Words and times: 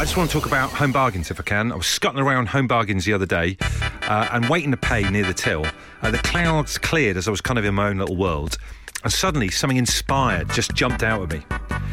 I 0.00 0.04
just 0.04 0.16
want 0.16 0.30
to 0.30 0.40
talk 0.40 0.46
about 0.46 0.70
home 0.70 0.92
bargains 0.92 1.30
if 1.30 1.38
I 1.38 1.42
can. 1.42 1.70
I 1.70 1.76
was 1.76 1.86
scuttling 1.86 2.24
around 2.24 2.48
home 2.48 2.66
bargains 2.66 3.04
the 3.04 3.12
other 3.12 3.26
day 3.26 3.58
uh, 4.04 4.28
and 4.32 4.48
waiting 4.48 4.70
to 4.70 4.78
pay 4.78 5.06
near 5.10 5.26
the 5.26 5.34
till. 5.34 5.66
Uh, 6.00 6.10
the 6.10 6.16
clouds 6.16 6.78
cleared 6.78 7.18
as 7.18 7.28
I 7.28 7.30
was 7.30 7.42
kind 7.42 7.58
of 7.58 7.66
in 7.66 7.74
my 7.74 7.88
own 7.88 7.98
little 7.98 8.16
world, 8.16 8.56
and 9.04 9.12
suddenly 9.12 9.50
something 9.50 9.76
inspired 9.76 10.48
just 10.52 10.74
jumped 10.74 11.02
out 11.02 11.20
at 11.24 11.30
me. 11.30 11.44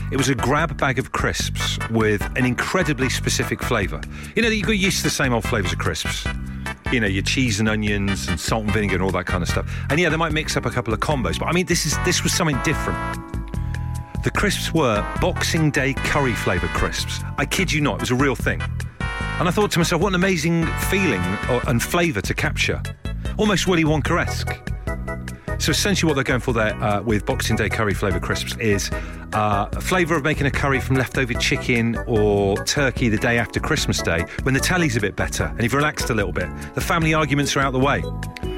It 0.10 0.16
was 0.16 0.30
a 0.30 0.36
grab 0.36 0.78
bag 0.78 1.00
of 1.00 1.12
crisps 1.12 1.78
with 1.90 2.22
an 2.38 2.46
incredibly 2.46 3.10
specific 3.10 3.62
flavour. 3.62 4.00
You 4.38 4.42
know, 4.42 4.48
you 4.48 4.64
got 4.64 4.78
used 4.78 5.00
to 5.00 5.04
the 5.04 5.10
same 5.10 5.34
old 5.34 5.44
flavours 5.44 5.74
of 5.74 5.80
crisps. 5.80 6.26
You 6.94 7.02
know, 7.02 7.08
your 7.08 7.24
cheese 7.24 7.60
and 7.60 7.68
onions 7.68 8.30
and 8.30 8.40
salt 8.40 8.64
and 8.64 8.72
vinegar 8.72 8.96
and 8.96 9.04
all 9.04 9.12
that 9.12 9.26
kind 9.26 9.44
of 9.44 9.50
stuff. 9.50 9.70
And 9.90 10.00
yeah, 10.00 10.08
they 10.08 10.16
might 10.16 10.32
mix 10.32 10.56
up 10.56 10.66
a 10.66 10.72
couple 10.72 10.94
of 10.94 11.02
combos, 11.02 11.38
but 11.38 11.48
I 11.48 11.52
mean, 11.52 11.66
this 11.66 11.86
is 11.86 11.98
this 12.06 12.24
was 12.24 12.32
something 12.32 12.58
different. 12.64 13.37
The 14.24 14.32
crisps 14.32 14.74
were 14.74 15.06
Boxing 15.22 15.72
Day 15.72 15.94
curry 15.94 16.34
flavour 16.34 16.68
crisps. 16.70 17.22
I 17.38 17.46
kid 17.46 17.72
you 17.72 17.82
not, 17.82 17.96
it 17.96 18.02
was 18.02 18.12
a 18.12 18.16
real 18.16 18.36
thing. 18.36 18.62
And 19.40 19.48
I 19.48 19.52
thought 19.52 19.72
to 19.72 19.80
myself, 19.80 20.02
what 20.02 20.10
an 20.10 20.16
amazing 20.16 20.66
feeling 20.90 21.22
and 21.68 21.82
flavour 21.82 22.22
to 22.22 22.34
capture. 22.34 22.82
Almost 23.38 23.68
Willy 23.68 23.84
Wonka 23.84 24.20
esque. 24.20 24.58
So 25.60 25.72
essentially, 25.72 26.08
what 26.08 26.16
they're 26.16 26.24
going 26.24 26.40
for 26.40 26.54
there 26.54 26.74
uh, 26.84 27.02
with 27.02 27.26
Boxing 27.26 27.56
Day 27.56 27.70
curry 27.70 27.94
flavour 27.94 28.20
crisps 28.20 28.56
is 28.58 28.92
uh, 29.34 29.70
a 29.72 29.82
flavour 29.82 30.16
of 30.16 30.24
making 30.24 30.48
a 30.48 30.52
curry 30.52 30.80
from 30.80 30.96
leftover 30.96 31.34
chicken 31.36 31.98
or 32.08 32.58
turkey 32.66 33.10
the 33.10 33.18
day 33.18 33.38
after 33.38 33.60
Christmas 33.60 34.02
Day 34.02 34.24
when 34.44 34.54
the 34.54 34.60
tally's 34.60 34.96
a 34.98 35.02
bit 35.02 35.16
better 35.16 35.46
and 35.46 35.62
you've 35.62 35.74
relaxed 35.74 36.10
a 36.10 36.14
little 36.14 36.32
bit. 36.32 36.48
The 36.74 36.82
family 36.82 37.14
arguments 37.14 37.56
are 37.56 37.60
out 37.60 37.74
the 37.74 37.80
way. 37.80 38.04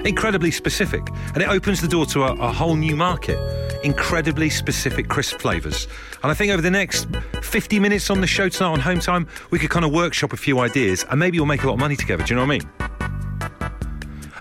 Incredibly 0.05 0.51
specific, 0.51 1.07
and 1.33 1.43
it 1.43 1.49
opens 1.49 1.81
the 1.81 1.87
door 1.87 2.05
to 2.07 2.23
a, 2.23 2.33
a 2.33 2.51
whole 2.51 2.75
new 2.75 2.95
market. 2.95 3.37
Incredibly 3.83 4.49
specific 4.49 5.07
crisp 5.07 5.39
flavours. 5.39 5.87
And 6.21 6.31
I 6.31 6.33
think 6.33 6.51
over 6.51 6.61
the 6.61 6.71
next 6.71 7.07
50 7.41 7.79
minutes 7.79 8.09
on 8.09 8.19
the 8.19 8.27
show 8.27 8.49
tonight 8.49 8.71
on 8.71 8.79
Home 8.81 8.99
Time, 8.99 9.27
we 9.51 9.59
could 9.59 9.69
kind 9.69 9.85
of 9.85 9.91
workshop 9.91 10.33
a 10.33 10.37
few 10.37 10.59
ideas 10.59 11.05
and 11.09 11.19
maybe 11.19 11.39
we'll 11.39 11.45
make 11.45 11.63
a 11.63 11.67
lot 11.67 11.73
of 11.73 11.79
money 11.79 11.95
together. 11.95 12.23
Do 12.23 12.33
you 12.33 12.35
know 12.35 12.45
what 12.45 12.53
I 12.53 12.59
mean? 12.59 12.69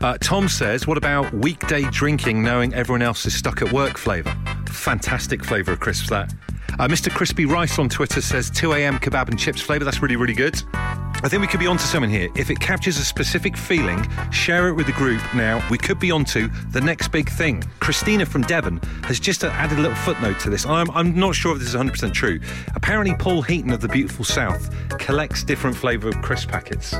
Uh, 0.01 0.19
Tom 0.21 0.49
says, 0.49 0.87
what 0.87 0.99
about 0.99 1.33
weekday 1.33 1.83
drinking 1.91 2.43
knowing 2.43 2.73
everyone 2.75 3.03
else 3.03 3.27
is 3.27 3.35
stuck 3.35 3.63
at 3.63 3.73
work 3.73 3.97
flavour? 3.97 4.35
Fantastic 4.67 5.45
flavour 5.45 5.73
of 5.73 5.81
crisps, 5.81 6.09
that. 6.11 6.33
Uh, 6.79 6.87
Mr. 6.87 7.13
Crispy 7.13 7.47
Rice 7.47 7.79
on 7.79 7.89
Twitter 7.89 8.21
says 8.21 8.51
2am 8.51 9.01
kebab 9.01 9.29
and 9.29 9.39
chips 9.39 9.61
flavour. 9.61 9.85
That's 9.85 10.01
really, 10.01 10.17
really 10.17 10.35
good. 10.35 10.63
I 11.21 11.29
think 11.29 11.41
we 11.41 11.49
could 11.49 11.59
be 11.59 11.67
onto 11.67 11.83
something 11.83 12.11
here. 12.11 12.29
If 12.37 12.49
it 12.49 12.61
captures 12.61 12.97
a 12.99 13.05
specific 13.05 13.57
feeling, 13.57 14.07
share 14.31 14.69
it 14.69 14.75
with 14.75 14.87
the 14.87 14.93
group 14.93 15.21
now. 15.35 15.67
We 15.69 15.77
could 15.77 15.99
be 15.99 16.13
onto 16.13 16.49
the 16.71 16.81
next 16.81 17.09
big 17.09 17.29
thing. 17.29 17.65
Christina 17.81 18.25
from 18.25 18.43
Devon 18.43 18.79
has 19.03 19.19
just 19.19 19.43
added 19.43 19.79
a 19.79 19.83
little 19.83 19.97
footnote 19.97 20.39
to 20.41 20.51
this. 20.51 20.65
I'm, 20.65 20.89
I'm 20.93 21.19
not 21.19 21.35
sure 21.35 21.55
if 21.55 21.59
this 21.59 21.69
is 21.69 21.75
100% 21.75 22.15
true. 22.15 22.39
Apparently, 22.77 23.17
Paul 23.17 23.43
Heaton 23.43 23.73
of 23.73 23.81
the 23.81 23.89
Beautiful 23.89 24.25
South 24.25 24.73
collects 24.99 25.43
different 25.43 25.77
flavour 25.77 26.09
of 26.09 26.23
crisp 26.23 26.51
packets. 26.51 26.95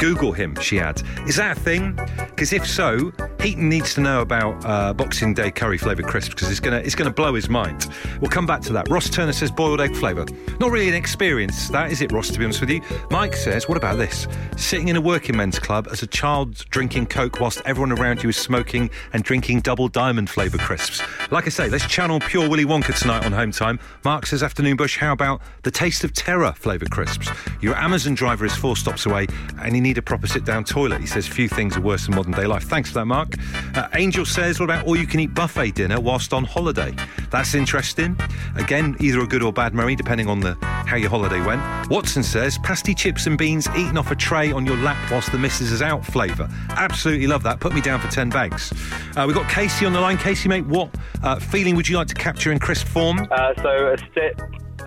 Google 0.00 0.32
him, 0.32 0.54
she 0.62 0.80
adds. 0.80 1.04
Is 1.26 1.36
that 1.36 1.58
a 1.58 1.60
thing? 1.60 1.92
Because 2.16 2.54
if 2.54 2.66
so, 2.66 3.12
Heaton 3.38 3.68
needs 3.68 3.92
to 3.94 4.00
know 4.00 4.22
about 4.22 4.64
uh, 4.64 4.94
Boxing 4.94 5.34
Day 5.34 5.50
curry 5.50 5.76
flavoured 5.76 6.06
crisps 6.06 6.34
because 6.34 6.50
it's 6.50 6.60
going 6.60 6.78
to 6.78 6.82
it's 6.82 6.94
gonna 6.94 7.10
blow 7.10 7.34
his 7.34 7.50
mind. 7.50 7.86
We'll 8.18 8.30
come 8.30 8.46
back 8.46 8.62
to 8.62 8.72
that. 8.72 8.88
Ross 8.88 9.10
Turner 9.10 9.34
says 9.34 9.50
boiled 9.50 9.78
egg 9.78 9.94
flavour. 9.94 10.24
Not 10.58 10.70
really 10.70 10.88
an 10.88 10.94
experience, 10.94 11.68
that 11.68 11.92
is 11.92 12.00
it, 12.00 12.12
Ross, 12.12 12.30
to 12.30 12.38
be 12.38 12.46
honest 12.46 12.62
with 12.62 12.70
you. 12.70 12.80
Mike 13.10 13.36
says, 13.36 13.49
what 13.50 13.76
about 13.76 13.98
this? 13.98 14.28
Sitting 14.56 14.88
in 14.88 14.96
a 14.96 15.00
working 15.00 15.36
men's 15.36 15.58
club 15.58 15.88
as 15.90 16.02
a 16.02 16.06
child 16.06 16.64
drinking 16.70 17.06
Coke 17.06 17.40
whilst 17.40 17.60
everyone 17.64 17.90
around 17.90 18.22
you 18.22 18.28
is 18.28 18.36
smoking 18.36 18.88
and 19.12 19.24
drinking 19.24 19.60
double 19.60 19.88
diamond 19.88 20.30
flavour 20.30 20.56
crisps. 20.58 21.02
Like 21.32 21.46
I 21.46 21.48
say, 21.48 21.68
let's 21.68 21.84
channel 21.86 22.20
pure 22.20 22.48
Willy 22.48 22.64
Wonka 22.64 22.96
tonight 22.96 23.26
on 23.26 23.32
Home 23.32 23.50
Time. 23.50 23.80
Mark 24.04 24.26
says, 24.26 24.44
afternoon 24.44 24.76
bush, 24.76 24.96
how 24.96 25.12
about 25.12 25.42
the 25.64 25.70
taste 25.70 26.04
of 26.04 26.12
terror 26.12 26.52
flavour 26.52 26.86
crisps? 26.86 27.28
Your 27.60 27.74
Amazon 27.74 28.14
driver 28.14 28.46
is 28.46 28.54
four 28.54 28.76
stops 28.76 29.04
away 29.04 29.26
and 29.60 29.74
you 29.74 29.80
need 29.80 29.98
a 29.98 30.02
proper 30.02 30.28
sit 30.28 30.44
down 30.44 30.62
toilet. 30.62 31.00
He 31.00 31.06
says, 31.08 31.26
few 31.26 31.48
things 31.48 31.76
are 31.76 31.80
worse 31.80 32.06
than 32.06 32.14
modern 32.14 32.32
day 32.32 32.46
life. 32.46 32.64
Thanks 32.64 32.90
for 32.90 33.00
that, 33.00 33.06
Mark. 33.06 33.34
Uh, 33.74 33.88
Angel 33.94 34.24
says, 34.24 34.60
what 34.60 34.66
about 34.66 34.86
all 34.86 34.96
you 34.96 35.08
can 35.08 35.18
eat 35.18 35.34
buffet 35.34 35.72
dinner 35.72 36.00
whilst 36.00 36.32
on 36.32 36.44
holiday? 36.44 36.94
That's 37.30 37.54
interesting. 37.54 38.16
Again, 38.54 38.96
either 39.00 39.20
a 39.20 39.26
good 39.26 39.42
or 39.42 39.52
bad 39.52 39.74
Murray, 39.74 39.96
depending 39.96 40.28
on 40.28 40.38
the 40.38 40.56
how 40.86 40.96
your 40.96 41.10
holiday 41.10 41.40
went. 41.40 41.62
Watson 41.90 42.22
says, 42.22 42.58
pasty 42.58 42.94
chips 42.94 43.26
and 43.26 43.39
beans 43.40 43.66
eaten 43.70 43.96
off 43.96 44.10
a 44.10 44.14
tray 44.14 44.52
on 44.52 44.66
your 44.66 44.76
lap 44.76 45.10
whilst 45.10 45.32
the 45.32 45.38
missus 45.38 45.72
is 45.72 45.80
out 45.80 46.04
flavour. 46.04 46.46
Absolutely 46.76 47.26
love 47.26 47.42
that. 47.42 47.58
Put 47.58 47.72
me 47.72 47.80
down 47.80 47.98
for 47.98 48.06
10 48.08 48.28
bags. 48.28 48.70
Uh, 49.16 49.24
we've 49.26 49.34
got 49.34 49.48
Casey 49.48 49.86
on 49.86 49.94
the 49.94 50.00
line. 50.00 50.18
Casey, 50.18 50.46
mate, 50.46 50.66
what 50.66 50.94
uh, 51.22 51.40
feeling 51.40 51.74
would 51.74 51.88
you 51.88 51.96
like 51.96 52.08
to 52.08 52.14
capture 52.14 52.52
in 52.52 52.58
crisp 52.58 52.86
form? 52.86 53.26
Uh, 53.30 53.54
so 53.62 53.94
a 53.94 53.96
sip 54.12 54.38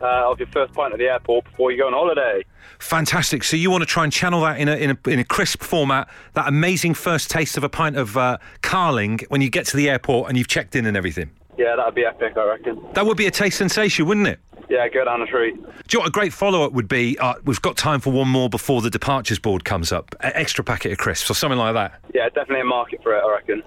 uh, 0.03 0.29
of 0.29 0.37
your 0.37 0.47
first 0.49 0.71
pint 0.75 0.93
at 0.93 0.99
the 0.99 1.05
airport 1.05 1.45
before 1.45 1.71
you 1.71 1.79
go 1.79 1.87
on 1.87 1.93
holiday. 1.93 2.45
Fantastic. 2.77 3.43
So 3.43 3.57
you 3.57 3.71
want 3.71 3.81
to 3.81 3.87
try 3.87 4.03
and 4.03 4.13
channel 4.13 4.41
that 4.41 4.59
in 4.59 4.69
a, 4.69 4.75
in 4.75 4.91
a, 4.91 5.09
in 5.09 5.17
a 5.17 5.23
crisp 5.23 5.63
format, 5.63 6.07
that 6.35 6.47
amazing 6.47 6.93
first 6.93 7.31
taste 7.31 7.57
of 7.57 7.63
a 7.63 7.69
pint 7.69 7.97
of 7.97 8.15
uh, 8.17 8.37
Carling 8.61 9.19
when 9.29 9.41
you 9.41 9.49
get 9.49 9.65
to 9.65 9.77
the 9.77 9.89
airport 9.89 10.29
and 10.29 10.37
you've 10.37 10.47
checked 10.47 10.75
in 10.75 10.85
and 10.85 10.95
everything. 10.95 11.31
Yeah, 11.57 11.75
that'd 11.75 11.95
be 11.95 12.05
epic, 12.05 12.33
I 12.37 12.45
reckon. 12.45 12.85
That 12.93 13.07
would 13.07 13.17
be 13.17 13.25
a 13.25 13.31
taste 13.31 13.57
sensation, 13.57 14.05
wouldn't 14.05 14.27
it? 14.27 14.39
Yeah, 14.69 14.87
go 14.87 15.05
down 15.05 15.21
a 15.21 15.25
treat. 15.25 15.55
Do 15.55 15.61
you 15.61 15.99
know 15.99 15.99
what 15.99 16.07
a 16.07 16.11
great 16.11 16.33
follow 16.33 16.63
up 16.63 16.71
would 16.73 16.87
be? 16.87 17.17
Uh, 17.19 17.35
we've 17.43 17.61
got 17.61 17.77
time 17.77 17.99
for 17.99 18.11
one 18.11 18.27
more 18.27 18.49
before 18.49 18.81
the 18.81 18.89
departures 18.89 19.39
board 19.39 19.65
comes 19.65 19.91
up. 19.91 20.15
An 20.21 20.31
extra 20.35 20.63
packet 20.63 20.91
of 20.91 20.97
crisps 20.97 21.29
or 21.29 21.33
something 21.33 21.59
like 21.59 21.73
that. 21.73 21.99
Yeah, 22.13 22.29
definitely 22.29 22.61
a 22.61 22.65
market 22.65 23.01
for 23.03 23.15
it, 23.15 23.23
I 23.23 23.31
reckon. 23.31 23.63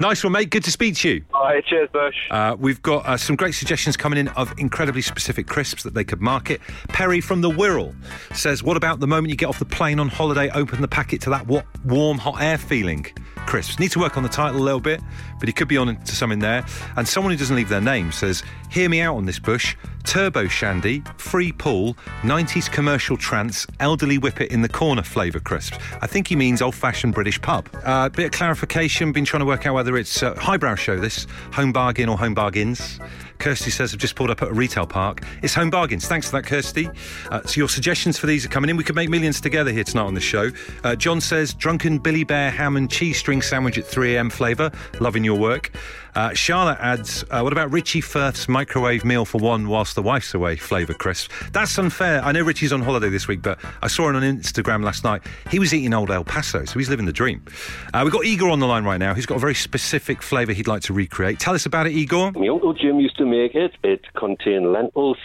Nice 0.00 0.24
one, 0.24 0.32
mate. 0.32 0.50
Good 0.50 0.64
to 0.64 0.70
speak 0.70 0.96
to 0.96 1.08
you. 1.08 1.24
All 1.32 1.44
right, 1.44 1.64
cheers, 1.64 1.88
Bush. 1.92 2.16
Uh, 2.30 2.56
we've 2.58 2.82
got 2.82 3.06
uh, 3.06 3.16
some 3.16 3.36
great 3.36 3.52
suggestions 3.52 3.96
coming 3.96 4.18
in 4.18 4.28
of 4.28 4.52
incredibly 4.58 5.02
specific 5.02 5.46
crisps 5.46 5.82
that 5.84 5.94
they 5.94 6.04
could 6.04 6.20
market. 6.20 6.60
Perry 6.88 7.20
from 7.20 7.40
the 7.40 7.50
Wirral 7.50 7.94
says, 8.34 8.62
What 8.62 8.76
about 8.76 9.00
the 9.00 9.06
moment 9.06 9.30
you 9.30 9.36
get 9.36 9.48
off 9.48 9.58
the 9.58 9.64
plane 9.64 10.00
on 10.00 10.08
holiday, 10.08 10.50
open 10.50 10.80
the 10.80 10.88
packet 10.88 11.20
to 11.22 11.30
that 11.30 11.46
what, 11.46 11.64
warm, 11.84 12.18
hot 12.18 12.42
air 12.42 12.58
feeling? 12.58 13.06
Crisps. 13.46 13.78
Need 13.78 13.92
to 13.92 13.98
work 13.98 14.16
on 14.16 14.22
the 14.22 14.28
title 14.28 14.60
a 14.60 14.64
little 14.64 14.80
bit, 14.80 15.00
but 15.38 15.48
he 15.48 15.52
could 15.52 15.68
be 15.68 15.76
on 15.76 15.96
to 15.96 16.16
something 16.16 16.38
there. 16.38 16.64
And 16.96 17.06
someone 17.06 17.32
who 17.32 17.38
doesn't 17.38 17.56
leave 17.56 17.68
their 17.68 17.80
name 17.80 18.12
says, 18.12 18.42
Hear 18.70 18.88
me 18.88 19.00
out 19.00 19.16
on 19.16 19.26
this, 19.26 19.38
Bush. 19.38 19.76
Turbo 20.04 20.48
Shandy, 20.48 21.02
free 21.16 21.52
pool, 21.52 21.94
90s 22.22 22.70
commercial 22.70 23.16
trance, 23.16 23.66
elderly 23.80 24.18
whippet 24.18 24.50
in 24.50 24.60
the 24.62 24.68
corner 24.68 25.02
flavour 25.02 25.40
crisps. 25.40 25.78
I 26.02 26.06
think 26.06 26.28
he 26.28 26.36
means 26.36 26.60
old 26.60 26.74
fashioned 26.74 27.14
British 27.14 27.40
pub. 27.40 27.68
A 27.74 27.88
uh, 27.88 28.08
bit 28.10 28.26
of 28.26 28.32
clarification, 28.32 29.12
been 29.12 29.24
trying 29.24 29.40
to 29.40 29.46
work 29.46 29.66
out 29.66 29.74
whether 29.74 29.96
it's 29.96 30.22
uh, 30.22 30.34
highbrow 30.34 30.74
show 30.74 30.98
this, 30.98 31.26
home 31.52 31.72
bargain 31.72 32.08
or 32.08 32.18
home 32.18 32.34
bargains. 32.34 33.00
Kirsty 33.44 33.70
says, 33.70 33.92
I've 33.92 34.00
just 34.00 34.14
pulled 34.14 34.30
up 34.30 34.40
at 34.40 34.48
a 34.48 34.54
retail 34.54 34.86
park. 34.86 35.20
It's 35.42 35.52
home 35.52 35.68
bargains. 35.68 36.08
Thanks 36.08 36.30
for 36.30 36.36
that, 36.40 36.46
Kirsty. 36.46 36.88
Uh, 37.30 37.42
so, 37.42 37.58
your 37.58 37.68
suggestions 37.68 38.16
for 38.16 38.26
these 38.26 38.46
are 38.46 38.48
coming 38.48 38.70
in. 38.70 38.78
We 38.78 38.84
could 38.84 38.96
make 38.96 39.10
millions 39.10 39.38
together 39.38 39.70
here 39.70 39.84
tonight 39.84 40.04
on 40.04 40.14
the 40.14 40.20
show. 40.22 40.48
Uh, 40.82 40.96
John 40.96 41.20
says, 41.20 41.52
Drunken 41.52 41.98
Billy 41.98 42.24
Bear 42.24 42.50
ham 42.50 42.78
and 42.78 42.90
cheese 42.90 43.18
string 43.18 43.42
sandwich 43.42 43.76
at 43.76 43.84
3am 43.84 44.32
flavour. 44.32 44.72
Loving 44.98 45.24
your 45.24 45.38
work. 45.38 45.72
Uh, 46.14 46.32
Charlotte 46.32 46.78
adds, 46.80 47.24
uh, 47.30 47.40
what 47.40 47.52
about 47.52 47.72
Richie 47.72 48.00
Firth's 48.00 48.48
microwave 48.48 49.04
meal 49.04 49.24
for 49.24 49.38
one 49.38 49.68
whilst 49.68 49.96
the 49.96 50.02
wife's 50.02 50.32
away 50.32 50.56
flavour 50.56 50.94
crisp? 50.94 51.32
That's 51.52 51.76
unfair. 51.76 52.22
I 52.22 52.30
know 52.30 52.42
Richie's 52.42 52.72
on 52.72 52.82
holiday 52.82 53.08
this 53.08 53.26
week, 53.26 53.42
but 53.42 53.58
I 53.82 53.88
saw 53.88 54.08
him 54.08 54.16
on 54.16 54.22
Instagram 54.22 54.84
last 54.84 55.02
night. 55.02 55.22
He 55.50 55.58
was 55.58 55.74
eating 55.74 55.92
old 55.92 56.10
El 56.12 56.22
Paso, 56.22 56.64
so 56.64 56.78
he's 56.78 56.88
living 56.88 57.06
the 57.06 57.12
dream. 57.12 57.44
Uh, 57.92 58.02
we've 58.04 58.12
got 58.12 58.24
Igor 58.24 58.50
on 58.50 58.60
the 58.60 58.66
line 58.66 58.84
right 58.84 58.98
now. 58.98 59.12
He's 59.14 59.26
got 59.26 59.36
a 59.36 59.40
very 59.40 59.54
specific 59.54 60.22
flavour 60.22 60.52
he'd 60.52 60.68
like 60.68 60.82
to 60.82 60.92
recreate. 60.92 61.40
Tell 61.40 61.54
us 61.54 61.66
about 61.66 61.86
it, 61.86 61.94
Igor. 61.94 62.32
My 62.32 62.46
Uncle 62.46 62.74
Jim 62.74 63.00
used 63.00 63.16
to 63.18 63.26
make 63.26 63.54
it. 63.56 63.72
It 63.82 64.04
contained 64.14 64.72
lentils, 64.72 65.18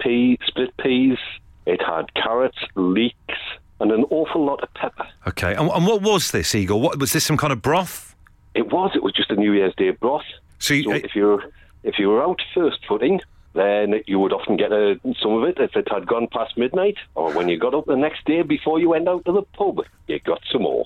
pea, 0.00 0.38
split 0.46 0.76
peas. 0.76 1.18
It 1.66 1.80
had 1.82 2.14
carrots, 2.14 2.58
leeks, 2.76 3.16
and 3.80 3.90
an 3.90 4.04
awful 4.10 4.44
lot 4.44 4.62
of 4.62 4.72
pepper. 4.74 5.08
Okay, 5.26 5.54
and, 5.54 5.68
and 5.70 5.86
what 5.86 6.02
was 6.02 6.30
this, 6.30 6.54
Igor? 6.54 6.80
What 6.80 7.00
was 7.00 7.12
this? 7.12 7.24
Some 7.24 7.36
kind 7.36 7.52
of 7.52 7.60
broth? 7.62 8.13
It 8.54 8.72
was. 8.72 8.92
It 8.94 9.02
was 9.02 9.12
just 9.12 9.30
a 9.30 9.36
New 9.36 9.52
Year's 9.52 9.74
Day 9.74 9.90
broth. 9.90 10.24
So, 10.58 10.74
you, 10.74 10.84
So 10.84 10.92
if 10.92 11.14
you 11.14 11.42
if 11.82 11.98
you 11.98 12.08
were 12.08 12.22
out 12.22 12.40
first 12.54 12.78
footing, 12.88 13.20
then 13.54 14.02
you 14.06 14.18
would 14.18 14.32
often 14.32 14.56
get 14.56 14.72
a, 14.72 14.98
some 15.20 15.32
of 15.34 15.44
it 15.44 15.58
if 15.58 15.76
it 15.76 15.88
had 15.90 16.06
gone 16.06 16.26
past 16.32 16.56
midnight, 16.56 16.96
or 17.14 17.32
when 17.32 17.48
you 17.48 17.58
got 17.58 17.74
up 17.74 17.86
the 17.86 17.96
next 17.96 18.24
day 18.24 18.42
before 18.42 18.80
you 18.80 18.88
went 18.88 19.08
out 19.08 19.24
to 19.24 19.32
the 19.32 19.42
pub, 19.42 19.80
you 20.06 20.18
got 20.20 20.40
some 20.50 20.62
more. 20.62 20.84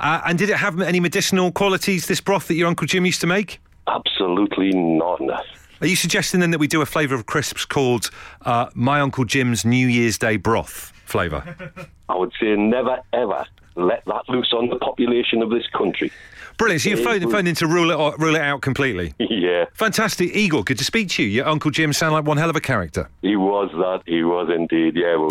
uh, 0.00 0.20
and 0.26 0.38
did 0.38 0.50
it 0.50 0.56
have 0.56 0.80
any 0.80 1.00
medicinal 1.00 1.50
qualities? 1.50 2.06
This 2.06 2.20
broth 2.20 2.48
that 2.48 2.54
your 2.54 2.68
Uncle 2.68 2.86
Jim 2.86 3.04
used 3.04 3.20
to 3.22 3.26
make? 3.26 3.60
Absolutely 3.86 4.70
none. 4.72 5.30
Are 5.80 5.86
you 5.86 5.96
suggesting 5.96 6.40
then 6.40 6.50
that 6.52 6.58
we 6.58 6.68
do 6.68 6.80
a 6.80 6.86
flavour 6.86 7.14
of 7.14 7.26
crisps 7.26 7.64
called 7.64 8.10
uh, 8.42 8.70
My 8.74 9.00
Uncle 9.00 9.24
Jim's 9.24 9.64
New 9.64 9.86
Year's 9.88 10.16
Day 10.16 10.36
broth 10.36 10.92
flavour? 11.04 11.56
I 12.08 12.16
would 12.16 12.32
say 12.40 12.54
never 12.56 13.00
ever 13.12 13.44
let 13.76 14.04
that 14.04 14.28
loose 14.28 14.52
on 14.52 14.68
the 14.68 14.76
population 14.76 15.42
of 15.42 15.50
this 15.50 15.66
country. 15.76 16.12
Brilliant. 16.56 16.82
So 16.82 16.90
you're 16.90 16.98
phoning, 16.98 17.30
phoning 17.30 17.54
to 17.56 17.66
rule 17.66 17.90
it, 17.90 17.98
out- 17.98 18.18
rule 18.20 18.34
it 18.36 18.40
out 18.42 18.60
completely. 18.62 19.14
Yeah, 19.18 19.64
Fantastic. 19.74 20.34
Igor, 20.34 20.62
good 20.64 20.78
to 20.78 20.84
speak 20.84 21.08
to 21.10 21.22
you. 21.22 21.28
Your 21.28 21.46
Uncle 21.46 21.70
Jim 21.70 21.92
sound 21.92 22.12
like 22.12 22.24
one 22.24 22.36
hell 22.36 22.50
of 22.50 22.56
a 22.56 22.60
character. 22.60 23.08
he 23.22 23.36
was 23.36 23.70
that. 23.72 24.02
He 24.06 24.22
was 24.22 24.48
indeed. 24.54 24.94
Yeah, 24.96 25.16
well, 25.16 25.30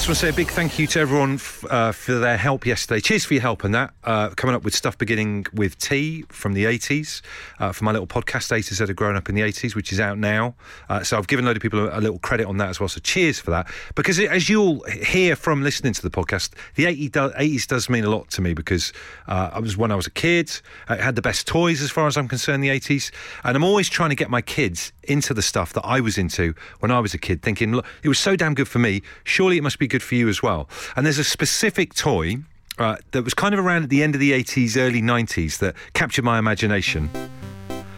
just 0.00 0.08
want 0.08 0.16
to 0.16 0.24
say 0.24 0.30
a 0.30 0.32
big 0.32 0.48
thank 0.48 0.78
you 0.78 0.86
to 0.86 0.98
everyone 0.98 1.34
f- 1.34 1.62
uh, 1.68 1.92
for 1.92 2.14
their 2.14 2.38
help 2.38 2.64
yesterday. 2.64 3.02
Cheers 3.02 3.26
for 3.26 3.34
your 3.34 3.42
help 3.42 3.66
on 3.66 3.72
that. 3.72 3.92
Uh, 4.02 4.30
coming 4.30 4.56
up 4.56 4.64
with 4.64 4.74
stuff 4.74 4.96
beginning 4.96 5.44
with 5.52 5.78
T 5.78 6.24
from 6.30 6.54
the 6.54 6.64
80s, 6.64 7.20
uh, 7.58 7.70
for 7.72 7.84
my 7.84 7.92
little 7.92 8.06
podcast 8.06 8.50
80s 8.50 8.78
that 8.78 8.88
had 8.88 8.96
grown 8.96 9.14
up 9.14 9.28
in 9.28 9.34
the 9.34 9.42
80s, 9.42 9.74
which 9.74 9.92
is 9.92 10.00
out 10.00 10.16
now. 10.16 10.54
Uh, 10.88 11.02
so 11.02 11.18
I've 11.18 11.26
given 11.26 11.44
a 11.44 11.48
load 11.48 11.58
of 11.58 11.62
people 11.62 11.80
a, 11.80 11.98
a, 11.98 12.00
little 12.00 12.18
credit 12.18 12.46
on 12.46 12.56
that 12.56 12.70
as 12.70 12.80
well. 12.80 12.88
So 12.88 12.98
cheers 13.00 13.38
for 13.40 13.50
that. 13.50 13.70
Because 13.94 14.18
it, 14.18 14.30
as 14.30 14.48
you'll 14.48 14.82
hear 14.84 15.36
from 15.36 15.62
listening 15.62 15.92
to 15.92 16.00
the 16.00 16.08
podcast, 16.08 16.54
the 16.76 16.84
80s 16.86 17.66
does 17.66 17.90
mean 17.90 18.04
a 18.04 18.08
lot 18.08 18.30
to 18.30 18.40
me 18.40 18.54
because 18.54 18.94
uh, 19.28 19.50
I 19.52 19.58
was 19.58 19.76
when 19.76 19.92
I 19.92 19.96
was 19.96 20.06
a 20.06 20.10
kid, 20.10 20.50
I 20.88 20.96
had 20.96 21.14
the 21.14 21.22
best 21.22 21.46
toys 21.46 21.82
as 21.82 21.90
far 21.90 22.06
as 22.06 22.16
I'm 22.16 22.26
concerned, 22.26 22.64
the 22.64 22.68
80s. 22.68 23.12
And 23.44 23.54
I'm 23.54 23.64
always 23.64 23.90
trying 23.90 24.08
to 24.08 24.16
get 24.16 24.30
my 24.30 24.40
kids 24.40 24.92
into 25.02 25.34
the 25.34 25.42
stuff 25.42 25.74
that 25.74 25.84
I 25.84 26.00
was 26.00 26.16
into 26.16 26.54
when 26.78 26.90
I 26.90 27.00
was 27.00 27.12
a 27.12 27.18
kid, 27.18 27.42
thinking, 27.42 27.72
look, 27.72 27.84
it 28.02 28.08
was 28.08 28.18
so 28.18 28.34
damn 28.34 28.54
good 28.54 28.68
for 28.68 28.78
me. 28.78 29.02
Surely 29.24 29.58
it 29.58 29.62
must 29.62 29.78
be 29.78 29.89
good 29.90 30.02
for 30.02 30.14
you 30.14 30.28
as 30.28 30.42
well. 30.42 30.68
And 30.96 31.04
there's 31.04 31.18
a 31.18 31.24
specific 31.24 31.92
toy 31.94 32.38
uh, 32.78 32.96
that 33.10 33.22
was 33.22 33.34
kind 33.34 33.54
of 33.54 33.60
around 33.60 33.82
at 33.82 33.90
the 33.90 34.02
end 34.02 34.14
of 34.14 34.20
the 34.20 34.32
80s, 34.32 34.76
early 34.78 35.02
90s 35.02 35.58
that 35.58 35.74
captured 35.92 36.24
my 36.24 36.38
imagination. 36.38 37.10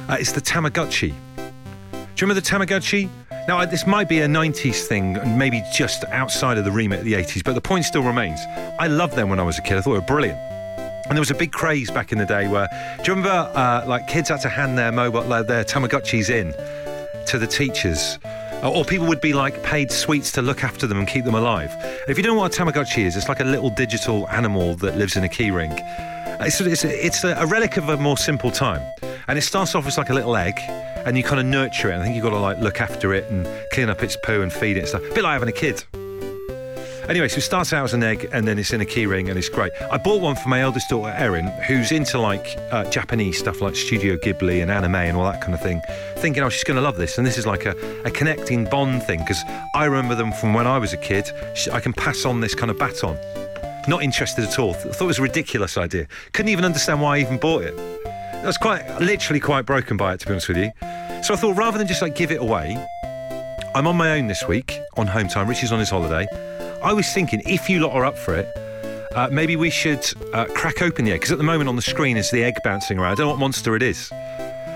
Uh, 0.09 0.17
it's 0.19 0.33
the 0.33 0.41
Tamagotchi. 0.41 1.15
Do 1.43 2.27
you 2.27 2.29
remember 2.29 2.41
the 2.41 2.47
Tamagotchi? 2.47 3.09
Now, 3.49 3.65
this 3.65 3.87
might 3.87 4.09
be 4.09 4.21
a 4.21 4.27
90s 4.27 4.87
thing, 4.87 5.17
and 5.17 5.39
maybe 5.39 5.63
just 5.73 6.05
outside 6.07 6.59
of 6.59 6.65
the 6.65 6.71
remit 6.71 7.01
of 7.01 7.05
the 7.05 7.15
80s, 7.15 7.43
but 7.45 7.55
the 7.55 7.61
point 7.61 7.85
still 7.85 8.03
remains. 8.03 8.41
I 8.79 8.87
loved 8.87 9.15
them 9.15 9.29
when 9.29 9.41
I 9.41 9.43
was 9.43 9.59
a 9.59 9.63
kid. 9.63 9.79
I 9.79 9.81
thought 9.81 9.93
they 9.93 9.99
were 9.99 10.07
brilliant. 10.07 10.39
And 11.07 11.17
there 11.17 11.21
was 11.21 11.31
a 11.31 11.35
big 11.35 11.53
craze 11.53 11.91
back 11.91 12.13
in 12.13 12.19
the 12.19 12.27
day 12.27 12.49
where, 12.49 12.69
do 12.99 13.11
you 13.11 13.17
remember, 13.17 13.51
uh, 13.55 13.85
like 13.87 14.07
kids 14.07 14.29
had 14.29 14.41
to 14.43 14.49
hand 14.49 14.79
their 14.79 14.93
mobile, 14.93 15.23
their 15.45 15.65
Tamagotchis 15.65 16.31
in 16.31 16.53
to 17.27 17.39
the 17.39 17.47
teachers 17.47 18.19
Oh, 18.65 18.73
or 18.73 18.85
people 18.85 19.09
would 19.09 19.21
be 19.21 19.33
like 19.33 19.61
paid 19.65 19.91
sweets 19.91 20.31
to 20.33 20.43
look 20.43 20.63
after 20.63 20.87
them 20.87 20.99
and 20.99 21.09
keep 21.09 21.25
them 21.25 21.35
alive. 21.35 21.75
If 22.07 22.17
you 22.17 22.23
don't 22.23 22.37
know 22.37 22.41
what 22.41 22.57
a 22.57 22.63
Tamagotchi 22.63 23.05
is, 23.05 23.17
it's 23.17 23.29
like 23.29 23.41
a 23.41 23.45
little 23.45 23.71
digital 23.71 24.29
animal 24.29 24.77
that 24.77 24.97
lives 24.97 25.17
in 25.17 25.25
a 25.25 25.29
keyring. 25.29 25.73
Uh, 26.41 26.45
it's, 26.45 26.61
it's, 26.61 26.85
it's 26.85 27.25
a, 27.25 27.45
relic 27.47 27.77
of 27.77 27.89
a 27.89 27.97
more 27.97 28.17
simple 28.17 28.53
time. 28.53 28.81
And 29.27 29.37
it 29.37 29.43
starts 29.43 29.75
off 29.75 29.85
as 29.89 29.99
like 29.99 30.11
a 30.11 30.15
little 30.15 30.37
egg, 30.37 30.55
and 31.05 31.17
you 31.17 31.25
kind 31.25 31.41
of 31.41 31.47
nurture 31.47 31.91
it. 31.91 31.97
I 31.97 32.05
think 32.05 32.15
you've 32.15 32.23
got 32.23 32.31
to 32.31 32.39
like 32.39 32.59
look 32.59 32.81
after 32.81 33.13
it 33.13 33.29
and 33.31 33.49
clean 33.73 33.89
up 33.89 34.01
its 34.01 34.17
poo 34.23 34.43
and 34.43 34.53
feed 34.53 34.77
it 34.77 34.81
and 34.81 34.89
stuff. 34.89 35.03
A 35.11 35.13
bit 35.13 35.25
like 35.25 35.33
having 35.33 35.49
a 35.49 35.53
kid. 35.53 35.85
Anyway, 37.09 37.27
so 37.27 37.39
it 37.39 37.43
starts 37.43 37.73
out 37.73 37.85
as 37.85 37.95
an 37.95 38.03
egg 38.03 38.29
and 38.33 38.47
then 38.47 38.59
it's 38.59 38.73
in 38.73 38.81
a 38.81 38.85
keyring 38.85 39.29
and 39.29 39.37
it's 39.37 39.49
great. 39.49 39.73
I 39.91 39.97
bought 39.97 40.21
one 40.21 40.37
for 40.37 40.49
my 40.49 40.61
eldest 40.61 40.89
daughter, 40.89 41.13
Erin, 41.17 41.47
who's 41.67 41.91
into 41.91 42.19
like 42.19 42.57
uh, 42.71 42.89
Japanese 42.91 43.39
stuff 43.39 43.61
like 43.61 43.75
Studio 43.75 44.17
Ghibli 44.17 44.63
and 44.63 44.71
anime 44.71 44.95
and 44.95 45.17
all 45.17 45.25
that 45.25 45.41
kind 45.41 45.53
of 45.53 45.61
thing, 45.61 45.83
thinking, 46.19 46.43
oh, 46.43 46.49
she's 46.49 46.65
going 46.65 46.77
to 46.77 46.83
love 46.83 46.97
this. 46.97 47.19
And 47.19 47.27
this 47.27 47.39
is 47.39 47.47
like 47.47 47.67
a, 47.67 47.75
a 48.05 48.11
connecting 48.11 48.65
bond 48.67 49.03
thing 49.03 49.19
because 49.19 49.43
I 49.75 49.87
remember 49.87 50.15
them 50.15 50.33
from 50.33 50.55
when 50.55 50.67
I 50.67 50.79
was 50.79 50.93
a 50.93 50.97
kid. 50.97 51.29
I 51.73 51.81
can 51.81 51.93
pass 51.93 52.25
on 52.25 52.41
this 52.41 52.55
kind 52.55 52.71
of 52.71 52.79
baton. 52.79 53.19
Not 53.89 54.05
interested 54.05 54.45
at 54.45 54.59
all. 54.61 54.75
Thought 54.75 55.03
it 55.03 55.05
was 55.05 55.19
a 55.19 55.23
ridiculous 55.23 55.77
idea. 55.77 56.07
Couldn't 56.33 56.51
even 56.51 56.65
understand 56.65 57.01
why 57.01 57.17
I 57.17 57.21
even 57.21 57.39
bought 57.39 57.63
it. 57.63 57.75
I 58.07 58.47
was 58.47 58.59
quite, 58.59 59.01
literally 59.01 59.41
quite 59.41 59.67
broken 59.67 59.97
by 59.97 60.15
it, 60.15 60.21
to 60.21 60.27
be 60.27 60.33
honest 60.33 60.49
with 60.49 60.59
you. 60.59 60.71
So 61.25 61.35
I 61.35 61.37
thought 61.37 61.57
rather 61.57 61.79
than 61.79 61.89
just 61.89 62.01
like 62.01 62.15
give 62.15 62.31
it 62.31 62.41
away, 62.41 62.77
I'm 63.75 63.87
on 63.87 63.97
my 63.97 64.13
own 64.13 64.29
this 64.29 64.47
week 64.47 64.79
on 64.97 65.09
home 65.09 65.29
time. 65.29 65.49
Richie's 65.49 65.73
on 65.73 65.81
his 65.81 65.91
holiday. 65.91 66.27
I 66.83 66.93
was 66.93 67.13
thinking, 67.13 67.43
if 67.47 67.71
you 67.71 67.79
lot 67.79 67.93
are 67.93 68.05
up 68.05 68.19
for 68.19 68.35
it, 68.35 68.49
uh, 69.15 69.29
maybe 69.31 69.55
we 69.55 69.71
should 69.71 70.05
uh, 70.33 70.47
crack 70.47 70.83
open 70.83 71.05
the 71.05 71.13
egg 71.13 71.21
because 71.21 71.31
at 71.31 71.39
the 71.39 71.45
moment 71.45 71.69
on 71.69 71.77
the 71.77 71.83
screen 71.83 72.17
is 72.17 72.31
the 72.33 72.43
egg 72.43 72.55
bouncing 72.65 72.99
around. 72.99 73.13
I 73.13 73.15
don't 73.15 73.27
know 73.27 73.31
what 73.31 73.39
monster 73.39 73.77
it 73.77 73.83
is, 73.85 74.11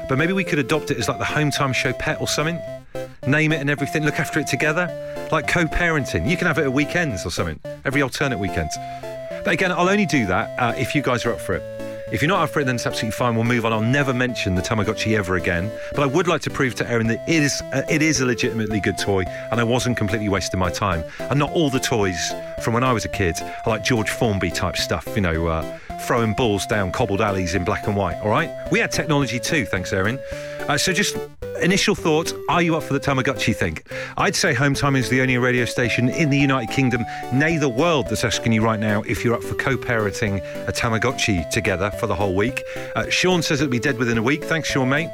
but 0.08 0.16
maybe 0.16 0.32
we 0.32 0.44
could 0.44 0.60
adopt 0.60 0.92
it 0.92 0.98
as 0.98 1.08
like 1.08 1.18
the 1.18 1.24
home 1.24 1.50
time 1.50 1.72
show 1.72 1.92
pet 1.92 2.20
or 2.20 2.28
something. 2.28 2.60
Name 3.26 3.50
it 3.50 3.60
and 3.60 3.68
everything. 3.68 4.04
Look 4.04 4.20
after 4.20 4.38
it 4.38 4.46
together, 4.46 4.86
like 5.32 5.48
co-parenting. 5.48 6.30
You 6.30 6.36
can 6.36 6.46
have 6.46 6.58
it 6.58 6.62
at 6.62 6.72
weekends 6.72 7.26
or 7.26 7.30
something, 7.30 7.58
every 7.84 8.02
alternate 8.02 8.38
weekend. 8.38 8.70
But 9.44 9.48
again, 9.48 9.72
I'll 9.72 9.88
only 9.88 10.06
do 10.06 10.26
that 10.26 10.56
uh, 10.60 10.74
if 10.76 10.94
you 10.94 11.02
guys 11.02 11.24
are 11.26 11.32
up 11.32 11.40
for 11.40 11.54
it. 11.54 11.62
If 12.12 12.22
you're 12.22 12.28
not 12.28 12.48
it, 12.60 12.66
then 12.66 12.76
it's 12.76 12.86
absolutely 12.86 13.10
fine. 13.10 13.34
We'll 13.34 13.44
move 13.44 13.66
on. 13.66 13.72
I'll 13.72 13.80
never 13.80 14.14
mention 14.14 14.54
the 14.54 14.62
Tamagotchi 14.62 15.18
ever 15.18 15.34
again. 15.34 15.72
But 15.90 16.02
I 16.02 16.06
would 16.06 16.28
like 16.28 16.40
to 16.42 16.50
prove 16.50 16.76
to 16.76 16.88
Erin 16.88 17.08
that 17.08 17.28
it 17.28 17.42
is, 17.42 17.60
uh, 17.72 17.82
it 17.90 18.00
is 18.00 18.20
a 18.20 18.26
legitimately 18.26 18.78
good 18.78 18.96
toy 18.96 19.24
and 19.50 19.58
I 19.58 19.64
wasn't 19.64 19.96
completely 19.96 20.28
wasting 20.28 20.60
my 20.60 20.70
time. 20.70 21.02
And 21.18 21.40
not 21.40 21.50
all 21.50 21.68
the 21.68 21.80
toys 21.80 22.32
from 22.62 22.74
when 22.74 22.84
I 22.84 22.92
was 22.92 23.04
a 23.04 23.08
kid 23.08 23.34
are 23.40 23.70
like 23.70 23.82
George 23.82 24.08
Formby 24.08 24.52
type 24.52 24.76
stuff, 24.76 25.08
you 25.16 25.20
know, 25.20 25.48
uh, 25.48 25.78
throwing 26.02 26.34
balls 26.34 26.66
down 26.66 26.92
cobbled 26.92 27.20
alleys 27.20 27.54
in 27.54 27.64
black 27.64 27.86
and 27.86 27.96
white, 27.96 28.16
all 28.22 28.28
right? 28.28 28.50
We 28.70 28.78
had 28.78 28.92
technology 28.92 29.38
too, 29.38 29.64
thanks, 29.64 29.92
Erin. 29.92 30.18
Uh, 30.68 30.76
so 30.76 30.92
just 30.92 31.16
initial 31.62 31.94
thoughts 31.94 32.34
are 32.48 32.60
you 32.60 32.76
up 32.76 32.82
for 32.82 32.92
the 32.92 33.00
Tamagotchi 33.00 33.54
thing? 33.54 33.78
I'd 34.16 34.34
say 34.34 34.52
Home 34.54 34.74
Time 34.74 34.96
is 34.96 35.08
the 35.08 35.20
only 35.20 35.38
radio 35.38 35.64
station 35.64 36.08
in 36.08 36.30
the 36.30 36.38
United 36.38 36.72
Kingdom, 36.72 37.04
nay, 37.32 37.56
the 37.56 37.68
world, 37.68 38.08
that's 38.08 38.24
asking 38.24 38.52
you 38.52 38.62
right 38.62 38.80
now 38.80 39.02
if 39.02 39.24
you're 39.24 39.34
up 39.34 39.42
for 39.42 39.54
co 39.54 39.76
parenting 39.76 40.38
a 40.68 40.72
Tamagotchi 40.72 41.48
together 41.50 41.90
for 41.92 42.06
the 42.06 42.14
whole 42.14 42.34
week. 42.34 42.62
Uh, 42.94 43.08
Sean 43.10 43.42
says 43.42 43.60
it'll 43.60 43.70
be 43.70 43.78
dead 43.78 43.98
within 43.98 44.18
a 44.18 44.22
week. 44.22 44.44
Thanks, 44.44 44.68
Sean, 44.68 44.88
mate. 44.88 45.10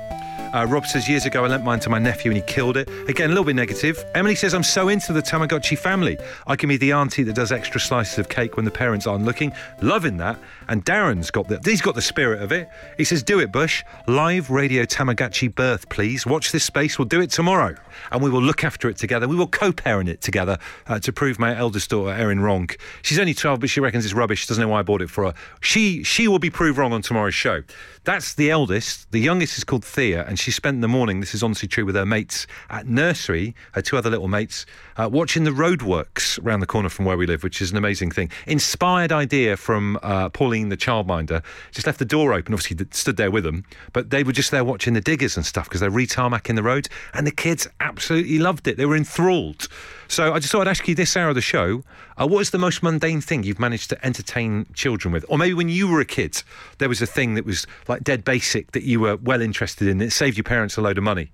Uh, 0.52 0.66
Rob 0.68 0.84
says, 0.84 1.08
years 1.08 1.24
ago 1.24 1.44
I 1.44 1.48
lent 1.48 1.64
mine 1.64 1.80
to 1.80 1.88
my 1.88 1.98
nephew 1.98 2.30
and 2.30 2.36
he 2.36 2.42
killed 2.46 2.76
it. 2.76 2.88
Again, 3.08 3.26
a 3.26 3.32
little 3.32 3.44
bit 3.44 3.56
negative. 3.56 4.04
Emily 4.14 4.34
says, 4.34 4.52
I'm 4.52 4.62
so 4.62 4.88
into 4.88 5.14
the 5.14 5.22
Tamagotchi 5.22 5.78
family. 5.78 6.18
I 6.46 6.56
can 6.56 6.68
be 6.68 6.76
the 6.76 6.92
auntie 6.92 7.22
that 7.22 7.34
does 7.34 7.52
extra 7.52 7.80
slices 7.80 8.18
of 8.18 8.28
cake 8.28 8.56
when 8.56 8.66
the 8.66 8.70
parents 8.70 9.06
aren't 9.06 9.24
looking. 9.24 9.52
Loving 9.80 10.18
that. 10.18 10.38
And 10.68 10.84
Darren's 10.84 11.30
got 11.30 11.48
the, 11.48 11.58
he's 11.64 11.80
got 11.80 11.94
the 11.94 12.02
spirit 12.02 12.42
of 12.42 12.52
it. 12.52 12.68
He 12.98 13.04
says, 13.04 13.22
do 13.22 13.40
it, 13.40 13.50
Bush. 13.50 13.82
Live 14.06 14.50
radio 14.50 14.84
Tamagotchi 14.84 15.54
birth, 15.54 15.88
please. 15.88 16.26
Watch 16.26 16.52
this 16.52 16.64
space. 16.64 16.98
We'll 16.98 17.08
do 17.08 17.22
it 17.22 17.30
tomorrow. 17.30 17.74
And 18.10 18.22
we 18.22 18.28
will 18.28 18.42
look 18.42 18.62
after 18.62 18.90
it 18.90 18.98
together. 18.98 19.26
We 19.28 19.36
will 19.36 19.46
co-parent 19.46 20.10
it 20.10 20.20
together 20.20 20.58
uh, 20.86 20.98
to 21.00 21.12
prove 21.12 21.38
my 21.38 21.56
eldest 21.56 21.88
daughter, 21.90 22.12
Erin, 22.12 22.40
wrong. 22.40 22.68
She's 23.00 23.18
only 23.18 23.34
12, 23.34 23.60
but 23.60 23.70
she 23.70 23.80
reckons 23.80 24.04
it's 24.04 24.14
rubbish. 24.14 24.40
She 24.40 24.46
doesn't 24.48 24.62
know 24.62 24.68
why 24.68 24.80
I 24.80 24.82
bought 24.82 25.00
it 25.00 25.08
for 25.08 25.24
her. 25.24 25.34
She, 25.60 26.02
she 26.02 26.28
will 26.28 26.38
be 26.38 26.50
proved 26.50 26.76
wrong 26.78 26.92
on 26.92 27.00
tomorrow's 27.00 27.34
show. 27.34 27.62
That's 28.04 28.34
the 28.34 28.50
eldest. 28.50 29.10
The 29.12 29.20
youngest 29.20 29.56
is 29.56 29.64
called 29.64 29.84
Thea, 29.84 30.24
and 30.26 30.38
she 30.42 30.50
spent 30.50 30.80
the 30.80 30.88
morning, 30.88 31.20
this 31.20 31.34
is 31.34 31.42
honestly 31.42 31.68
true, 31.68 31.86
with 31.86 31.94
her 31.94 32.04
mates 32.04 32.46
at 32.68 32.86
nursery, 32.86 33.54
her 33.72 33.82
two 33.82 33.96
other 33.96 34.10
little 34.10 34.28
mates, 34.28 34.66
uh, 34.96 35.08
watching 35.10 35.44
the 35.44 35.50
roadworks 35.50 36.42
around 36.44 36.60
the 36.60 36.66
corner 36.66 36.88
from 36.88 37.04
where 37.04 37.16
we 37.16 37.26
live, 37.26 37.42
which 37.42 37.62
is 37.62 37.70
an 37.70 37.76
amazing 37.76 38.10
thing. 38.10 38.30
Inspired 38.46 39.12
idea 39.12 39.56
from 39.56 39.98
uh, 40.02 40.28
Pauline, 40.28 40.68
the 40.68 40.76
childminder. 40.76 41.42
Just 41.70 41.86
left 41.86 41.98
the 41.98 42.04
door 42.04 42.34
open, 42.34 42.52
obviously 42.52 42.86
stood 42.90 43.16
there 43.16 43.30
with 43.30 43.44
them, 43.44 43.64
but 43.92 44.10
they 44.10 44.24
were 44.24 44.32
just 44.32 44.50
there 44.50 44.64
watching 44.64 44.94
the 44.94 45.00
diggers 45.00 45.36
and 45.36 45.46
stuff 45.46 45.68
because 45.68 45.80
they're 45.80 45.90
retarmacking 45.90 46.56
the 46.56 46.62
road, 46.62 46.88
and 47.14 47.26
the 47.26 47.30
kids 47.30 47.68
absolutely 47.80 48.38
loved 48.38 48.66
it. 48.66 48.76
They 48.76 48.86
were 48.86 48.96
enthralled. 48.96 49.68
So 50.12 50.34
I 50.34 50.40
just 50.40 50.52
thought 50.52 50.68
I'd 50.68 50.70
ask 50.70 50.86
you 50.86 50.94
this 50.94 51.16
hour 51.16 51.30
of 51.30 51.36
the 51.36 51.40
show 51.40 51.82
uh, 52.20 52.26
what 52.26 52.40
is 52.40 52.50
the 52.50 52.58
most 52.58 52.82
mundane 52.82 53.20
thing 53.20 53.42
you've 53.42 53.58
managed 53.58 53.88
to 53.90 54.04
entertain 54.04 54.66
children 54.74 55.12
with? 55.12 55.24
Or 55.28 55.38
maybe 55.38 55.54
when 55.54 55.68
you 55.68 55.88
were 55.88 56.00
a 56.00 56.04
kid, 56.04 56.42
there 56.78 56.88
was 56.88 57.00
a 57.00 57.06
thing 57.06 57.34
that 57.34 57.44
was 57.44 57.66
like 57.88 58.04
dead 58.04 58.24
basic 58.24 58.72
that 58.72 58.82
you 58.82 59.00
were 59.00 59.16
well 59.16 59.40
interested 59.40 59.88
in. 59.88 60.00
It 60.00 60.12
saved 60.12 60.36
your 60.36 60.44
parents 60.44 60.76
a 60.76 60.82
load 60.82 60.98
of 60.98 61.04
money. 61.04 61.30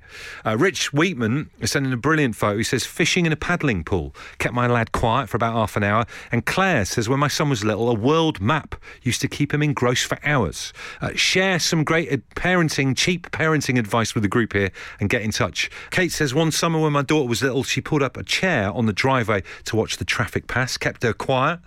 Uh, 0.46 0.56
Rich 0.56 0.92
Wheatman 0.92 1.48
is 1.60 1.72
sending 1.72 1.93
a 1.93 1.96
brilliant 1.96 2.36
photo. 2.36 2.58
He 2.58 2.64
says, 2.64 2.84
fishing 2.84 3.26
in 3.26 3.32
a 3.32 3.36
paddling 3.36 3.82
pool. 3.84 4.14
Kept 4.38 4.55
my 4.55 4.67
lad 4.67 4.93
quiet 4.93 5.29
for 5.29 5.36
about 5.36 5.55
half 5.55 5.76
an 5.76 5.82
hour. 5.82 6.06
And 6.31 6.46
Claire 6.46 6.84
says, 6.84 7.08
when 7.08 7.19
my 7.19 7.29
son 7.29 7.50
was 7.50 7.64
little, 7.64 7.88
a 7.88 7.94
world 7.94 8.41
map 8.41 8.76
used 9.03 9.20
to 9.22 9.29
keep 9.29 9.53
him 9.53 9.62
engrossed 9.62 10.06
for 10.06 10.19
hours. 10.24 10.72
Uh, 11.00 11.10
share 11.14 11.58
some 11.58 11.82
great 11.84 12.10
parenting, 12.36 12.96
cheap 12.96 13.31
parenting 13.32 13.79
advice 13.79 14.14
with 14.14 14.22
the 14.22 14.29
group 14.29 14.53
here 14.53 14.70
and 15.00 15.10
get 15.10 15.22
in 15.22 15.32
touch. 15.32 15.70
Kate 15.91 16.12
says, 16.12 16.34
one 16.34 16.53
summer 16.53 16.79
when 16.79 16.93
my 16.93 17.03
daughter 17.03 17.29
was 17.29 17.43
little, 17.43 17.62
she 17.64 17.81
pulled 17.81 18.03
up 18.03 18.17
a 18.17 18.22
chair 18.22 18.68
on 18.75 18.87
the 18.87 18.93
driveway 18.93 19.43
to 19.65 19.77
watch 19.77 19.96
the 19.96 20.05
traffic 20.05 20.46
pass, 20.46 20.77
kept 20.77 21.03
her 21.03 21.13
quiet. 21.13 21.60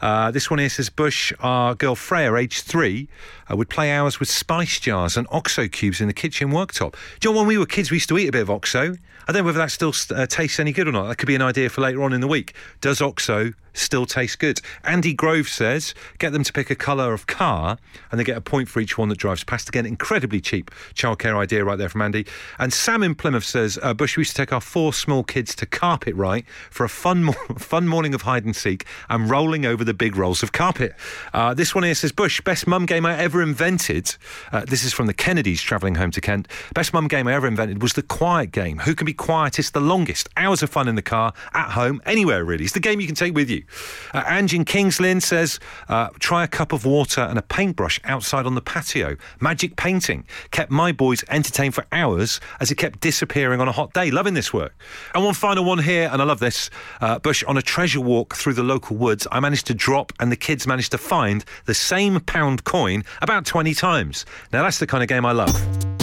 Uh, 0.00 0.30
this 0.30 0.50
one 0.50 0.58
here 0.58 0.68
says 0.68 0.90
Bush, 0.90 1.32
our 1.40 1.74
girl 1.74 1.94
Freya, 1.94 2.34
age 2.34 2.62
three, 2.62 3.08
uh, 3.50 3.56
would 3.56 3.68
play 3.68 3.90
hours 3.90 4.20
with 4.20 4.28
spice 4.28 4.80
jars 4.80 5.16
and 5.16 5.26
OXO 5.30 5.68
cubes 5.68 6.00
in 6.00 6.06
the 6.06 6.14
kitchen 6.14 6.50
worktop. 6.50 6.94
Do 7.20 7.28
you 7.28 7.34
know 7.34 7.40
when 7.40 7.48
we 7.48 7.58
were 7.58 7.66
kids, 7.66 7.90
we 7.90 7.96
used 7.96 8.08
to 8.08 8.18
eat 8.18 8.28
a 8.28 8.32
bit 8.32 8.42
of 8.42 8.50
OXO? 8.50 8.96
I 9.26 9.32
don't 9.32 9.42
know 9.42 9.46
whether 9.46 9.58
that 9.58 9.70
still 9.70 9.94
uh, 10.14 10.26
tastes 10.26 10.60
any 10.60 10.72
good 10.72 10.88
or 10.88 10.92
not. 10.92 11.08
That 11.08 11.16
could 11.16 11.26
be 11.26 11.34
an 11.34 11.42
idea 11.42 11.68
for 11.68 11.80
later 11.80 12.02
on 12.02 12.12
in 12.12 12.20
the 12.20 12.28
week. 12.28 12.54
Does 12.80 13.00
OXO 13.00 13.52
still 13.72 14.06
taste 14.06 14.38
good? 14.38 14.60
Andy 14.84 15.12
Grove 15.14 15.48
says 15.48 15.94
get 16.18 16.32
them 16.32 16.44
to 16.44 16.52
pick 16.52 16.70
a 16.70 16.74
colour 16.74 17.12
of 17.12 17.26
car 17.26 17.78
and 18.10 18.20
they 18.20 18.24
get 18.24 18.36
a 18.36 18.40
point 18.40 18.68
for 18.68 18.80
each 18.80 18.96
one 18.98 19.08
that 19.08 19.18
drives 19.18 19.42
past. 19.42 19.68
Again, 19.68 19.86
incredibly 19.86 20.40
cheap 20.40 20.70
childcare 20.94 21.36
idea 21.36 21.64
right 21.64 21.78
there 21.78 21.88
from 21.88 22.02
Andy. 22.02 22.26
And 22.58 22.72
Sam 22.72 23.02
in 23.02 23.14
Plymouth 23.14 23.44
says 23.44 23.78
uh, 23.82 23.94
Bush, 23.94 24.16
we 24.16 24.20
used 24.22 24.36
to 24.36 24.42
take 24.42 24.52
our 24.52 24.60
four 24.60 24.92
small 24.92 25.24
kids 25.24 25.54
to 25.56 25.66
Carpet 25.66 26.14
Right 26.14 26.44
for 26.70 26.84
a 26.84 26.88
fun, 26.88 27.24
mo- 27.24 27.32
fun 27.58 27.88
morning 27.88 28.14
of 28.14 28.22
hide 28.22 28.44
and 28.44 28.54
seek 28.54 28.84
and 29.08 29.30
rolling 29.30 29.64
over 29.64 29.84
the 29.84 29.94
big 29.94 30.16
rolls 30.16 30.42
of 30.42 30.52
carpet. 30.52 30.94
Uh, 31.32 31.54
this 31.54 31.74
one 31.74 31.84
here 31.84 31.94
says 31.94 32.12
Bush, 32.12 32.40
best 32.40 32.66
mum 32.66 32.86
game 32.86 33.06
I 33.06 33.18
ever 33.18 33.42
invented. 33.42 34.16
Uh, 34.52 34.64
this 34.64 34.84
is 34.84 34.92
from 34.92 35.06
the 35.06 35.14
Kennedys 35.14 35.62
travelling 35.62 35.94
home 35.96 36.10
to 36.12 36.20
Kent. 36.20 36.48
Best 36.74 36.92
mum 36.92 37.08
game 37.08 37.26
I 37.26 37.34
ever 37.34 37.46
invented 37.46 37.82
was 37.82 37.94
the 37.94 38.02
quiet 38.02 38.52
game. 38.52 38.78
Who 38.80 38.94
can 38.94 39.06
be 39.06 39.13
quietest 39.14 39.72
the 39.72 39.80
longest? 39.80 40.28
Hours 40.36 40.62
of 40.62 40.70
fun 40.70 40.88
in 40.88 40.94
the 40.94 41.02
car, 41.02 41.32
at 41.54 41.70
home, 41.70 42.02
anywhere 42.04 42.44
really. 42.44 42.64
It's 42.64 42.74
the 42.74 42.80
game 42.80 43.00
you 43.00 43.06
can 43.06 43.14
take 43.14 43.34
with 43.34 43.48
you. 43.48 43.64
Uh, 44.12 44.24
Angie 44.26 44.56
in 44.56 44.64
Kings 44.64 45.00
Lynn 45.00 45.20
says, 45.20 45.58
uh, 45.88 46.08
try 46.18 46.44
a 46.44 46.48
cup 46.48 46.72
of 46.72 46.84
water 46.84 47.22
and 47.22 47.38
a 47.38 47.42
paintbrush 47.42 48.00
outside 48.04 48.46
on 48.46 48.54
the 48.54 48.60
patio. 48.60 49.16
Magic 49.40 49.76
painting 49.76 50.24
kept 50.50 50.70
my 50.70 50.92
boys 50.92 51.24
entertained 51.28 51.74
for 51.74 51.86
hours 51.92 52.40
as 52.60 52.70
it 52.70 52.76
kept 52.76 53.00
disappearing 53.00 53.60
on 53.60 53.68
a 53.68 53.72
hot 53.72 53.92
day. 53.92 54.10
Loving 54.10 54.34
this 54.34 54.52
work. 54.52 54.74
And 55.14 55.24
one 55.24 55.34
final 55.34 55.64
one 55.64 55.78
here, 55.78 56.08
and 56.12 56.20
I 56.20 56.24
love 56.24 56.40
this. 56.40 56.70
Uh, 57.00 57.18
Bush, 57.18 57.42
on 57.44 57.56
a 57.56 57.62
treasure 57.62 58.00
walk 58.00 58.34
through 58.34 58.54
the 58.54 58.62
local 58.62 58.96
woods, 58.96 59.26
I 59.30 59.40
managed 59.40 59.66
to 59.66 59.74
drop 59.74 60.12
and 60.20 60.30
the 60.30 60.36
kids 60.36 60.66
managed 60.66 60.90
to 60.92 60.98
find 60.98 61.44
the 61.66 61.74
same 61.74 62.20
pound 62.20 62.64
coin 62.64 63.04
about 63.22 63.46
20 63.46 63.74
times. 63.74 64.26
Now, 64.52 64.62
that's 64.62 64.78
the 64.78 64.86
kind 64.86 65.02
of 65.02 65.08
game 65.08 65.24
I 65.24 65.32
love. 65.32 65.93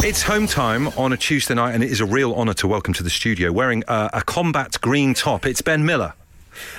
It's 0.00 0.22
home 0.22 0.46
time 0.46 0.88
on 0.96 1.12
a 1.12 1.16
Tuesday 1.16 1.54
night, 1.54 1.74
and 1.74 1.82
it 1.82 1.90
is 1.90 2.00
a 2.00 2.06
real 2.06 2.32
honour 2.34 2.54
to 2.54 2.68
welcome 2.68 2.94
to 2.94 3.02
the 3.02 3.10
studio 3.10 3.52
wearing 3.52 3.82
uh, 3.88 4.08
a 4.12 4.22
combat 4.22 4.76
green 4.80 5.12
top. 5.12 5.44
It's 5.44 5.60
Ben 5.60 5.84
Miller. 5.84 6.14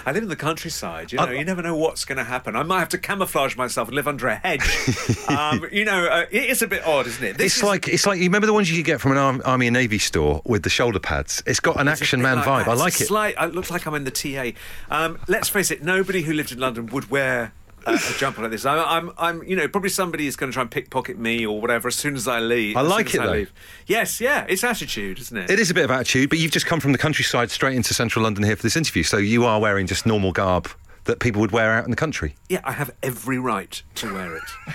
I 0.06 0.12
live 0.12 0.24
in 0.24 0.30
the 0.30 0.36
countryside. 0.36 1.12
You 1.12 1.18
know, 1.20 1.26
Uh, 1.26 1.32
you 1.32 1.46
never 1.46 1.62
know 1.62 1.76
what's 1.76 2.04
going 2.06 2.18
to 2.18 2.24
happen. 2.24 2.56
I 2.56 2.64
might 2.64 2.80
have 2.80 2.90
to 2.90 2.98
camouflage 2.98 3.56
myself 3.56 3.88
and 3.90 3.96
live 3.96 4.08
under 4.08 4.28
a 4.28 4.36
hedge. 4.36 4.62
um, 5.30 5.66
you 5.72 5.86
know, 5.86 6.06
uh, 6.06 6.26
it 6.32 6.46
is 6.50 6.62
a 6.62 6.68
bit 6.68 6.86
odd, 6.86 7.08
isn't 7.08 7.24
it? 7.24 7.38
This 7.38 7.48
It's 7.54 7.58
is- 7.58 7.64
like 7.64 7.88
it's 7.88 8.06
like 8.08 8.18
you 8.18 8.26
remember 8.26 8.48
the 8.48 8.54
ones 8.54 8.70
you 8.72 8.78
could 8.78 8.86
get 8.86 9.00
from 9.02 9.12
an 9.12 9.42
Army 9.42 9.68
and 9.68 9.74
Navy 9.74 10.00
store 10.00 10.42
with 10.46 10.64
the 10.64 10.70
shoulder 10.70 11.00
pads. 11.00 11.44
It's 11.46 11.60
got 11.60 11.80
an 11.80 11.88
it's 11.88 12.02
action 12.02 12.22
man 12.22 12.38
like 12.38 12.46
vibe. 12.46 12.66
that. 12.66 12.72
I 12.72 12.74
like 12.76 13.00
it. 13.00 13.06
Slight, 13.08 13.36
it 13.40 13.54
looks 13.54 13.70
like 13.70 13.86
I'm 13.86 13.94
in 13.96 14.06
the 14.06 14.12
TA. 14.12 14.52
Um, 14.90 15.20
let's 15.28 15.50
face 15.50 15.72
it. 15.72 15.84
Nobody 15.84 16.24
who 16.24 16.34
lived 16.34 16.52
in 16.52 16.60
London 16.60 16.88
would 16.88 17.12
wear. 17.12 17.54
A, 17.86 17.94
a 17.94 18.14
jumper 18.18 18.42
like 18.42 18.52
this. 18.52 18.66
I, 18.66 18.78
I'm, 18.78 19.12
I'm, 19.18 19.44
you 19.44 19.56
know, 19.56 19.68
probably 19.68 19.90
somebody 19.90 20.28
is 20.28 20.36
going 20.36 20.52
to 20.52 20.54
try 20.54 20.62
and 20.62 20.72
pickpocket 20.72 21.18
me 21.18 21.46
or 21.46 21.60
whatever 21.60 21.88
as 21.88 21.96
soon 21.96 22.16
as 22.16 22.28
I 22.28 22.40
leave. 22.40 22.76
I 22.78 22.82
like 22.82 23.14
it, 23.14 23.22
though. 23.22 23.32
leave. 23.32 23.54
Yes, 23.88 24.20
yeah, 24.20 24.46
it's 24.50 24.64
attitude, 24.64 25.20
isn't 25.20 25.38
it? 25.38 25.50
It 25.50 25.60
is 25.60 25.72
a 25.72 25.74
bit 25.74 25.86
of 25.86 25.92
attitude, 25.92 26.30
but 26.30 26.40
you've 26.40 26.52
just 26.52 26.66
come 26.66 26.80
from 26.80 26.92
the 26.92 26.98
countryside 26.98 27.52
straight 27.52 27.76
into 27.76 27.94
central 27.94 28.24
London 28.24 28.44
here 28.44 28.56
for 28.56 28.64
this 28.64 28.76
interview, 28.76 29.04
so 29.04 29.18
you 29.18 29.46
are 29.46 29.60
wearing 29.60 29.88
just 29.88 30.06
normal 30.06 30.32
garb 30.32 30.70
that 31.06 31.20
people 31.20 31.42
would 31.42 31.52
wear 31.52 31.72
out 31.74 31.86
in 31.86 31.90
the 31.90 31.98
country. 31.98 32.36
Yeah, 32.50 32.62
I 32.64 32.72
have 32.74 32.92
every 33.02 33.40
right 33.40 33.82
to 33.96 34.14
wear 34.14 34.36
it. 34.36 34.44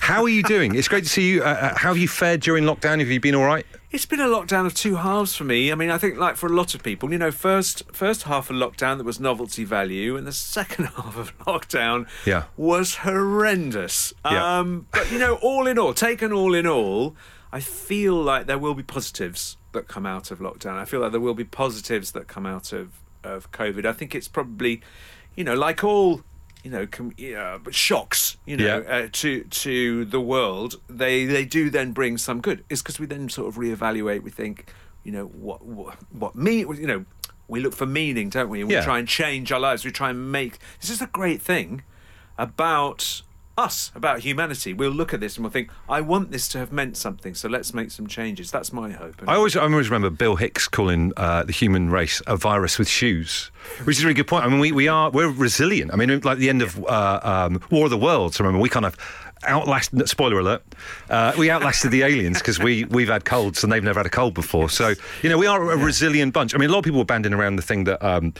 How 0.00 0.22
are 0.22 0.28
you 0.28 0.42
doing? 0.42 0.74
It's 0.74 0.88
great 0.88 1.04
to 1.04 1.08
see 1.08 1.30
you. 1.30 1.42
Uh, 1.42 1.46
uh, 1.46 1.74
how 1.76 1.90
have 1.90 1.98
you 1.98 2.08
fared 2.08 2.40
during 2.40 2.64
lockdown? 2.64 2.98
Have 2.98 3.08
you 3.08 3.20
been 3.20 3.34
all 3.36 3.44
right? 3.44 3.64
It's 3.92 4.06
been 4.06 4.20
a 4.20 4.26
lockdown 4.26 4.66
of 4.66 4.74
two 4.74 4.96
halves 4.96 5.34
for 5.34 5.42
me. 5.42 5.72
I 5.72 5.74
mean, 5.74 5.90
I 5.90 5.98
think 5.98 6.16
like 6.16 6.36
for 6.36 6.46
a 6.46 6.52
lot 6.52 6.74
of 6.76 6.82
people, 6.82 7.10
you 7.12 7.18
know, 7.18 7.32
first 7.32 7.82
first 7.92 8.22
half 8.22 8.48
of 8.48 8.54
lockdown 8.56 8.96
there 8.98 9.04
was 9.04 9.18
novelty 9.18 9.64
value, 9.64 10.16
and 10.16 10.26
the 10.26 10.32
second 10.32 10.84
half 10.96 11.16
of 11.18 11.36
lockdown 11.40 12.06
Yeah. 12.24 12.44
was 12.56 12.96
horrendous. 12.96 14.12
Yeah. 14.24 14.58
Um, 14.60 14.86
but 14.92 15.10
you 15.10 15.18
know, 15.18 15.34
all 15.42 15.66
in 15.66 15.76
all, 15.78 15.92
taken 15.92 16.32
all 16.32 16.54
in 16.54 16.66
all, 16.68 17.16
I 17.52 17.58
feel 17.60 18.14
like 18.14 18.46
there 18.46 18.58
will 18.58 18.74
be 18.74 18.84
positives 18.84 19.56
that 19.72 19.88
come 19.88 20.06
out 20.06 20.30
of 20.30 20.38
lockdown. 20.38 20.74
I 20.78 20.84
feel 20.84 21.00
like 21.00 21.10
there 21.10 21.20
will 21.20 21.34
be 21.34 21.44
positives 21.44 22.12
that 22.12 22.28
come 22.28 22.46
out 22.46 22.72
of 22.72 22.92
of 23.24 23.50
COVID. 23.50 23.84
I 23.84 23.92
think 23.92 24.14
it's 24.14 24.28
probably, 24.28 24.82
you 25.34 25.42
know, 25.44 25.54
like 25.54 25.82
all. 25.82 26.22
You 26.62 26.70
know, 26.70 26.86
com- 26.86 27.14
but 27.64 27.74
shocks. 27.74 28.36
You 28.46 28.56
know, 28.58 28.64
Yeah. 28.86 28.94
uh, 28.94 29.08
to 29.12 29.44
to 29.44 30.04
the 30.04 30.20
world, 30.20 30.80
they 30.88 31.24
they 31.24 31.44
do 31.44 31.70
then 31.70 31.92
bring 31.92 32.18
some 32.18 32.40
good. 32.40 32.64
It's 32.68 32.82
because 32.82 33.00
we 33.00 33.06
then 33.06 33.28
sort 33.28 33.48
of 33.48 33.54
reevaluate. 33.56 34.22
We 34.22 34.30
think, 34.30 34.72
you 35.04 35.12
know, 35.12 35.24
what 35.26 35.64
what 35.64 35.96
what 36.12 36.34
me, 36.36 36.58
you 36.60 36.86
know, 36.86 37.04
we 37.48 37.60
look 37.60 37.74
for 37.74 37.86
meaning, 37.86 38.28
don't 38.28 38.48
we? 38.50 38.60
And 38.60 38.68
we 38.68 38.74
Yeah. 38.74 38.84
try 38.84 38.98
and 38.98 39.08
change 39.08 39.50
our 39.52 39.60
lives. 39.60 39.84
We 39.84 39.90
try 39.90 40.10
and 40.10 40.30
make. 40.30 40.58
This 40.80 40.90
is 40.90 41.00
a 41.00 41.06
great 41.06 41.40
thing 41.40 41.82
about 42.36 43.22
us, 43.60 43.92
about 43.94 44.20
humanity. 44.20 44.72
We'll 44.72 44.90
look 44.90 45.12
at 45.14 45.20
this 45.20 45.36
and 45.36 45.44
we'll 45.44 45.52
think, 45.52 45.70
I 45.88 46.00
want 46.00 46.30
this 46.32 46.48
to 46.48 46.58
have 46.58 46.72
meant 46.72 46.96
something. 46.96 47.34
So 47.34 47.48
let's 47.48 47.72
make 47.74 47.90
some 47.90 48.06
changes. 48.06 48.50
That's 48.50 48.72
my 48.72 48.90
hope. 48.90 49.22
I 49.28 49.36
always, 49.36 49.56
I 49.56 49.62
always 49.62 49.90
remember 49.90 50.10
Bill 50.10 50.36
Hicks 50.36 50.66
calling 50.68 51.12
uh, 51.16 51.44
the 51.44 51.52
human 51.52 51.90
race 51.90 52.22
a 52.26 52.36
virus 52.36 52.78
with 52.78 52.88
shoes, 52.88 53.50
which 53.84 53.96
is 53.96 54.02
a 54.02 54.06
really 54.06 54.14
good 54.14 54.26
point. 54.26 54.44
I 54.44 54.48
mean, 54.48 54.60
we, 54.60 54.72
we 54.72 54.88
are 54.88 55.10
we're 55.10 55.30
resilient. 55.30 55.92
I 55.92 55.96
mean, 55.96 56.20
like 56.20 56.38
the 56.38 56.48
end 56.48 56.62
of 56.62 56.82
uh, 56.84 57.20
um, 57.22 57.60
War 57.70 57.84
of 57.84 57.90
the 57.90 57.98
Worlds. 57.98 58.40
Remember, 58.40 58.60
we 58.60 58.68
kind 58.68 58.86
of 58.86 58.96
outlasted. 59.44 60.08
Spoiler 60.08 60.40
alert: 60.40 60.62
uh, 61.08 61.32
we 61.38 61.50
outlasted 61.50 61.90
the 61.90 62.02
aliens 62.02 62.38
because 62.38 62.58
we 62.58 62.84
we've 62.84 63.08
had 63.08 63.24
colds 63.24 63.62
and 63.62 63.72
they've 63.72 63.84
never 63.84 64.00
had 64.00 64.06
a 64.06 64.10
cold 64.10 64.34
before. 64.34 64.70
So 64.70 64.94
you 65.22 65.28
know, 65.28 65.38
we 65.38 65.46
are 65.46 65.70
a 65.70 65.76
resilient 65.76 66.32
bunch. 66.32 66.54
I 66.54 66.58
mean, 66.58 66.70
a 66.70 66.72
lot 66.72 66.78
of 66.78 66.84
people 66.84 66.98
were 66.98 67.04
banding 67.04 67.34
around 67.34 67.56
the 67.56 67.62
thing 67.62 67.84
that. 67.84 68.02
Um, 68.04 68.34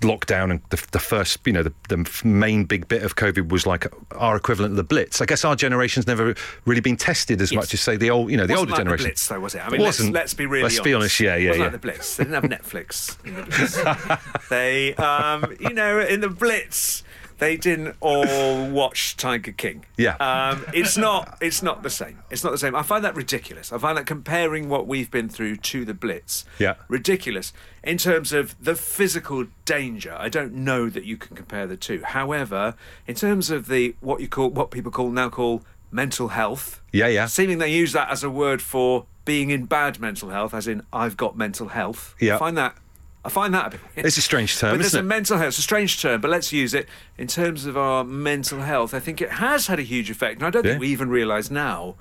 lockdown 0.00 0.50
and 0.50 0.60
the, 0.70 0.84
the 0.90 0.98
first 0.98 1.38
you 1.46 1.52
know 1.52 1.62
the, 1.62 1.72
the 1.88 2.22
main 2.24 2.64
big 2.64 2.88
bit 2.88 3.04
of 3.04 3.14
covid 3.14 3.50
was 3.50 3.66
like 3.68 3.86
our 4.16 4.34
equivalent 4.34 4.72
of 4.72 4.76
the 4.76 4.82
blitz 4.82 5.20
i 5.20 5.24
guess 5.24 5.44
our 5.44 5.54
generation's 5.54 6.08
never 6.08 6.34
really 6.64 6.80
been 6.80 6.96
tested 6.96 7.40
as 7.40 7.52
much 7.52 7.72
as 7.72 7.80
say 7.80 7.96
the 7.96 8.10
old 8.10 8.28
you 8.28 8.36
know 8.36 8.44
the 8.44 8.52
wasn't 8.54 8.70
older 8.70 8.72
like 8.72 8.78
generation 8.80 9.02
The 9.04 9.08
Blitz, 9.08 9.28
though, 9.28 9.40
was 9.40 9.54
it? 9.54 9.66
I 9.66 9.70
mean, 9.70 9.80
It 9.80 9.84
let's, 9.84 9.98
wasn't. 9.98 10.14
let's 10.14 10.34
be 10.34 10.46
really 10.46 10.62
Let's 10.64 10.80
be 10.80 10.94
honest, 10.94 11.18
yeah, 11.20 11.36
yeah, 11.36 11.44
It 11.44 11.48
wasn't 11.48 11.58
yeah. 11.58 11.64
like 11.64 11.72
the 11.72 11.78
Blitz. 11.78 12.16
They 12.16 12.24
didn't 12.24 12.42
have 12.42 12.50
Netflix. 12.50 13.16
the 13.22 14.18
they, 14.50 14.94
um, 14.94 15.54
you 15.60 15.72
know, 15.74 16.00
in 16.00 16.20
the 16.20 16.28
Blitz, 16.28 17.02
they 17.42 17.56
didn't 17.56 17.96
all 18.00 18.70
watch 18.70 19.16
Tiger 19.16 19.50
King. 19.50 19.84
Yeah. 19.96 20.14
Um, 20.20 20.64
it's 20.72 20.96
not. 20.96 21.38
It's 21.40 21.60
not 21.60 21.82
the 21.82 21.90
same. 21.90 22.20
It's 22.30 22.44
not 22.44 22.52
the 22.52 22.58
same. 22.58 22.76
I 22.76 22.84
find 22.84 23.04
that 23.04 23.16
ridiculous. 23.16 23.72
I 23.72 23.78
find 23.78 23.98
that 23.98 24.06
comparing 24.06 24.68
what 24.68 24.86
we've 24.86 25.10
been 25.10 25.28
through 25.28 25.56
to 25.56 25.84
the 25.84 25.92
Blitz. 25.92 26.44
Yeah. 26.60 26.74
Ridiculous 26.86 27.52
in 27.82 27.98
terms 27.98 28.32
of 28.32 28.54
the 28.62 28.76
physical 28.76 29.46
danger. 29.64 30.14
I 30.16 30.28
don't 30.28 30.54
know 30.54 30.88
that 30.88 31.04
you 31.04 31.16
can 31.16 31.34
compare 31.34 31.66
the 31.66 31.76
two. 31.76 32.02
However, 32.04 32.76
in 33.08 33.16
terms 33.16 33.50
of 33.50 33.66
the 33.66 33.96
what 33.98 34.20
you 34.20 34.28
call 34.28 34.50
what 34.50 34.70
people 34.70 34.92
call 34.92 35.10
now 35.10 35.28
call 35.28 35.62
mental 35.90 36.28
health. 36.28 36.80
Yeah, 36.92 37.08
yeah. 37.08 37.26
Seeming 37.26 37.58
they 37.58 37.72
use 37.72 37.92
that 37.92 38.08
as 38.08 38.22
a 38.22 38.30
word 38.30 38.62
for 38.62 39.06
being 39.24 39.50
in 39.50 39.64
bad 39.64 39.98
mental 39.98 40.30
health, 40.30 40.54
as 40.54 40.68
in 40.68 40.82
I've 40.92 41.16
got 41.16 41.36
mental 41.36 41.68
health. 41.68 42.14
Yeah. 42.20 42.36
I 42.36 42.38
find 42.38 42.56
that 42.56 42.76
I 43.24 43.28
find 43.28 43.54
that 43.54 43.66
a 43.68 43.70
bit 43.70 43.80
weird. 43.96 44.06
It's 44.06 44.16
a 44.16 44.22
strange 44.22 44.58
term, 44.58 44.72
But 44.72 44.76
there's 44.78 44.86
isn't 44.88 45.00
a 45.00 45.02
it? 45.04 45.06
mental 45.06 45.38
health. 45.38 45.48
It's 45.48 45.58
a 45.58 45.62
strange 45.62 46.00
term, 46.02 46.20
but 46.20 46.30
let's 46.30 46.52
use 46.52 46.74
it 46.74 46.88
in 47.16 47.28
terms 47.28 47.66
of 47.66 47.76
our 47.76 48.02
mental 48.04 48.60
health. 48.62 48.94
I 48.94 48.98
think 49.00 49.20
it 49.20 49.30
has 49.32 49.68
had 49.68 49.78
a 49.78 49.82
huge 49.82 50.10
effect, 50.10 50.38
and 50.40 50.46
I 50.46 50.50
don't 50.50 50.64
Yeah. 50.64 50.72
think 50.72 50.80
we 50.80 50.88
even 50.88 51.08
realise 51.08 51.50
now. 51.50 51.94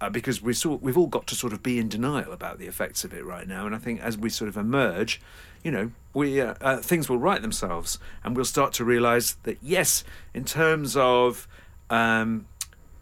Uh, 0.00 0.10
because 0.10 0.42
we 0.42 0.52
sort, 0.52 0.82
we've 0.82 0.98
all 0.98 1.06
got 1.06 1.26
to 1.28 1.36
sort 1.36 1.52
of 1.52 1.62
be 1.62 1.78
in 1.78 1.88
denial 1.88 2.32
about 2.32 2.58
the 2.58 2.66
effects 2.66 3.04
of 3.04 3.14
it 3.14 3.24
right 3.24 3.46
now, 3.46 3.64
and 3.64 3.74
I 3.74 3.78
think 3.78 4.00
as 4.00 4.18
we 4.18 4.28
sort 4.28 4.48
of 4.48 4.56
emerge, 4.56 5.20
you 5.62 5.70
know, 5.70 5.92
we 6.12 6.40
uh, 6.40 6.54
uh, 6.60 6.76
things 6.78 7.08
will 7.08 7.16
right 7.16 7.40
themselves, 7.40 8.00
and 8.24 8.34
we'll 8.34 8.44
start 8.44 8.72
to 8.74 8.84
realise 8.84 9.36
that 9.44 9.56
yes, 9.62 10.02
in 10.34 10.44
terms 10.44 10.96
of, 10.96 11.46
um, 11.90 12.46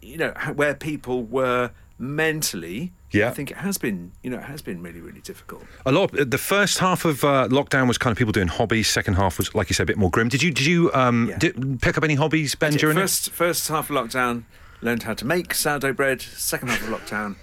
you 0.03 0.17
know, 0.17 0.29
where 0.55 0.75
people 0.75 1.23
were 1.23 1.71
mentally, 1.97 2.91
Yeah. 3.13 3.27
I 3.27 3.31
think 3.31 3.51
it 3.51 3.57
has 3.57 3.77
been, 3.77 4.11
you 4.23 4.29
know, 4.31 4.37
it 4.37 4.43
has 4.45 4.61
been 4.61 4.81
really, 4.81 4.99
really 4.99 5.21
difficult. 5.21 5.63
A 5.85 5.91
lot. 5.91 6.17
Of, 6.17 6.31
the 6.31 6.37
first 6.37 6.79
half 6.79 7.05
of 7.05 7.23
uh, 7.23 7.47
lockdown 7.49 7.87
was 7.87 7.97
kind 7.97 8.11
of 8.11 8.17
people 8.17 8.31
doing 8.33 8.47
hobbies. 8.47 8.87
Second 8.89 9.13
half 9.15 9.37
was, 9.37 9.53
like 9.53 9.69
you 9.69 9.73
said, 9.75 9.83
a 9.83 9.87
bit 9.87 9.97
more 9.97 10.09
grim. 10.09 10.29
Did 10.29 10.41
you 10.41 10.51
did 10.51 10.65
you 10.65 10.91
um, 10.93 11.29
Yeah. 11.29 11.37
did, 11.37 11.81
pick 11.81 11.97
up 11.97 12.03
any 12.03 12.15
hobbies, 12.15 12.55
Ben, 12.55 12.73
during 12.73 12.97
first 12.97 13.29
first 13.29 13.67
half 13.67 13.89
of 13.89 13.95
lockdown, 13.95 14.43
learned 14.81 15.03
how 15.03 15.13
to 15.13 15.25
make 15.25 15.53
sourdough 15.53 15.93
bread. 15.93 16.21
Second 16.21 16.69
half 16.69 16.81
of 16.81 16.89
lockdown, 16.89 17.35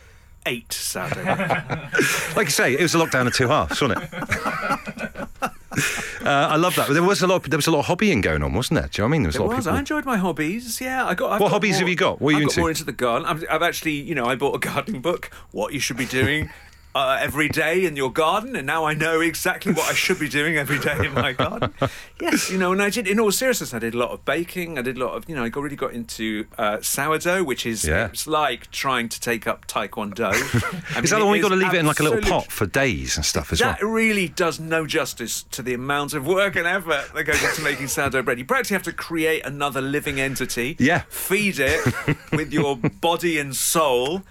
ate 0.44 0.72
sourdough 0.72 1.22
bread. 1.22 1.90
Like 2.36 2.46
you 2.46 2.52
say, 2.52 2.72
it 2.74 2.80
was 2.82 2.94
a 2.94 2.98
lockdown 2.98 3.26
of 3.28 3.34
two 3.34 3.48
halves, 3.48 3.80
wasn't 3.80 4.02
it? 4.02 5.50
uh, 6.24 6.28
I 6.28 6.56
love 6.56 6.74
that. 6.76 6.88
But 6.88 6.94
there 6.94 7.02
was 7.02 7.22
a 7.22 7.26
lot. 7.26 7.44
There 7.44 7.56
was 7.58 7.66
a 7.66 7.70
lot 7.70 7.80
of 7.88 7.98
hobbying 7.98 8.22
going 8.22 8.42
on, 8.42 8.52
wasn't 8.54 8.80
there? 8.80 8.88
Do 8.88 9.02
you 9.02 9.04
know 9.04 9.08
what 9.08 9.10
I 9.10 9.12
mean? 9.12 9.22
There 9.22 9.28
was 9.28 9.36
It 9.36 9.40
a 9.40 9.44
lot 9.44 9.56
was. 9.56 9.66
of 9.66 9.74
I 9.74 9.78
enjoyed 9.78 10.04
my 10.04 10.16
hobbies. 10.16 10.80
Yeah, 10.80 11.06
I 11.06 11.14
got. 11.14 11.32
I've 11.32 11.40
What 11.40 11.46
got 11.48 11.52
hobbies 11.52 11.72
more- 11.72 11.78
have 11.80 11.88
you 11.88 11.96
got? 11.96 12.20
What 12.20 12.28
are 12.30 12.32
you 12.32 12.36
I've 12.38 12.42
into? 12.44 12.56
got 12.56 12.60
more 12.62 12.70
into 12.70 12.84
the 12.84 12.92
garden. 12.92 13.26
I've, 13.28 13.44
I've 13.50 13.62
actually, 13.62 13.92
you 14.00 14.14
know, 14.14 14.26
I 14.26 14.34
bought 14.34 14.54
a 14.56 14.58
gardening 14.58 15.00
book. 15.00 15.30
What 15.52 15.72
you 15.72 15.80
should 15.80 15.96
be 15.96 16.06
doing. 16.06 16.50
Uh, 16.92 17.16
every 17.20 17.48
day 17.48 17.84
in 17.84 17.94
your 17.94 18.10
garden, 18.10 18.56
and 18.56 18.66
now 18.66 18.84
I 18.84 18.94
know 18.94 19.20
exactly 19.20 19.72
what 19.72 19.88
I 19.88 19.94
should 19.94 20.18
be 20.18 20.28
doing 20.28 20.56
every 20.56 20.80
day 20.80 21.06
in 21.06 21.14
my 21.14 21.32
garden. 21.32 21.72
Yes, 22.20 22.50
you 22.50 22.58
know, 22.58 22.70
and 22.72 22.82
I 22.82 22.90
did. 22.90 23.08
In 23.08 23.18
all 23.18 23.32
seriousness, 23.32 23.72
I 23.72 23.78
did 23.78 23.94
a 23.94 23.98
lot 23.98 24.10
of 24.10 24.26
baking. 24.26 24.76
I 24.78 24.82
did 24.82 24.98
a 24.98 25.00
lot 25.00 25.14
of, 25.14 25.26
you 25.26 25.34
know, 25.34 25.42
I 25.42 25.48
got, 25.48 25.62
really 25.62 25.74
got 25.76 25.94
into 25.94 26.44
uh, 26.58 26.78
sourdough, 26.82 27.44
which 27.44 27.64
is 27.64 27.82
Yeah. 27.84 28.06
it's 28.08 28.26
like 28.26 28.70
trying 28.72 29.08
to 29.08 29.18
take 29.18 29.46
up 29.46 29.66
taekwondo. 29.66 30.24
I 30.94 31.00
Is 31.00 31.08
that 31.08 31.16
mean, 31.16 31.20
the 31.20 31.26
one 31.26 31.36
you 31.36 31.42
got 31.42 31.48
to 31.48 31.54
leave 31.56 31.72
it 31.72 31.78
in 31.78 31.86
like 31.86 32.00
a 32.00 32.02
little 32.02 32.20
pot 32.20 32.52
for 32.52 32.66
days 32.66 33.16
and 33.16 33.24
stuff 33.24 33.52
as 33.52 33.60
well? 33.62 33.70
that 33.72 33.82
really 33.82 34.28
does 34.28 34.60
no 34.60 34.86
justice 34.86 35.44
to 35.52 35.62
the 35.62 35.72
amount 35.72 36.12
of 36.12 36.26
work 36.26 36.56
and 36.56 36.66
effort 36.66 37.06
that 37.14 37.24
goes 37.24 37.42
into 37.42 37.62
making 37.62 37.86
sourdough 37.88 38.20
bread. 38.22 38.38
You 38.38 38.44
practically 38.44 38.74
have 38.74 38.82
to 38.82 38.92
create 38.92 39.42
another 39.46 39.80
living 39.80 40.20
entity, 40.20 40.76
Yeah. 40.78 41.04
feed 41.08 41.58
it 41.58 41.80
with 42.32 42.52
your 42.52 42.76
body 42.76 43.38
and 43.38 43.56
soul, 43.56 44.24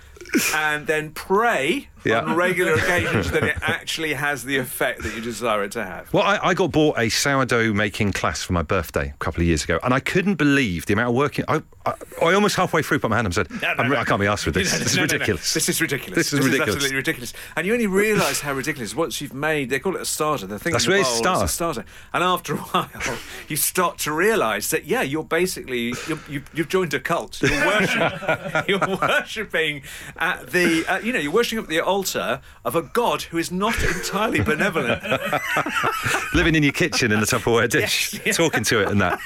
and 0.55 0.85
then 0.87 1.11
pray 1.11 1.87
Yeah. 2.05 2.21
on 2.21 2.35
regular 2.35 2.73
occasions 2.81 3.31
that 3.31 3.43
it 3.43 3.57
actually 3.61 4.13
has 4.13 4.43
the 4.45 4.57
effect 4.57 5.03
that 5.03 5.13
you 5.15 5.21
desire 5.21 5.63
it 5.63 5.71
to 5.73 5.83
have. 5.83 6.11
Well, 6.13 6.23
I, 6.23 6.39
I 6.41 6.53
got 6.53 6.71
bought 6.71 6.97
a 6.97 7.09
sourdough 7.09 7.73
making 7.73 8.13
class 8.13 8.41
for 8.43 8.53
my 8.53 8.61
birthday 8.61 9.11
a 9.13 9.17
couple 9.17 9.41
of 9.41 9.47
years 9.47 9.63
ago, 9.63 9.79
and 9.83 9.93
I 9.93 9.99
couldn't 9.99 10.35
believe 10.35 10.85
the 10.85 10.93
amount 10.93 11.09
of 11.09 11.15
work. 11.15 11.39
I, 11.47 11.61
I, 11.85 11.93
I 12.21 12.33
almost 12.33 12.55
halfway 12.55 12.81
through 12.83 12.99
put 12.99 13.09
my 13.09 13.15
hand 13.17 13.27
up 13.27 13.35
and 13.37 13.49
said, 13.49 13.61
No, 13.61 13.73
no, 13.73 13.89
no. 13.89 13.95
I 13.99 14.03
can't 14.05 14.21
be 14.21 14.27
asked 14.27 14.43
for 14.45 14.51
this. 14.51 14.71
This 14.71 14.91
is 14.93 14.99
ridiculous. 14.99 15.53
This 15.53 15.67
is 15.67 15.81
ridiculous. 15.81 16.15
This 16.15 16.33
is 16.33 16.39
ridiculous. 16.39 16.75
absolutely 16.75 16.95
ridiculous. 16.95 17.33
And 17.57 17.65
you 17.67 17.73
only 17.73 17.87
realise 17.87 18.39
how 18.41 18.53
ridiculous 18.53 18.95
once 18.95 19.19
you've 19.21 19.33
made. 19.33 19.69
They 19.69 19.79
call 19.79 19.95
it 19.95 20.01
a 20.01 20.05
starter. 20.05 20.47
The 20.47 20.59
thing 20.59 20.73
That's 20.73 20.85
in 20.85 20.91
the 20.91 20.97
what 20.99 21.07
it 21.07 21.11
is, 21.15 21.21
bowl 21.21 21.35
is 21.37 21.41
a 21.41 21.47
starter. 21.47 21.85
And 22.13 22.23
after 22.23 22.53
a 22.53 22.57
while, 22.57 22.89
you 23.49 23.55
start 23.55 23.97
to 23.99 24.13
realise 24.13 24.69
that 24.69 24.85
yeah, 24.85 25.01
you're 25.01 25.23
basically 25.23 25.93
you're, 26.07 26.19
you, 26.29 26.43
you've 26.53 26.69
joined 26.69 26.93
a 26.93 26.99
cult. 26.99 27.41
You're 27.41 27.65
worship, 27.65 28.13
You're 28.69 28.79
worshipping 28.79 29.81
at 30.17 30.49
the 30.51 30.85
uh, 30.87 30.99
you 30.99 31.11
know 31.13 31.19
you're 31.19 31.31
worshipping 31.31 31.63
at 31.63 31.69
the 31.69 31.79
altar 31.81 32.41
of 32.65 32.75
a 32.75 32.81
god 32.81 33.23
who 33.23 33.37
is 33.37 33.51
not 33.51 33.81
entirely 33.83 34.41
benevolent. 34.41 35.01
Living 36.33 36.55
in 36.55 36.63
your 36.63 36.71
kitchen 36.71 37.11
in 37.11 37.19
the 37.19 37.25
Tupperware 37.25 37.69
dish, 37.69 38.13
Yes, 38.13 38.25
yeah. 38.25 38.31
talking 38.33 38.63
to 38.65 38.81
it 38.81 38.89
and 38.89 39.01
that. 39.01 39.19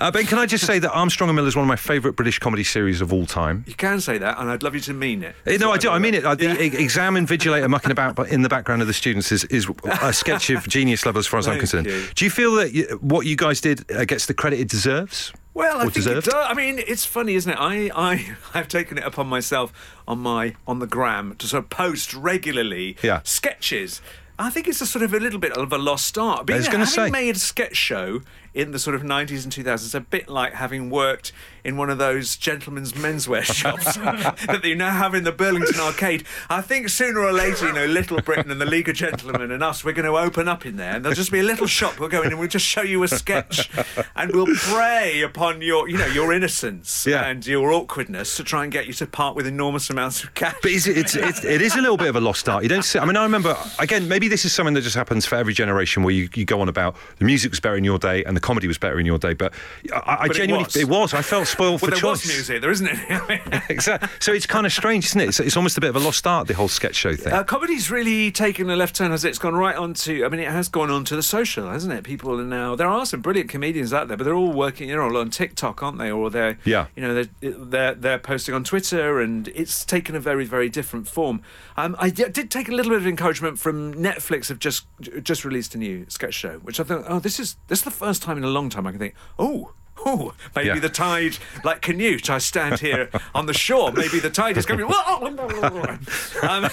Uh, 0.00 0.10
ben, 0.10 0.24
can 0.26 0.38
I 0.38 0.46
just 0.46 0.66
say 0.66 0.78
that 0.78 0.90
Armstrong 0.92 1.30
and 1.30 1.36
Miller 1.36 1.48
is 1.48 1.56
one 1.56 1.62
of 1.64 1.68
my 1.68 1.76
favourite 1.76 2.16
British 2.16 2.38
comedy 2.38 2.64
series 2.64 3.00
of 3.00 3.12
all 3.12 3.26
time? 3.26 3.64
You 3.66 3.74
can 3.74 4.00
say 4.00 4.18
that, 4.18 4.38
and 4.38 4.50
I'd 4.50 4.62
love 4.62 4.74
you 4.74 4.80
to 4.82 4.92
mean 4.94 5.22
it. 5.22 5.34
Eh, 5.46 5.56
No, 5.58 5.72
I 5.72 5.78
do. 5.78 5.90
I 5.90 5.98
mean 5.98 6.14
it. 6.14 6.24
Uh, 6.24 6.34
the 6.34 6.46
Yeah. 6.46 6.52
exam 6.80 7.14
invigilator 7.14 7.68
mucking 7.68 7.90
about 7.90 8.14
but 8.16 8.28
in 8.28 8.42
the 8.42 8.48
background 8.48 8.82
of 8.82 8.88
the 8.88 8.94
students 8.94 9.30
is, 9.32 9.44
is 9.44 9.68
a 10.00 10.12
sketch 10.12 10.50
of 10.50 10.66
genius 10.68 11.06
level 11.06 11.18
as 11.18 11.26
far 11.26 11.38
as 11.38 11.48
I'm 11.48 11.58
concerned. 11.58 11.86
you. 11.86 12.04
Do 12.14 12.24
you 12.24 12.30
feel 12.30 12.54
that 12.56 12.72
you, 12.72 12.84
what 13.00 13.26
you 13.26 13.36
guys 13.36 13.60
did 13.60 13.90
uh, 13.92 14.04
gets 14.04 14.26
the 14.26 14.34
credit 14.34 14.60
it 14.60 14.68
deserves? 14.68 15.32
Well, 15.56 15.80
I 15.80 15.88
think 15.88 16.06
it 16.06 16.24
does. 16.24 16.34
I 16.34 16.52
mean, 16.54 16.78
it's 16.86 17.04
funny, 17.06 17.34
isn't 17.34 17.50
it? 17.50 17.58
I, 17.58 17.90
I, 17.96 18.36
I've 18.54 18.68
taken 18.68 18.98
it 18.98 19.04
upon 19.04 19.26
myself 19.26 19.72
on 20.06 20.18
my 20.18 20.54
on 20.66 20.78
the 20.80 20.86
gram 20.86 21.34
to 21.38 21.46
sort 21.46 21.64
of 21.64 21.70
post 21.70 22.12
regularly 22.12 22.96
Yeah. 23.02 23.20
sketches. 23.24 24.02
I 24.38 24.50
think 24.50 24.68
it's 24.68 24.82
a 24.82 24.86
sort 24.86 25.02
of 25.02 25.14
a 25.14 25.18
little 25.18 25.38
bit 25.38 25.52
of 25.52 25.72
a 25.72 25.78
lost 25.78 26.18
art. 26.18 26.44
Being, 26.44 26.58
was 26.58 26.66
gonna 26.68 26.84
having 26.84 27.06
say. 27.06 27.10
made 27.10 27.36
a 27.36 27.38
sketch 27.38 27.74
show 27.74 28.20
in 28.56 28.72
the 28.72 28.78
sort 28.78 28.96
of 28.96 29.02
90s 29.02 29.44
and 29.44 29.52
2000s, 29.52 29.74
it's 29.84 29.94
a 29.94 30.00
bit 30.00 30.28
like 30.28 30.54
having 30.54 30.88
worked 30.88 31.30
in 31.62 31.76
one 31.76 31.90
of 31.90 31.98
those 31.98 32.36
gentlemen's 32.36 32.94
menswear 32.94 33.42
shops 33.60 33.94
that 33.96 34.60
you 34.64 34.74
now 34.74 34.90
have 34.90 35.14
in 35.14 35.24
the 35.24 35.32
Burlington 35.32 35.78
Arcade. 35.78 36.24
I 36.48 36.62
think 36.62 36.88
sooner 36.88 37.20
or 37.20 37.32
later, 37.32 37.66
you 37.66 37.72
know, 37.74 37.84
Little 37.84 38.20
Britain 38.22 38.50
and 38.50 38.58
the 38.60 38.64
League 38.66 38.88
of 38.88 38.96
Gentlemen 38.96 39.50
and 39.50 39.62
us, 39.62 39.84
we're 39.84 39.92
going 39.92 40.06
to 40.10 40.16
open 40.16 40.48
up 40.48 40.64
in 40.64 40.76
there, 40.76 40.92
and 40.96 41.04
there'll 41.04 41.14
just 41.16 41.30
be 41.30 41.40
a 41.40 41.42
little 41.42 41.66
shop. 41.66 42.00
We'll 42.00 42.08
go 42.08 42.22
in 42.22 42.28
and 42.30 42.38
we'll 42.38 42.48
just 42.48 42.64
show 42.66 42.82
you 42.82 43.02
a 43.02 43.08
sketch, 43.08 43.68
and 44.16 44.32
we'll 44.32 44.46
prey 44.56 45.20
upon 45.22 45.60
your, 45.60 45.88
you 45.88 45.98
know, 45.98 46.06
your 46.06 46.32
innocence 46.32 47.06
Yeah. 47.06 47.26
and 47.26 47.46
your 47.46 47.72
awkwardness 47.72 48.36
to 48.38 48.44
try 48.44 48.62
and 48.64 48.72
get 48.72 48.86
you 48.86 48.94
to 48.94 49.06
part 49.06 49.36
with 49.36 49.46
enormous 49.46 49.90
amounts 49.90 50.24
of 50.24 50.32
cash. 50.34 50.54
But 50.62 50.70
is 50.70 50.86
it, 50.86 50.96
it's, 50.96 51.14
it's, 51.14 51.44
it 51.44 51.60
is 51.60 51.74
a 51.74 51.80
little 51.82 51.98
bit 51.98 52.08
of 52.08 52.16
a 52.16 52.20
lost 52.20 52.48
art. 52.48 52.62
You 52.62 52.68
don't 52.70 52.84
see, 52.84 52.98
I 52.98 53.04
mean, 53.04 53.16
I 53.16 53.22
remember, 53.24 53.54
again, 53.78 54.08
maybe 54.08 54.28
this 54.28 54.44
is 54.46 54.52
something 54.54 54.72
that 54.74 54.82
just 54.82 54.96
happens 54.96 55.26
for 55.26 55.34
every 55.34 55.52
generation 55.52 56.02
where 56.04 56.14
you, 56.14 56.28
you 56.34 56.44
go 56.46 56.60
on 56.62 56.68
about 56.70 56.96
the 57.18 57.24
music 57.26 57.50
was 57.50 57.60
better 57.60 57.76
in 57.76 57.84
your 57.84 57.98
day 57.98 58.24
and 58.24 58.34
the 58.36 58.40
comedy 58.46 58.68
was 58.68 58.78
better 58.78 58.98
in 59.00 59.06
your 59.06 59.18
day. 59.18 59.34
But 59.34 59.52
I, 59.92 59.98
I 60.06 60.26
But 60.28 60.36
it 60.36 60.38
genuinely, 60.40 60.64
was. 60.66 60.76
it 60.76 60.88
was. 60.88 61.14
I 61.14 61.22
felt 61.22 61.46
spoiled 61.48 61.72
well, 61.72 61.78
for 61.78 61.86
there 61.90 61.98
choice. 61.98 62.22
There 62.26 62.36
was 62.36 62.48
music, 62.48 62.60
there 62.62 62.70
isn't 62.70 62.88
it? 62.88 63.62
Exactly. 63.70 64.08
So 64.20 64.32
it's 64.32 64.46
kind 64.46 64.64
of 64.66 64.72
strange, 64.72 65.06
isn't 65.06 65.20
it? 65.20 65.28
It's, 65.28 65.40
it's 65.40 65.56
almost 65.56 65.76
a 65.76 65.80
bit 65.80 65.90
of 65.90 65.96
a 65.96 65.98
lost 66.00 66.26
art, 66.26 66.46
the 66.46 66.54
whole 66.54 66.68
sketch 66.68 66.94
show 66.94 67.14
thing. 67.16 67.32
Uh, 67.32 67.42
comedy's 67.42 67.90
really 67.90 68.30
taken 68.30 68.70
a 68.70 68.76
left 68.76 68.94
turn, 68.96 69.10
has 69.10 69.24
it? 69.24 69.30
It's 69.30 69.38
gone 69.38 69.54
right 69.56 69.74
on 69.76 69.92
to. 69.94 70.24
I 70.24 70.28
mean, 70.28 70.40
it 70.40 70.48
has 70.48 70.68
gone 70.68 70.90
on 70.90 71.04
to 71.06 71.16
the 71.16 71.22
social, 71.22 71.68
hasn't 71.68 71.92
it? 71.92 72.04
People 72.04 72.40
are 72.40 72.44
now. 72.44 72.76
There 72.76 72.88
are 72.88 73.04
some 73.04 73.20
brilliant 73.20 73.50
comedians 73.50 73.92
out 73.92 74.08
there, 74.08 74.16
but 74.16 74.24
they're 74.24 74.34
all 74.34 74.52
working, 74.52 74.88
you 74.88 74.96
know, 74.96 75.16
on 75.16 75.30
TikTok, 75.30 75.82
aren't 75.82 75.98
they? 75.98 76.10
Or 76.10 76.30
they're, 76.30 76.58
Yeah. 76.64 76.86
you 76.94 77.02
know, 77.02 77.14
they're 77.14 77.52
they're, 77.52 77.94
they're 77.94 78.18
posting 78.18 78.54
on 78.54 78.62
Twitter, 78.64 79.20
and 79.20 79.48
it's 79.48 79.84
taken 79.84 80.14
a 80.14 80.20
very 80.20 80.44
very 80.44 80.68
different 80.68 81.08
form. 81.08 81.42
Um, 81.76 81.96
I 81.98 82.10
did 82.10 82.50
take 82.50 82.68
a 82.68 82.72
little 82.72 82.90
bit 82.90 83.00
of 83.00 83.06
encouragement 83.06 83.58
from 83.58 83.92
Netflix. 83.94 84.48
Have 84.48 84.58
just 84.58 84.86
just 85.22 85.44
released 85.44 85.74
a 85.74 85.78
new 85.78 86.06
sketch 86.08 86.34
show, 86.34 86.58
which 86.58 86.78
I 86.80 86.84
thought, 86.84 87.04
oh, 87.08 87.18
this 87.18 87.40
is 87.40 87.56
this 87.68 87.80
is 87.80 87.84
the 87.84 87.90
first 87.90 88.22
time 88.22 88.35
in 88.36 88.44
a 88.44 88.48
long 88.48 88.68
time 88.68 88.86
I 88.86 88.90
can 88.90 88.98
think, 88.98 89.14
oh. 89.38 89.72
Oh, 90.04 90.34
maybe 90.54 90.68
Yeah. 90.68 90.78
the 90.78 90.88
tide, 90.88 91.38
like 91.64 91.80
Canute, 91.82 92.30
I 92.30 92.38
stand 92.38 92.80
here 92.80 93.08
on 93.34 93.46
the 93.46 93.54
shore. 93.54 93.92
Maybe 93.92 94.18
the 94.20 94.30
tide 94.30 94.56
is 94.56 94.66
coming. 94.66 94.84
um, 96.42 96.68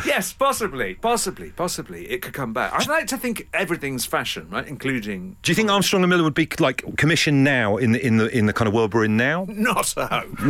yes, 0.04 0.32
possibly, 0.32 0.94
possibly, 0.94 1.50
possibly. 1.50 2.06
It 2.10 2.22
could 2.22 2.32
come 2.32 2.52
back. 2.52 2.72
I'd 2.74 2.88
like 2.88 3.06
to 3.08 3.16
think 3.16 3.48
everything's 3.52 4.04
fashion, 4.06 4.48
right? 4.50 4.66
Including 4.66 5.36
Do 5.42 5.50
you 5.50 5.56
think 5.56 5.70
Armstrong 5.70 6.02
and 6.02 6.10
Miller 6.10 6.24
would 6.24 6.34
be 6.34 6.48
like 6.58 6.84
commissioned 6.96 7.44
now 7.44 7.76
in 7.76 7.92
the 7.92 8.04
in 8.06 8.16
the 8.18 8.26
in 8.36 8.46
the 8.46 8.52
kind 8.52 8.68
of 8.68 8.74
world 8.74 8.92
we're 8.94 9.04
in 9.04 9.16
now? 9.16 9.46
not 9.48 9.92
hope. 9.96 10.40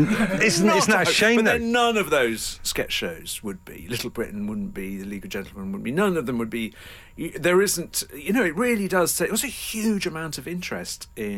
Isn't, 0.43 0.67
Not 0.67 0.79
isn't 0.79 0.91
that 0.91 1.09
a 1.09 1.13
shame 1.13 1.37
But 1.37 1.45
though? 1.45 1.51
then 1.59 1.73
none 1.73 1.97
of 1.97 2.11
those 2.11 2.59
sketch 2.63 2.93
shows 2.93 3.41
would 3.43 3.65
be. 3.65 3.87
Little 3.89 4.11
Britain 4.11 4.47
wouldn't 4.47 4.75
be. 4.75 4.97
The 4.99 5.05
League 5.07 5.25
of 5.25 5.31
Gentlemen 5.31 5.67
wouldn't 5.73 5.85
be. 5.85 5.91
None 5.93 6.17
of 6.17 6.27
them 6.27 6.39
would 6.39 6.51
be. 6.51 6.73
There 7.17 7.63
isn't. 7.63 8.03
You 8.15 8.33
know, 8.33 8.45
it 8.45 8.57
really 8.57 8.89
does. 8.89 9.17
Take, 9.17 9.29
it 9.29 9.33
was 9.33 9.45
a 9.45 9.49
huge 9.49 10.07
amount 10.07 10.37
of 10.39 10.49
interest 10.49 11.09
in, 11.17 11.34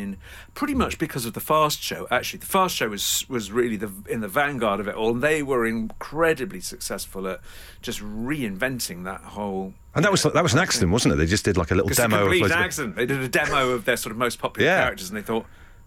pretty 0.55 0.75
much 0.75 0.99
because 0.99 1.25
of 1.27 1.33
the 1.35 1.41
Fast 1.41 1.83
Show. 1.83 2.07
Actually, 2.11 2.41
the 2.41 2.47
Fast 2.47 2.75
Show 2.77 2.89
was 2.89 3.25
was 3.29 3.51
really 3.53 3.77
the 3.77 3.91
in 4.09 4.21
the 4.21 4.29
vanguard 4.29 4.81
of 4.81 4.89
it 4.89 4.95
all, 4.95 5.11
and 5.11 5.23
they 5.23 5.43
were 5.43 5.67
incredibly 5.67 6.61
successful 6.61 7.27
at 7.29 7.41
just 7.83 8.01
reinventing 8.01 9.05
that 9.05 9.21
whole. 9.21 9.75
And 9.95 10.05
that 10.05 10.11
was 10.13 10.23
that 10.23 10.43
was 10.43 10.53
an 10.55 10.59
accident, 10.61 10.93
wasn't 10.93 11.15
it? 11.15 11.17
They 11.17 11.27
just 11.27 11.45
did 11.45 11.57
like 11.57 11.71
a 11.71 11.75
little 11.75 11.91
a 11.91 11.95
demo 11.95 12.17
of 12.17 12.23
complete 12.31 12.45
of- 12.45 12.51
accident. 12.53 12.97
They 12.97 13.07
did 13.07 13.21
a 13.21 13.29
demo 13.29 13.71
of 13.71 13.85
their 13.85 13.97
sort 13.97 14.11
of 14.13 14.19
most 14.19 14.39
popular 14.39 14.69
Yeah. 14.69 14.83
characters, 14.83 15.09
and 15.11 15.17
they 15.19 15.23
thought, 15.23 15.47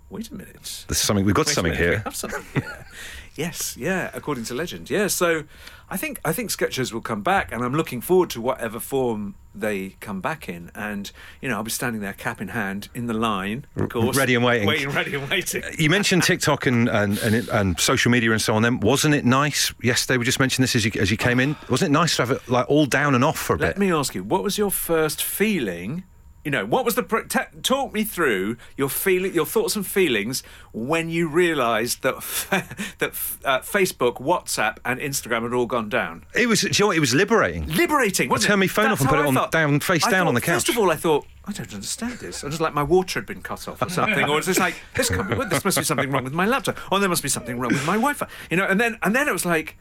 "Wait 0.09 0.29
a 0.31 0.35
minute, 0.35 0.85
There's 0.87 0.97
something 0.97 1.25
we've 1.25 1.35
got 1.35 1.47
something 1.47 1.73
minute, 1.73 1.89
we 1.99 2.03
have 2.03 2.15
something 2.15 2.43
here. 2.53 2.85
yes, 3.39 3.77
yeah, 3.77 4.11
according 4.13 4.43
to 4.45 4.53
legend. 4.53 4.89
Yeah, 4.89 5.07
so 5.07 5.43
I 5.89 5.97
think 5.97 6.19
I 6.23 6.33
think 6.33 6.51
sketches 6.51 6.93
will 6.93 7.01
come 7.01 7.23
back, 7.23 7.51
and 7.51 7.63
I'm 7.63 7.73
looking 7.73 8.01
forward 8.01 8.29
to 8.31 8.41
whatever 8.41 8.79
form 8.79 9.35
they 9.55 9.95
come 10.01 10.21
back 10.21 10.47
in. 10.47 10.69
And 10.75 11.11
you 11.41 11.49
know, 11.49 11.55
I'll 11.55 11.63
be 11.63 11.71
standing 11.71 12.01
there, 12.01 12.13
cap 12.13 12.41
in 12.41 12.49
hand, 12.49 12.89
in 12.93 13.07
the 13.07 13.13
line, 13.13 13.65
of 13.75 13.89
course, 13.89 14.17
ready 14.17 14.35
and 14.35 14.43
waiting. 14.43 14.67
waiting, 14.67 14.89
ready 14.89 15.15
and 15.15 15.29
waiting. 15.29 15.63
You 15.77 15.89
mentioned 15.89 16.23
TikTok 16.23 16.67
and 16.67 16.89
and, 16.89 17.17
and, 17.19 17.33
it, 17.33 17.47
and 17.49 17.79
social 17.79 18.11
media 18.11 18.31
and 18.31 18.41
so 18.41 18.53
on. 18.53 18.61
Then 18.61 18.79
wasn't 18.81 19.15
it 19.15 19.25
nice 19.25 19.73
yesterday? 19.81 20.17
We 20.17 20.25
just 20.25 20.39
mentioned 20.39 20.63
this 20.63 20.75
as 20.75 20.85
you 20.85 20.91
as 20.99 21.09
you 21.09 21.17
came 21.17 21.39
in. 21.39 21.55
Wasn't 21.69 21.89
it 21.89 21.93
nice 21.93 22.17
to 22.17 22.23
have 22.23 22.31
it 22.31 22.47
like 22.49 22.69
all 22.69 22.85
down 22.85 23.15
and 23.15 23.23
off 23.23 23.39
for 23.39 23.53
a 23.53 23.57
Let 23.57 23.75
bit? 23.75 23.79
Let 23.79 23.87
me 23.87 23.93
ask 23.93 24.13
you, 24.13 24.23
what 24.23 24.43
was 24.43 24.57
your 24.57 24.71
first 24.71 25.23
feeling? 25.23 26.03
You 26.45 26.51
know, 26.51 26.65
what 26.65 26.85
was 26.85 26.95
the 26.95 27.03
pr- 27.03 27.27
talk 27.63 27.93
me 27.93 28.05
through 28.05 28.55
your 28.77 28.87
feeling, 28.89 29.33
your 29.33 29.45
thoughts 29.45 29.75
and 29.75 29.85
feelings 29.85 30.41
when 30.71 31.09
you 31.09 31.27
realised 31.27 32.01
that 32.03 32.15
that 32.99 33.11
uh, 33.43 33.59
Facebook, 33.59 34.21
WhatsApp, 34.21 34.77
and 34.85 35.01
Instagram 35.01 35.43
had 35.43 35.53
all 35.53 35.65
gone 35.65 35.89
down. 35.89 36.25
It 36.33 36.47
was. 36.47 36.63
You 36.63 36.69
know 36.79 36.87
what? 36.87 36.97
It 36.97 37.01
was 37.01 37.13
liberating. 37.13 37.67
liberating. 37.67 38.29
wasn't 38.29 38.47
turned 38.49 38.61
my 38.61 38.67
phone 38.67 38.91
off 38.91 39.01
and 39.01 39.09
put 39.09 39.19
it 39.19 39.23
I 39.23 39.27
on 39.27 39.33
felt. 39.33 39.51
down- 39.51 39.79
face 39.81 40.05
I 40.07 40.11
down 40.11 40.27
on 40.27 40.33
the 40.33 40.39
couch. 40.41 40.55
First 40.65 40.69
of 40.69 40.77
all, 40.77 40.89
I 40.91 40.95
thought 40.95 41.25
I 41.45 41.51
don't 41.51 41.73
understand 41.73 42.19
this. 42.19 42.43
I 42.43 42.47
just 42.47 42.61
like 42.61 42.73
my 42.73 42.83
water 42.83 43.19
had 43.19 43.25
been 43.27 43.41
cut 43.41 43.67
off 43.67 43.81
or 43.81 43.89
something, 43.89 44.23
or 44.29 44.37
it's 44.37 44.47
just 44.47 44.61
like 44.61 44.75
this 44.95 45.09
can't 45.09 45.27
be. 45.29 45.35
This 45.45 45.65
must 45.65 45.77
be 45.77 45.83
something 45.83 46.09
wrong 46.09 46.23
with 46.23 46.33
my 46.33 46.45
laptop, 46.45 46.77
or 46.89 46.99
there 47.01 47.09
must 47.09 47.21
be 47.23 47.29
something 47.29 47.59
wrong 47.59 47.73
with 47.73 47.85
my 47.85 47.95
Wi-Fi. 47.95 48.27
You 48.49 48.55
know, 48.57 48.65
and 48.65 48.79
then 48.79 48.97
and 49.03 49.13
then 49.13 49.27
it 49.27 49.33
was 49.33 49.45
like 49.45 49.77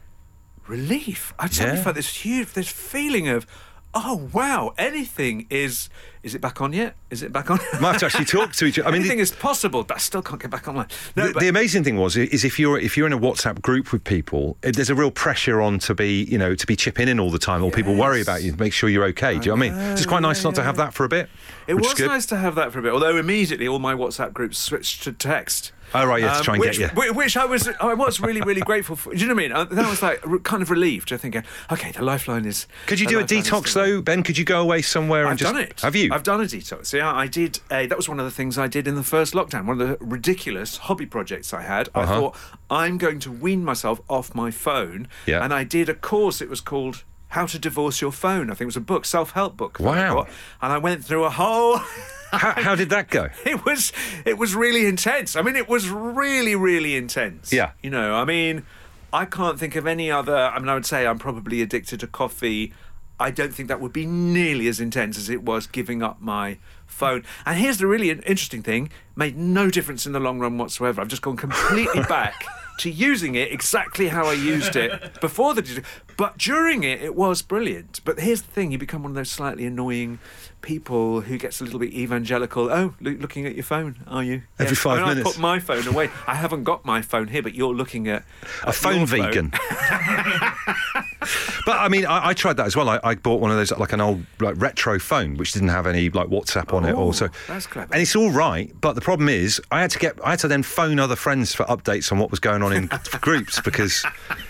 relief. 0.67 1.33
I 1.39 1.47
suddenly 1.47 1.77
Yeah. 1.77 1.83
felt 1.83 1.95
this 1.95 2.13
huge, 2.25 2.51
this 2.53 2.69
feeling 2.69 3.29
of. 3.29 3.47
Oh 3.91 4.29
wow! 4.31 4.75
Anything 4.77 5.47
is 5.49 5.89
is 6.21 6.35
it 6.35 6.41
back 6.41 6.61
on 6.61 6.73
yet? 6.73 6.95
Is 7.09 7.23
it 7.23 7.31
back 7.31 7.49
on? 7.49 7.59
Might 7.81 7.93
have 7.93 7.99
to 7.99 8.05
actually 8.07 8.25
talk 8.25 8.51
to 8.53 8.65
each 8.65 8.77
other. 8.77 8.87
I 8.87 8.91
mean, 8.91 9.01
anything 9.01 9.17
the, 9.17 9.23
is 9.23 9.31
possible, 9.31 9.83
but 9.83 9.95
I 9.95 9.97
still 9.99 10.21
can't 10.21 10.41
get 10.41 10.51
back 10.51 10.67
online. 10.67 10.87
No, 11.15 11.27
the, 11.27 11.33
but 11.33 11.39
the 11.39 11.47
amazing 11.47 11.83
thing 11.83 11.97
was 11.97 12.17
is 12.17 12.43
if 12.43 12.59
you're 12.59 12.77
if 12.77 12.97
you're 12.97 13.07
in 13.07 13.13
a 13.13 13.19
WhatsApp 13.19 13.61
group 13.61 13.91
with 13.91 14.03
people, 14.03 14.57
it, 14.63 14.75
there's 14.75 14.89
a 14.89 14.95
real 14.95 15.11
pressure 15.11 15.61
on 15.61 15.79
to 15.79 15.95
be 15.95 16.23
you 16.25 16.37
know 16.37 16.55
to 16.55 16.67
be 16.67 16.75
chipping 16.75 17.07
in 17.07 17.19
all 17.19 17.31
the 17.31 17.39
time, 17.39 17.63
or 17.63 17.71
people 17.71 17.95
worry 17.95 18.21
about 18.21 18.43
you, 18.43 18.53
make 18.57 18.73
sure 18.73 18.89
you're 18.89 19.05
okay. 19.05 19.39
Do 19.39 19.49
you 19.49 19.55
know 19.55 19.65
what 19.65 19.73
I 19.73 19.79
mean? 19.79 19.91
It's 19.93 20.05
quite 20.05 20.21
nice 20.21 20.43
not 20.43 20.55
to 20.55 20.63
have 20.63 20.77
that 20.77 20.93
for 20.93 21.05
a 21.05 21.09
bit. 21.09 21.29
it 21.67 21.75
was 21.75 21.99
nice 21.99 22.25
to 22.27 22.37
have 22.37 22.55
that 22.55 22.71
for 22.71 22.79
a 22.79 22.81
bit. 22.81 22.91
Although 22.91 23.17
immediately 23.17 23.67
all 23.67 23.79
my 23.79 23.93
WhatsApp 23.93 24.33
groups 24.33 24.57
switched 24.57 25.03
to 25.03 25.13
text. 25.13 25.71
Oh, 25.93 26.05
right, 26.05 26.21
yeah, 26.21 26.37
to 26.37 26.43
try 26.43 26.53
and 26.53 26.61
which, 26.61 26.77
get 26.77 26.95
you. 26.95 27.13
Which 27.13 27.35
I 27.35 27.45
was, 27.45 27.67
I 27.79 27.93
was 27.95 28.19
really, 28.19 28.41
really 28.41 28.61
grateful 28.61 28.95
for. 28.95 29.11
Do 29.13 29.19
you 29.19 29.27
know 29.27 29.33
what 29.33 29.43
I 29.43 29.47
mean? 29.47 29.51
Uh, 29.55 29.63
Then 29.63 29.85
I 29.85 29.89
was 29.89 30.03
like 30.03 30.23
re- 30.25 30.39
kind 30.39 30.61
of 30.61 30.69
relieved. 30.69 31.11
I 31.11 31.17
think, 31.17 31.35
okay, 31.71 31.91
the 31.91 32.03
lifeline 32.03 32.45
is. 32.45 32.67
Could 32.85 32.99
you 32.99 33.07
do 33.07 33.19
a 33.19 33.23
detox 33.23 33.73
though, 33.73 34.01
Ben? 34.01 34.21
Could 34.23 34.37
you 34.37 34.45
go 34.45 34.61
away 34.61 34.81
somewhere 34.81 35.23
and 35.23 35.31
I've 35.31 35.37
just 35.37 35.53
done 35.53 35.61
it. 35.61 35.81
Have 35.81 35.95
you? 35.95 36.08
I've 36.11 36.23
done 36.23 36.41
a 36.41 36.45
detox. 36.45 36.93
Yeah, 36.93 37.13
I 37.13 37.27
did. 37.27 37.59
A, 37.71 37.85
that 37.87 37.97
was 37.97 38.07
one 38.09 38.19
of 38.19 38.25
the 38.25 38.31
things 38.31 38.57
I 38.57 38.67
did 38.67 38.87
in 38.87 38.95
the 38.95 39.03
first 39.03 39.33
lockdown. 39.33 39.65
One 39.65 39.79
of 39.81 39.87
the 39.87 39.97
ridiculous 40.05 40.77
hobby 40.77 41.05
projects 41.05 41.53
I 41.53 41.61
had. 41.61 41.89
I 41.95 42.01
Uh-huh. 42.01 42.19
thought 42.19 42.35
I'm 42.69 42.97
going 42.97 43.19
to 43.21 43.31
wean 43.31 43.63
myself 43.63 44.01
off 44.09 44.33
my 44.35 44.51
phone. 44.51 45.07
Yeah. 45.25 45.43
And 45.43 45.53
I 45.53 45.63
did 45.63 45.89
a 45.89 45.93
course. 45.93 46.41
It 46.41 46.49
was 46.49 46.61
called 46.61 47.03
How 47.29 47.45
to 47.47 47.59
Divorce 47.59 48.01
Your 48.01 48.11
Phone. 48.11 48.49
I 48.49 48.53
think 48.53 48.61
it 48.61 48.65
was 48.65 48.77
a 48.77 48.81
book, 48.81 49.05
self-help 49.05 49.55
book. 49.57 49.77
I 49.79 49.83
Wow. 49.83 50.13
got. 50.15 50.29
And 50.61 50.73
I 50.73 50.77
went 50.77 51.03
through 51.05 51.23
a 51.25 51.29
whole. 51.29 51.77
how, 52.31 52.53
how 52.61 52.75
did 52.75 52.89
that 52.91 53.09
go? 53.09 53.29
it 53.45 53.65
was 53.65 53.91
it 54.25 54.37
was 54.37 54.53
really 54.55 54.85
intense. 54.85 55.35
I 55.35 55.41
mean, 55.41 55.55
it 55.55 55.67
was 55.67 55.89
really 55.89 56.55
really 56.55 56.95
intense. 56.95 57.51
Yeah. 57.51 57.71
You 57.81 57.89
know, 57.89 58.13
I 58.15 58.23
mean, 58.25 58.63
I 59.11 59.25
can't 59.25 59.57
think 59.59 59.75
of 59.75 59.87
any 59.87 60.11
other. 60.11 60.35
I 60.35 60.59
mean, 60.59 60.69
I 60.69 60.75
would 60.75 60.85
say 60.85 61.07
I'm 61.07 61.17
probably 61.17 61.61
addicted 61.63 61.99
to 62.01 62.07
coffee. 62.07 62.73
I 63.19 63.31
don't 63.31 63.53
think 63.53 63.67
that 63.69 63.81
would 63.81 63.93
be 63.93 64.05
nearly 64.05 64.67
as 64.67 64.79
intense 64.79 65.17
as 65.17 65.29
it 65.29 65.43
was 65.43 65.67
giving 65.67 66.01
up 66.01 66.21
my 66.21 66.57
phone. 66.87 67.23
And 67.45 67.59
here's 67.59 67.77
the 67.77 67.87
really 67.87 68.09
interesting 68.09 68.63
thing: 68.63 68.89
made 69.15 69.37
no 69.37 69.69
difference 69.69 70.05
in 70.05 70.11
the 70.13 70.19
long 70.19 70.39
run 70.39 70.57
whatsoever. 70.57 71.01
I've 71.01 71.07
just 71.07 71.21
gone 71.21 71.37
completely 71.37 72.03
back. 72.09 72.45
To 72.79 72.89
using 72.89 73.35
it 73.35 73.51
exactly 73.51 74.07
how 74.07 74.25
I 74.25 74.31
used 74.31 74.77
it 74.77 75.19
before 75.19 75.53
the, 75.53 75.61
digital. 75.61 75.83
but 76.15 76.37
during 76.37 76.85
it, 76.85 77.01
it 77.01 77.13
was 77.13 77.41
brilliant. 77.41 77.99
But 78.05 78.21
here's 78.21 78.41
the 78.41 78.51
thing: 78.51 78.71
you 78.71 78.77
become 78.77 79.03
one 79.03 79.11
of 79.11 79.15
those 79.15 79.29
slightly 79.29 79.65
annoying 79.65 80.19
people 80.61 81.19
who 81.19 81.37
gets 81.37 81.59
a 81.59 81.65
little 81.65 81.79
bit 81.79 81.91
evangelical. 81.91 82.71
Oh, 82.71 82.93
loo- 83.01 83.17
looking 83.17 83.45
at 83.45 83.53
your 83.55 83.65
phone, 83.65 84.01
are 84.07 84.23
you? 84.23 84.43
Every 84.57 84.77
five 84.77 84.99
I 84.99 85.01
mean, 85.01 85.09
minutes. 85.09 85.27
I 85.27 85.31
put 85.33 85.41
my 85.41 85.59
phone 85.59 85.87
away. 85.87 86.09
I 86.25 86.35
haven't 86.35 86.63
got 86.63 86.85
my 86.85 87.01
phone 87.01 87.27
here, 87.27 87.43
but 87.43 87.53
you're 87.53 87.75
looking 87.75 88.07
at 88.07 88.23
A 88.63 88.71
phone 88.71 89.05
vegan. 89.05 89.51
but 91.65 91.77
I 91.77 91.87
mean, 91.89 92.05
I, 92.05 92.29
I 92.29 92.33
tried 92.33 92.57
that 92.57 92.65
as 92.65 92.75
well. 92.75 92.89
I, 92.89 92.99
I 93.03 93.15
bought 93.15 93.41
one 93.41 93.51
of 93.51 93.57
those 93.57 93.71
like 93.77 93.93
an 93.93 94.01
old 94.01 94.23
like 94.39 94.55
retro 94.57 94.99
phone 94.99 95.35
which 95.37 95.51
didn't 95.51 95.69
have 95.69 95.85
any 95.87 96.09
like 96.09 96.27
WhatsApp 96.27 96.73
on 96.73 96.85
it. 96.85 96.93
Oh, 96.93 96.99
Also, 97.09 97.29
that's 97.47 97.67
clever. 97.67 97.91
And 97.93 98.01
it's 98.01 98.15
all 98.15 98.31
right, 98.31 98.73
but 98.81 98.93
the 98.93 99.01
problem 99.01 99.29
is, 99.29 99.61
I 99.71 99.81
had 99.81 99.91
to 99.91 99.99
get, 99.99 100.17
I 100.23 100.31
had 100.31 100.39
to 100.39 100.47
then 100.47 100.63
phone 100.63 100.99
other 100.99 101.15
friends 101.15 101.53
for 101.53 101.63
updates 101.65 102.11
on 102.11 102.19
what 102.19 102.31
was 102.31 102.39
going 102.39 102.63
on 102.63 102.71
in 102.73 102.89
groups 103.21 103.59
because 103.61 104.05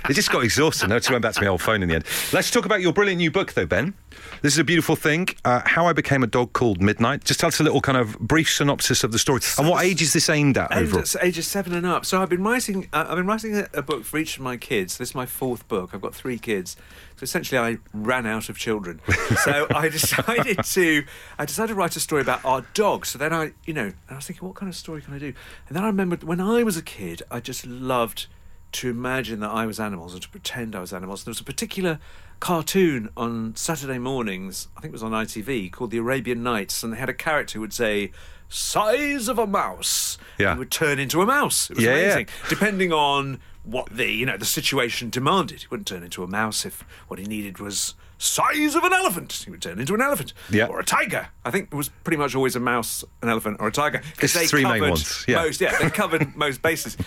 It 0.10 0.14
just 0.14 0.32
got 0.32 0.44
exhausted. 0.44 0.92
I 0.92 0.98
just 1.00 1.10
went 1.10 1.22
back 1.24 1.34
to 1.36 1.42
my 1.42 1.48
old 1.48 1.62
phone 1.62 1.82
in 1.84 1.90
the 1.90 1.96
end. 1.96 2.06
Let's 2.34 2.52
talk 2.52 2.66
about 2.66 2.82
your 2.82 2.94
brilliant 2.94 3.20
new 3.20 3.32
book, 3.32 3.54
though, 3.54 3.66
Ben. 3.66 3.94
This 4.42 4.54
is 4.54 4.60
a 4.60 4.64
beautiful 4.64 4.96
thing. 4.96 5.28
Uh, 5.44 5.62
How 5.66 5.86
I 5.86 5.92
Became 5.92 6.24
a 6.24 6.28
Dog 6.28 6.54
Called 6.54 6.82
Midnight. 6.82 7.26
Just 7.26 7.42
tell 7.42 7.50
us 7.50 7.60
a 7.60 7.64
little 7.64 7.82
kind 7.82 7.98
of 7.98 8.18
brief 8.20 8.50
synopsis 8.50 9.04
of 9.04 9.12
the 9.12 9.20
story. 9.20 9.42
And 9.58 9.68
what 9.68 9.84
age 9.84 10.02
is 10.02 10.14
this 10.14 10.30
aimed 10.30 10.58
at 10.58 10.72
overall? 10.72 11.02
at 11.02 11.16
ages 11.22 11.46
seven 11.46 11.74
and 11.74 11.86
up. 11.86 12.06
So 12.06 12.22
I've 12.22 12.30
been 12.30 12.44
writing. 12.44 12.88
Uh, 12.94 13.06
I've 13.10 13.18
been 13.18 13.28
writing 13.28 13.58
a, 13.58 13.68
a 13.74 13.82
book 13.82 14.06
for 14.06 14.18
each 14.18 14.38
of 14.38 14.44
my 14.44 14.56
kids. 14.56 14.98
This 14.98 15.10
is 15.10 15.16
my 15.16 15.26
fourth 15.26 15.68
book. 15.68 15.90
I've 15.94 16.02
got 16.02 16.16
three 16.16 16.38
kids. 16.38 16.78
So 17.18 17.24
essentially, 17.26 17.60
I 17.60 17.80
ran 17.94 18.26
out 18.26 18.48
of 18.48 18.58
children. 18.58 19.02
so 19.44 19.68
I 19.76 19.90
decided 19.90 20.64
to. 20.64 21.04
I 21.38 21.44
decided 21.44 21.74
to 21.74 21.76
write 21.76 21.98
a 21.98 22.00
story 22.00 22.22
about 22.22 22.44
our 22.46 22.62
dog. 22.74 23.06
So 23.06 23.18
then 23.18 23.34
I, 23.34 23.52
you 23.66 23.74
know, 23.74 23.88
and 23.88 23.96
I 24.10 24.16
was 24.16 24.26
thinking, 24.28 24.48
what 24.48 24.56
kind 24.56 24.70
of 24.70 24.76
story 24.76 25.02
can 25.02 25.14
I 25.14 25.20
do? 25.20 25.34
And 25.68 25.76
then 25.76 25.84
I 25.84 25.88
remembered 25.88 26.24
when 26.24 26.40
I 26.40 26.64
was 26.64 26.78
a 26.78 26.84
kid, 26.84 27.24
I 27.30 27.42
just 27.42 27.66
loved 27.66 28.28
to 28.72 28.90
imagine 28.90 29.40
that 29.40 29.50
I 29.50 29.66
was 29.66 29.80
animals 29.80 30.14
and 30.14 30.22
to 30.22 30.30
pretend 30.30 30.76
I 30.76 30.80
was 30.80 30.94
animals. 30.94 31.24
There 31.24 31.32
was 31.32 31.40
a 31.40 31.44
particular 31.44 32.00
cartoon 32.40 33.10
on 33.18 33.56
Saturday 33.56 33.98
mornings, 34.00 34.68
I 34.78 34.82
think 34.82 34.92
it 34.92 34.94
was 34.94 35.04
on 35.04 35.12
ITV, 35.12 35.72
called 35.72 35.92
The 35.92 35.98
Arabian 35.98 36.42
Knights, 36.44 36.84
and 36.84 36.94
they 36.94 36.98
had 36.98 37.10
a 37.10 37.14
character 37.14 37.56
who 37.56 37.62
would 37.62 37.74
say, 37.74 38.12
size 38.48 39.28
of 39.28 39.38
a 39.40 39.48
mouse. 39.48 40.18
Yeah. 40.38 40.52
And 40.52 40.60
would 40.60 40.72
turn 40.72 41.00
into 41.00 41.22
a 41.22 41.26
mouse. 41.26 41.70
It 41.70 41.76
was 41.78 41.86
Yeah, 41.86 41.96
yeah. 41.96 42.02
amazing. 42.04 42.28
Depending 42.50 42.92
on 42.94 43.40
what 43.64 43.88
the, 43.92 44.10
you 44.12 44.26
know, 44.26 44.38
the 44.38 44.46
situation 44.46 45.10
demanded. 45.10 45.62
He 45.62 45.68
wouldn't 45.70 45.88
turn 45.88 46.02
into 46.04 46.24
a 46.24 46.28
mouse 46.28 46.66
if 46.66 46.84
what 47.08 47.20
he 47.20 47.26
needed 47.26 47.60
was 47.60 47.94
size 48.18 48.74
of 48.76 48.84
an 48.84 48.94
elephant. 48.94 49.32
He 49.46 49.52
would 49.52 49.62
turn 49.62 49.80
into 49.80 49.94
an 49.94 50.02
elephant. 50.02 50.34
Yeah. 50.50 50.66
Or 50.66 50.80
a 50.80 50.84
tiger. 50.84 51.28
I 51.46 51.52
think 51.52 51.70
it 51.72 51.76
was 51.76 51.90
pretty 52.04 52.18
much 52.18 52.36
always 52.36 52.56
a 52.56 52.60
mouse, 52.60 53.04
an 53.22 53.30
elephant, 53.30 53.58
or 53.60 53.68
a 53.68 53.72
tiger. 53.72 54.00
'cause 54.00 54.24
It's 54.24 54.34
they 54.34 54.48
three 54.48 54.64
main 54.64 54.82
ones, 54.82 55.26
yeah. 55.28 55.36
Most, 55.44 55.62
yeah, 55.62 55.78
they 55.78 55.90
covered 55.90 56.36
most 56.38 56.62
bases. 56.62 56.98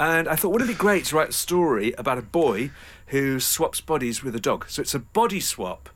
And 0.00 0.28
I 0.28 0.34
thought, 0.36 0.50
wouldn't 0.52 0.70
it 0.70 0.74
be 0.74 0.78
great 0.78 1.04
to 1.06 1.16
write 1.16 1.28
a 1.30 1.32
story 1.32 1.92
about 1.96 2.18
a 2.18 2.22
boy 2.22 2.70
who 3.08 3.40
swaps 3.40 3.80
bodies 3.80 4.22
with 4.22 4.34
a 4.34 4.40
dog? 4.40 4.66
So 4.68 4.82
it's 4.82 4.94
a 4.94 4.98
body 4.98 5.40
swap. 5.40 5.88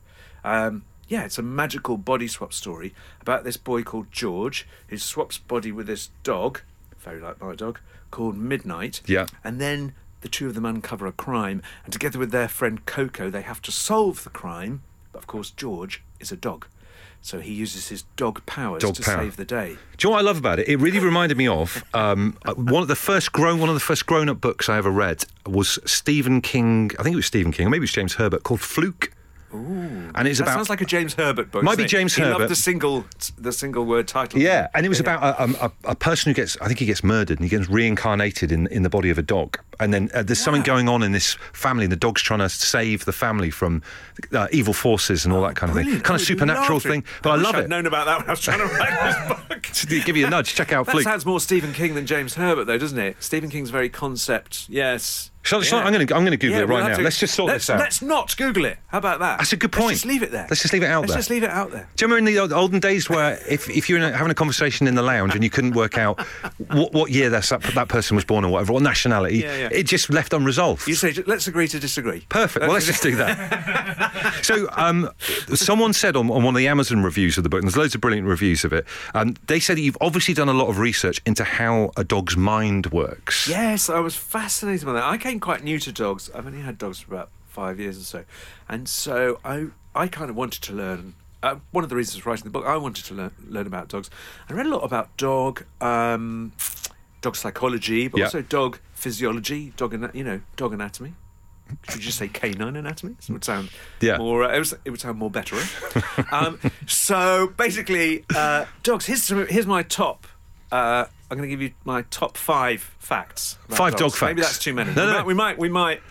Um, 0.45 0.85
yeah, 1.09 1.25
it's 1.25 1.39
a 1.39 1.43
magical 1.43 1.97
body 1.97 2.29
swap 2.29 2.53
story 2.53 2.95
about 3.21 3.45
this 3.45 3.57
boy 3.57 3.83
called 3.83 4.11
George 4.11 4.67
who 4.89 4.99
swaps 4.99 5.39
body 5.39 5.71
with 5.73 5.87
this 5.87 6.11
dog, 6.23 6.61
very 6.99 7.21
like 7.21 7.41
my 7.41 7.55
dog, 7.55 7.81
called 8.11 8.37
Midnight. 8.37 9.03
Yeah. 9.07 9.27
And 9.45 9.61
then 9.61 9.95
the 10.23 10.29
two 10.29 10.47
of 10.47 10.55
them 10.55 10.65
uncover 10.65 11.07
a 11.07 11.13
crime, 11.13 11.63
and 11.85 11.93
together 11.93 12.19
with 12.19 12.31
their 12.31 12.49
friend 12.49 12.85
Coco, 12.87 13.29
they 13.29 13.43
have 13.43 13.61
to 13.63 13.73
solve 13.73 14.25
the 14.25 14.31
crime. 14.31 14.83
But 15.13 15.19
of 15.19 15.27
course, 15.27 15.51
George 15.51 16.03
is 16.21 16.33
a 16.33 16.37
dog. 16.37 16.67
So 17.25 17.39
he 17.39 17.53
uses 17.53 17.89
his 17.89 18.03
dog 18.17 18.45
powers 18.47 18.83
Dog 18.83 18.95
to 18.97 19.03
power. 19.03 19.19
save 19.23 19.37
the 19.37 19.45
day. 19.45 19.77
Do 19.97 20.09
you 20.09 20.11
know 20.11 20.11
what 20.17 20.19
I 20.19 20.23
love 20.23 20.39
about 20.39 20.59
it? 20.59 20.69
It 20.69 20.77
really 20.79 20.99
reminded 20.99 21.39
me 21.39 21.47
of 21.47 21.85
um, 21.95 22.37
uh, 22.45 22.55
one 22.55 22.83
of 22.83 22.89
the 22.89 22.97
first 22.97 23.33
grown 23.33 23.61
one 23.61 23.69
of 23.69 23.77
the 23.77 23.81
first 23.81 24.07
grown 24.07 24.29
up 24.29 24.41
books 24.41 24.69
I 24.69 24.77
ever 24.77 24.91
read 24.91 25.25
was 25.47 25.79
Stephen 25.85 26.41
King. 26.41 26.91
I 26.99 27.03
think 27.05 27.13
it 27.15 27.17
was 27.17 27.27
Stephen 27.27 27.53
King, 27.53 27.69
or 27.69 27.71
maybe 27.71 27.79
it 27.79 27.83
was 27.83 27.93
James 27.93 28.15
Herbert, 28.15 28.43
called 28.43 28.61
Fluke. 28.61 29.13
Ooh, 29.55 30.02
and 30.15 30.29
it's 30.29 30.39
That 30.39 30.45
about 30.45 30.55
sounds 30.55 30.71
like 30.71 30.81
a 30.81 30.85
James 30.85 31.15
Herbert 31.15 31.51
book. 31.51 31.63
Might 31.63 31.79
be? 31.79 31.85
James 31.85 32.15
he 32.15 32.23
Herbert. 32.23 32.39
loved 32.41 32.51
the 32.51 32.57
single, 32.57 33.05
the 33.39 33.53
single 33.53 33.85
word 33.85 34.09
title. 34.09 34.41
Yeah, 34.41 34.69
and 34.75 34.85
it 34.87 34.89
was 34.89 35.01
about 35.01 35.23
a, 35.23 35.43
um, 35.43 35.57
a, 35.61 35.71
a 35.85 35.95
person 35.95 36.31
who 36.31 36.35
gets, 36.35 36.57
I 36.61 36.67
think 36.67 36.79
he 36.79 36.87
gets 36.87 37.03
murdered 37.05 37.39
and 37.39 37.45
he 37.45 37.49
gets 37.57 37.69
reincarnated 37.69 38.53
in, 38.53 38.67
in 38.69 38.83
the 38.83 38.91
body 38.91 39.11
of 39.11 39.19
a 39.19 39.23
dog. 39.23 39.59
And 39.81 39.93
then 39.93 40.11
uh, 40.15 40.23
there's 40.23 40.39
something 40.39 40.63
going 40.63 40.89
on 40.89 41.03
in 41.03 41.13
this 41.13 41.35
family, 41.53 41.85
and 41.85 41.93
the 41.93 41.97
dog's 41.97 42.23
trying 42.23 42.39
to 42.41 42.49
save 42.49 43.05
the 43.05 43.13
family 43.13 43.51
from 43.51 43.83
uh, 44.33 44.47
evil 44.53 44.73
forces 44.75 45.25
and 45.25 45.35
all 45.35 45.43
that 45.43 45.57
kind 45.57 45.71
of 45.71 45.77
thing. 45.77 46.01
Kind 46.03 46.21
of 46.21 46.25
supernatural 46.27 46.79
thing. 46.79 47.03
But 47.23 47.31
I, 47.31 47.37
wish 47.37 47.45
love 47.45 47.55
I'd 47.57 47.65
it. 47.65 47.69
known 47.69 47.87
about 47.87 48.07
that 48.07 48.19
when 48.19 48.29
I 48.29 48.33
was 48.33 48.41
trying 48.41 48.59
to 48.59 48.67
write 48.67 49.29
this 49.29 49.39
book. 49.49 49.63
To 49.63 50.01
give 50.01 50.17
you 50.17 50.27
a 50.27 50.31
nudge, 50.31 50.55
check 50.55 50.73
out 50.73 50.87
That 50.87 50.93
Fluke. 50.93 51.05
sounds 51.05 51.27
more 51.27 51.41
Stephen 51.41 51.73
King 51.73 51.95
than 51.95 52.07
James 52.07 52.35
Herbert, 52.35 52.67
though, 52.67 52.79
doesn't 52.79 52.99
it? 52.99 53.17
Stephen 53.21 53.51
King's 53.51 53.71
very 53.71 53.89
concept. 53.89 54.69
Yes. 54.69 55.31
Shall- 55.43 55.61
shall- 55.63 55.81
I'm 55.81 55.93
gonna- 55.93 56.05
I'm 56.15 56.25
gonna 56.25 56.37
Google 56.37 56.61
it 56.61 56.69
we'll 56.69 56.79
right 56.79 56.91
now. 56.91 56.97
to- 56.97 57.03
Let's 57.03 57.19
just 57.19 57.35
sort 57.35 57.49
let's- 57.49 57.67
this 57.67 57.71
out. 57.75 57.81
Let's 57.81 58.01
not 58.03 58.37
Google 58.37 58.65
it. 58.65 58.79
How 58.89 58.99
about 58.99 59.19
that? 59.21 59.39
That's 59.39 59.53
a 59.53 59.57
good 59.57 59.73
Let's 59.75 59.83
point. 59.83 59.95
just 59.95 60.07
leave 60.07 60.23
it 60.23 60.31
there. 60.31 60.47
Let's 60.49 60.63
just 60.63 60.73
leave 60.73 60.83
it 60.83 60.87
out 60.87 61.01
there. 61.03 61.09
Let's 61.09 61.15
just 61.15 61.31
leave 61.31 61.43
it 61.43 61.51
out 61.51 61.73
there. 61.73 61.89
Do 61.97 62.05
you 62.05 62.09
remember 62.09 62.19
in 62.19 62.35
the 62.35 62.39
old- 62.41 62.53
olden 62.53 62.79
days 62.81 63.09
where 63.11 63.39
if, 63.49 63.69
if 63.69 63.89
you 63.91 63.99
were 63.99 64.05
a, 64.07 64.13
having 64.17 64.31
a 64.31 64.35
conversation 64.35 64.87
in 64.87 64.95
the 64.95 65.03
lounge 65.03 65.35
and 65.35 65.43
you 65.43 65.51
couldn't 65.51 65.73
work 65.75 65.99
out 65.99 66.21
what, 66.69 66.93
what 66.93 67.11
year 67.11 67.29
that, 67.31 67.43
that 67.75 67.89
person 67.89 68.15
was 68.15 68.25
born 68.25 68.45
or 68.45 68.53
whatever, 68.53 68.73
what 68.73 68.83
nationality, 68.83 69.39
Yeah, 69.39 69.57
yeah. 69.57 69.69
it 69.73 69.85
just 69.85 70.11
left 70.11 70.33
unresolved? 70.33 70.87
You 70.87 70.95
say, 70.95 71.13
let's 71.27 71.47
agree 71.49 71.67
to 71.69 71.81
disagree. 71.81 72.25
Perfect. 72.29 72.63
Well, 72.65 72.73
let's 72.75 72.87
just 72.87 73.03
do 73.03 73.17
that. 73.17 74.39
so, 74.43 74.69
um, 74.73 75.11
someone 75.55 75.93
said 75.93 76.15
on, 76.17 76.31
on 76.31 76.43
one 76.45 76.55
of 76.55 76.59
the 76.59 76.69
Amazon 76.69 77.03
reviews 77.03 77.37
of 77.37 77.43
the 77.43 77.49
book, 77.49 77.59
and 77.61 77.69
there's 77.69 77.77
loads 77.77 77.95
of 77.95 78.01
brilliant 78.01 78.27
reviews 78.29 78.65
of 78.65 78.73
it, 78.73 78.87
um, 79.15 79.35
they 79.49 79.59
said 79.61 79.77
that 79.77 79.81
you've 79.83 79.99
obviously 80.01 80.35
done 80.35 80.49
a 80.49 80.53
lot 80.55 80.69
of 80.69 80.79
research 80.79 81.21
into 81.27 81.43
how 81.45 81.91
a 81.97 82.05
dog's 82.05 82.37
mind 82.37 82.87
works. 82.93 83.49
Yes, 83.49 83.91
I 83.91 83.99
was 84.01 84.15
fascinated 84.15 84.87
by 84.87 84.93
that. 84.95 85.05
I 85.05 85.19
came 85.19 85.32
quite 85.41 85.63
new 85.65 85.79
to 85.81 85.93
dogs. 85.93 86.31
I've 86.35 86.47
only 86.47 86.61
had 86.61 86.79
dogs 86.79 87.01
for 87.01 87.15
about 87.15 87.31
five 87.47 87.79
years 87.81 87.99
or 87.99 88.05
so, 88.05 88.25
and 88.69 88.89
so 88.89 89.41
I 89.45 89.67
I 89.95 90.09
kind 90.09 90.31
of 90.31 90.37
wanted 90.37 90.63
to 90.63 90.73
learn. 90.73 91.15
Uh, 91.43 91.57
one 91.73 91.83
of 91.83 91.91
the 91.91 91.97
reasons 91.97 92.23
for 92.23 92.31
writing 92.31 92.45
the 92.45 92.51
book, 92.51 92.65
I 92.65 92.77
wanted 92.77 93.05
to 93.07 93.15
learn 93.15 93.33
learn 93.49 93.67
about 93.67 93.89
dogs. 93.89 94.09
I 94.49 94.53
read 94.55 94.67
a 94.67 94.71
lot 94.71 94.85
about 94.85 95.17
dog 95.17 95.65
um, 95.81 96.53
dog 97.21 97.35
psychology, 97.37 98.09
but 98.09 98.19
Yeah. 98.19 98.25
also 98.27 98.43
dog 98.43 98.79
physiology, 98.95 99.73
dog 99.77 99.93
ana- 99.95 100.11
you 100.15 100.23
know 100.25 100.41
dog 100.57 100.73
anatomy. 100.73 101.15
Should 101.89 101.97
you 101.97 102.03
just 102.03 102.19
say 102.19 102.29
canine 102.29 102.77
anatomy? 102.77 103.17
It 103.19 103.31
would 103.33 103.45
sound 103.45 103.71
Yeah. 104.01 104.19
more. 104.19 104.45
Uh, 104.45 104.55
it, 104.55 104.59
was, 104.59 104.75
it 104.85 104.91
would 104.91 105.01
sound 105.01 105.19
more 105.19 105.31
better. 105.31 105.57
um, 106.31 106.59
so 106.87 107.49
basically, 107.57 108.25
uh, 108.37 108.67
dogs. 108.83 109.07
Here's 109.07 109.23
some, 109.23 109.47
here's 109.47 109.67
my 109.67 109.83
top. 109.83 110.27
Uh, 110.73 111.05
I'm 111.31 111.37
going 111.37 111.49
to 111.49 111.55
give 111.55 111.63
you 111.63 111.73
my 111.85 112.03
top 112.11 112.37
five 112.37 112.81
facts. 112.99 113.59
Five 113.69 113.93
dog 113.93 114.11
dogs. 114.13 114.23
Maybe 114.23 114.41
that's 114.41 114.59
too 114.59 114.73
many. 114.75 114.95
No, 114.95 115.05
we, 115.05 115.13
no, 115.13 115.13
might, 115.19 115.27
we 115.27 115.35
might. 115.35 115.59
We 115.59 115.69
might. 115.69 116.03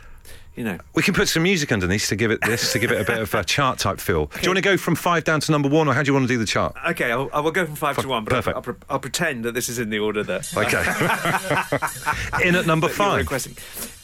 You 0.56 0.66
know. 0.66 0.78
We 0.94 1.02
can 1.02 1.14
put 1.14 1.30
some 1.30 1.44
music 1.44 1.72
underneath 1.72 2.10
to 2.10 2.16
give 2.16 2.30
it 2.30 2.42
this 2.42 2.74
to 2.74 2.80
give 2.80 2.92
it 2.92 3.00
a 3.02 3.06
bit 3.06 3.20
of 3.22 3.34
a 3.34 3.44
chart 3.44 3.80
type 3.80 4.00
feel. 4.00 4.26
Do 4.26 4.40
you 4.42 4.50
want 4.50 4.58
to 4.58 4.62
go 4.62 4.76
from 4.78 4.96
five 4.96 5.24
down 5.24 5.40
to 5.40 5.52
number 5.52 5.70
one, 5.70 5.88
or 5.88 5.94
how 5.94 6.04
do 6.04 6.08
you 6.08 6.14
want 6.14 6.28
to 6.28 6.34
do 6.34 6.38
the 6.38 6.46
chart? 6.46 6.76
Okay, 6.90 7.10
I'll, 7.10 7.30
I 7.34 7.40
will 7.40 7.52
go 7.52 7.66
from 7.66 7.76
five 7.76 7.98
to 7.98 8.08
one, 8.08 8.26
but 8.26 8.34
Perfect. 8.34 8.58
I'll, 8.58 8.64
I'll, 8.68 8.78
I'll 8.96 9.00
pretend 9.00 9.46
that 9.46 9.54
this 9.54 9.70
is 9.70 9.80
in 9.80 9.90
the 9.90 10.00
order 10.00 10.24
that 10.24 10.56
Okay. 10.58 12.44
in 12.48 12.56
at 12.56 12.68
number 12.68 12.90
five. 12.90 13.22
requesting. 13.22 13.56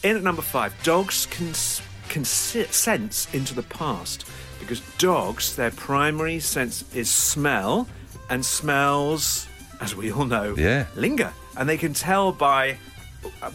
In 0.10 0.16
at 0.16 0.24
number 0.24 0.42
five, 0.42 0.74
dogs 0.84 1.26
can 1.28 1.54
can 2.10 2.24
sense 2.24 3.28
into 3.34 3.54
the 3.54 3.64
past 3.64 4.26
because 4.60 4.80
dogs, 4.98 5.56
their 5.56 5.72
primary 5.72 6.40
sense 6.40 6.84
is 6.96 7.10
smell, 7.10 7.88
and 8.30 8.46
smells, 8.46 9.47
as 9.80 9.96
we 9.96 10.12
all 10.12 10.26
know, 10.26 10.56
Yeah. 10.58 10.86
linger, 10.96 11.32
and 11.58 11.68
they 11.70 11.78
can 11.78 11.94
tell 11.94 12.32
by 12.32 12.78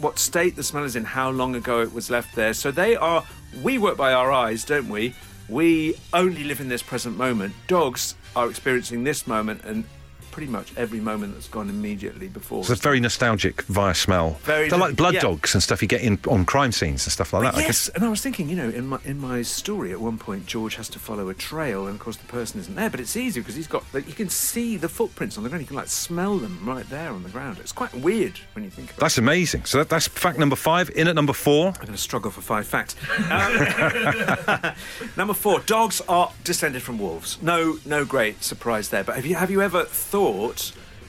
what 0.01 0.19
state 0.19 0.57
the 0.57 0.63
smell 0.63 0.85
is 0.85 0.97
in, 0.97 1.05
how 1.05 1.31
long 1.31 1.55
ago 1.55 1.81
it 1.83 1.93
was 1.93 2.11
left 2.11 2.35
there. 2.35 2.53
So 2.55 2.71
they 2.71 2.97
are. 2.97 3.25
We 3.63 3.79
work 3.79 3.97
by 3.97 4.13
our 4.13 4.33
eyes, 4.33 4.65
don't 4.65 4.89
we? 4.89 5.15
We 5.49 5.95
only 6.13 6.45
live 6.45 6.61
in 6.61 6.69
this 6.69 6.83
present 6.83 7.17
moment. 7.17 7.55
Dogs 7.69 8.15
are 8.35 8.49
experiencing 8.49 9.05
this 9.05 9.27
moment 9.27 9.63
and 9.65 9.85
pretty 10.33 10.51
much 10.51 10.73
every 10.77 10.99
moment 10.99 11.35
that's 11.35 11.47
gone 11.49 11.69
immediately 11.71 12.27
before. 12.27 12.61
It's 12.69 12.81
very 12.81 12.99
nostalgic 12.99 13.63
via 13.63 13.95
smell. 13.95 14.31
Very 14.43 14.69
They're 14.69 14.79
like 14.79 14.97
blood 14.97 15.15
yeah. 15.15 15.21
dogs 15.21 15.55
and 15.55 15.63
stuff 15.63 15.81
you 15.83 15.87
get 15.87 16.01
in 16.01 16.19
on 16.27 16.45
crime 16.45 16.73
scenes 16.73 17.07
and 17.07 17.13
stuff 17.13 17.33
like 17.33 17.45
But 17.45 17.55
that. 17.55 17.63
I 17.63 17.67
yes, 17.67 17.89
and 17.91 18.05
I 18.05 18.09
was 18.09 18.21
thinking, 18.21 18.49
you 18.49 18.57
know, 18.57 18.69
in 18.71 18.87
my 18.89 18.99
in 19.05 19.21
my 19.21 19.43
story, 19.43 19.93
at 19.93 20.01
one 20.01 20.19
point 20.19 20.47
George 20.47 20.75
has 20.77 20.89
to 20.89 20.99
follow 20.99 21.29
a 21.29 21.35
trail, 21.35 21.87
and 21.87 21.95
of 21.95 22.01
course 22.01 22.17
the 22.17 22.27
person 22.27 22.59
isn't 22.61 22.75
there, 22.75 22.91
but 22.91 22.99
it's 22.99 23.17
easy 23.17 23.41
because 23.41 23.55
he's 23.55 23.69
got 23.69 23.85
like, 23.93 24.09
you 24.09 24.15
can 24.15 24.29
see 24.29 24.77
the 24.77 24.89
footprints 24.89 25.37
on 25.37 25.45
the 25.45 25.49
ground. 25.51 25.63
You 25.63 25.69
can 25.69 25.77
like 25.77 25.89
smell 25.89 26.39
them 26.39 26.59
right 26.65 26.89
there 26.89 27.11
on 27.11 27.23
the 27.23 27.29
ground. 27.29 27.59
It's 27.61 27.73
quite 27.73 27.95
weird 27.95 28.41
when 28.55 28.65
you 28.65 28.71
think 28.71 28.89
about. 28.91 28.99
it. 28.99 29.01
That's 29.01 29.19
amazing. 29.19 29.67
So 29.67 29.79
that, 29.79 29.89
that's 29.91 30.09
fact 30.09 30.39
number 30.39 30.57
five. 30.57 30.91
In 30.91 31.07
at 31.09 31.15
number 31.15 31.35
four. 31.35 31.69
I'm 31.69 31.75
going 31.75 31.93
to 31.93 31.99
struggle 31.99 32.31
for 32.31 32.41
five 32.41 32.67
facts. 32.67 32.97
Um, 33.31 34.73
number 35.17 35.35
four: 35.35 35.61
dogs 35.61 36.01
are 36.09 36.33
descended 36.45 36.83
from 36.83 36.99
wolves. 36.99 37.41
No, 37.43 37.79
no 37.85 38.05
great 38.05 38.43
surprise 38.43 38.89
there. 38.89 39.05
But 39.05 39.17
have 39.17 39.27
you 39.27 39.35
have 39.37 39.51
you 39.51 39.61
ever 39.63 39.85
thought 39.85 40.22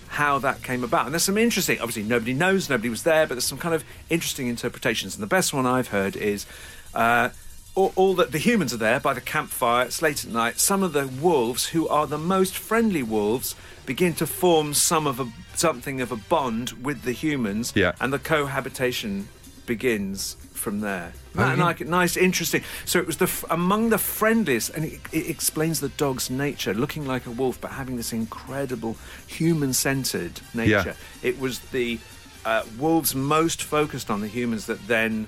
how 0.10 0.40
that 0.40 0.64
came 0.64 0.84
about? 0.84 1.06
And 1.06 1.14
there's 1.14 1.24
some 1.24 1.38
interesting. 1.38 1.80
Obviously, 1.80 2.04
nobody 2.04 2.34
knows. 2.34 2.70
Nobody 2.70 2.90
was 2.90 3.04
there. 3.04 3.26
But 3.28 3.36
there's 3.36 3.46
some 3.46 3.58
kind 3.58 3.76
of 3.76 3.84
interesting 4.10 4.48
interpretations. 4.48 5.16
And 5.16 5.24
the 5.24 5.28
best 5.28 5.54
one 5.54 5.66
I've 5.66 5.90
heard 5.90 6.16
is. 6.16 6.46
Uh, 6.94 7.30
all, 7.76 7.92
all 7.96 8.14
that 8.14 8.32
the 8.32 8.38
humans 8.38 8.74
are 8.74 8.78
there 8.78 9.00
by 9.00 9.14
the 9.14 9.22
campfire. 9.22 9.86
It's 9.86 10.02
late 10.02 10.24
at 10.24 10.32
night. 10.32 10.60
Some 10.60 10.84
of 10.84 10.94
the 10.94 11.08
wolves, 11.08 11.70
who 11.70 11.88
are 11.88 12.06
the 12.06 12.20
most 12.20 12.56
friendly 12.56 13.02
wolves, 13.02 13.56
begin 13.86 14.14
to 14.16 14.28
form 14.28 14.74
some 14.74 15.08
of 15.08 15.20
a 15.20 15.28
something 15.56 16.02
of 16.02 16.12
a 16.12 16.16
bond 16.16 16.72
with 16.84 17.04
the 17.04 17.12
humans. 17.12 17.74
Yeah. 17.76 17.94
and 18.00 18.14
the 18.14 18.20
cohabitation 18.20 19.28
begins 19.66 20.36
from 20.54 20.82
there. 20.82 21.14
Oh, 21.38 21.44
Ni- 21.44 21.58
yeah. 21.58 21.64
like, 21.64 21.82
nice, 21.82 22.16
interesting. 22.16 22.64
So 22.86 23.00
it 23.00 23.08
was 23.08 23.18
the 23.18 23.30
among 23.50 23.90
the 23.90 23.98
friendliest, 23.98 24.70
and 24.76 24.86
it, 24.86 25.00
it 25.12 25.30
explains 25.30 25.80
the 25.80 25.90
dog's 25.90 26.30
nature, 26.30 26.74
looking 26.74 27.06
like 27.06 27.26
a 27.26 27.32
wolf 27.32 27.60
but 27.60 27.72
having 27.72 27.98
this 27.98 28.14
incredible 28.14 28.98
human-centered 29.28 30.42
nature. 30.54 30.96
It 31.22 31.40
was 31.40 31.60
the 31.60 32.00
uh, 32.46 32.64
wolves 32.78 33.16
most 33.16 33.64
focused 33.64 34.10
on 34.10 34.22
the 34.22 34.28
humans 34.28 34.66
that 34.68 34.88
then 34.88 35.28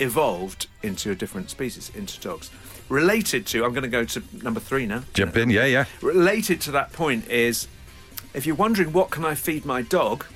evolved 0.00 0.66
into 0.82 1.10
a 1.10 1.14
different 1.14 1.50
species, 1.50 1.90
into 1.94 2.20
dogs. 2.20 2.50
Related 2.88 3.46
to, 3.46 3.64
I'm 3.64 3.72
going 3.72 3.84
to 3.84 3.88
go 3.88 4.04
to 4.04 4.22
number 4.42 4.60
three 4.60 4.86
now. 4.86 5.04
Jump 5.14 5.36
in. 5.36 5.50
Yeah, 5.50 5.64
yeah. 5.64 5.84
Related 6.02 6.60
to 6.62 6.70
that 6.72 6.92
point 6.92 7.28
is, 7.28 7.68
if 8.34 8.44
you're 8.44 8.56
wondering 8.56 8.92
what 8.92 9.10
can 9.10 9.24
I 9.24 9.34
feed 9.34 9.64
my 9.64 9.82
dog, 9.82 10.26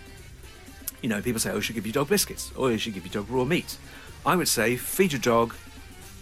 you 1.03 1.09
know, 1.09 1.21
people 1.21 1.41
say, 1.41 1.51
oh, 1.51 1.57
you 1.57 1.61
should 1.61 1.75
give 1.75 1.87
your 1.87 1.93
dog 1.93 2.09
biscuits, 2.09 2.53
or 2.57 2.71
you 2.71 2.79
should 2.79 2.95
give 2.95 3.05
your 3.05 3.23
dog 3.23 3.31
raw 3.31 3.45
meat. 3.45 3.77
I 4.27 4.37
would 4.37 4.49
say 4.49 4.77
feed 4.77 5.13
your 5.13 5.21
dog 5.21 5.55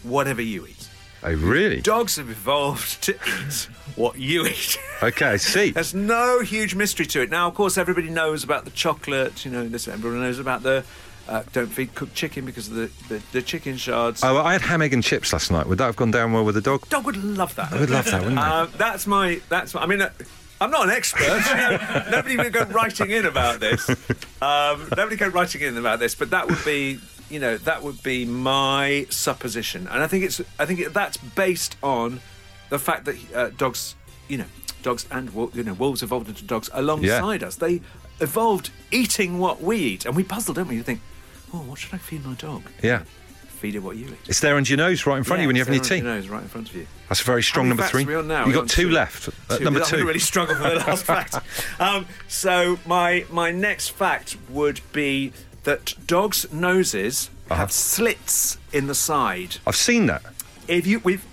whatever 0.02 0.42
you 0.42 0.66
eat. 0.66 0.88
Oh, 1.22 1.32
really? 1.32 1.80
Dogs 1.80 2.16
have 2.16 2.30
evolved 2.30 3.02
to 3.04 3.14
eat 3.14 3.68
what 3.96 4.18
you 4.18 4.46
eat. 4.46 4.78
Okay, 5.02 5.26
I 5.26 5.36
see. 5.36 5.72
There's 5.72 5.92
no 5.92 6.40
huge 6.40 6.74
mystery 6.74 7.04
to 7.04 7.20
it. 7.20 7.28
Now, 7.28 7.48
of 7.48 7.54
course, 7.54 7.76
everybody 7.76 8.08
knows 8.08 8.42
about 8.42 8.64
the 8.64 8.70
chocolate. 8.70 9.44
You 9.44 9.50
know, 9.50 9.68
this 9.68 9.86
everyone 9.88 10.22
knows 10.22 10.38
about 10.38 10.62
the 10.62 10.84
uh, 11.28 11.42
don't 11.52 11.66
feed 11.66 11.94
cooked 11.94 12.14
chicken 12.14 12.46
because 12.46 12.68
of 12.68 12.74
the, 12.76 12.90
the, 13.08 13.22
the 13.32 13.42
chicken 13.42 13.76
shards. 13.76 14.24
Oh, 14.24 14.38
I 14.38 14.52
had 14.52 14.62
ham, 14.62 14.80
egg, 14.80 14.94
and 14.94 15.04
chips 15.04 15.34
last 15.34 15.50
night. 15.50 15.66
Would 15.66 15.76
that 15.76 15.84
have 15.84 15.96
gone 15.96 16.12
down 16.12 16.32
well 16.32 16.46
with 16.46 16.54
the 16.54 16.62
dog? 16.62 16.88
Dog 16.88 17.04
would 17.04 17.22
love 17.22 17.54
that. 17.56 17.74
I 17.74 17.80
would 17.80 17.90
love 17.90 18.06
that, 18.06 18.22
wouldn't 18.22 18.38
I? 18.38 18.62
Uh, 18.62 18.66
that's 18.78 19.06
my. 19.06 19.40
That's. 19.50 19.74
My, 19.74 19.82
I 19.82 19.86
mean. 19.86 20.00
Uh, 20.00 20.10
I'm 20.60 20.70
not 20.70 20.84
an 20.84 20.90
expert. 20.90 22.06
nobody 22.10 22.36
would 22.36 22.52
go 22.52 22.64
writing 22.64 23.10
in 23.10 23.26
about 23.26 23.60
this. 23.60 23.88
Um, 24.40 24.88
nobody 24.96 25.16
go 25.16 25.28
writing 25.28 25.60
in 25.60 25.76
about 25.76 25.98
this, 25.98 26.14
but 26.14 26.30
that 26.30 26.48
would 26.48 26.64
be, 26.64 26.98
you 27.30 27.40
know, 27.40 27.56
that 27.58 27.82
would 27.82 28.02
be 28.02 28.24
my 28.24 29.06
supposition, 29.10 29.86
and 29.88 30.02
I 30.02 30.06
think 30.06 30.24
it's, 30.24 30.40
I 30.58 30.66
think 30.66 30.92
that's 30.92 31.16
based 31.16 31.76
on 31.82 32.20
the 32.70 32.78
fact 32.78 33.04
that 33.04 33.16
uh, 33.34 33.50
dogs, 33.56 33.96
you 34.28 34.38
know, 34.38 34.46
dogs 34.82 35.06
and 35.10 35.30
you 35.54 35.62
know 35.62 35.74
wolves 35.74 36.02
evolved 36.02 36.28
into 36.28 36.44
dogs 36.44 36.70
alongside 36.72 37.42
us. 37.42 37.56
They 37.56 37.80
evolved 38.20 38.70
eating 38.90 39.38
what 39.38 39.60
we 39.60 39.76
eat, 39.78 40.06
and 40.06 40.16
we 40.16 40.24
puzzle, 40.24 40.54
don't 40.54 40.68
we? 40.68 40.76
You 40.76 40.82
think, 40.82 41.00
oh, 41.52 41.58
what 41.58 41.78
should 41.78 41.92
I 41.94 41.98
feed 41.98 42.24
my 42.24 42.34
dog? 42.34 42.62
Yeah. 42.82 43.02
Feed 43.56 43.74
it 43.74 43.78
what 43.80 43.96
you 43.96 44.06
eat. 44.06 44.18
It's 44.28 44.40
there 44.40 44.56
under 44.56 44.68
your 44.68 44.76
nose, 44.78 45.06
right 45.06 45.18
in 45.18 45.24
front 45.24 45.40
of 45.40 45.42
you 45.42 45.48
when 45.48 45.56
you 45.56 45.62
have 45.62 45.68
any 45.68 45.80
tea. 45.80 45.96
Your 45.96 46.04
nose 46.04 46.28
right 46.28 46.42
in 46.42 46.48
front 46.48 46.68
of 46.68 46.76
you. 46.76 46.86
That's 47.08 47.20
a 47.22 47.24
very 47.24 47.42
strong 47.42 47.68
number 47.68 47.84
three. 47.84 48.04
we 48.04 48.14
on 48.14 48.28
now? 48.28 48.42
You 48.46 48.52
We're 48.52 48.60
got 48.60 48.68
two 48.68 48.88
two. 48.88 48.90
left. 48.90 49.28
Uh, 49.48 49.56
Two. 49.58 49.64
number 49.64 49.80
two. 49.80 50.04
really 50.06 50.18
struggle 50.18 50.54
for 50.56 50.62
the 50.68 50.76
last 50.76 51.04
fact. 51.12 51.36
Um, 51.80 52.06
so 52.28 52.78
my 52.86 53.24
my 53.30 53.50
next 53.52 53.88
fact 53.90 54.36
would 54.50 54.80
be 54.92 55.32
that 55.64 55.94
dogs' 56.06 56.46
noses 56.52 57.30
Uh-huh. 57.50 57.54
have 57.60 57.72
slits 57.72 58.58
in 58.72 58.86
the 58.88 58.94
side. 58.94 59.56
I've 59.66 59.76
seen 59.76 60.06
that. 60.06 60.22
If 60.68 60.86
you 60.86 61.00
we've 61.00 61.24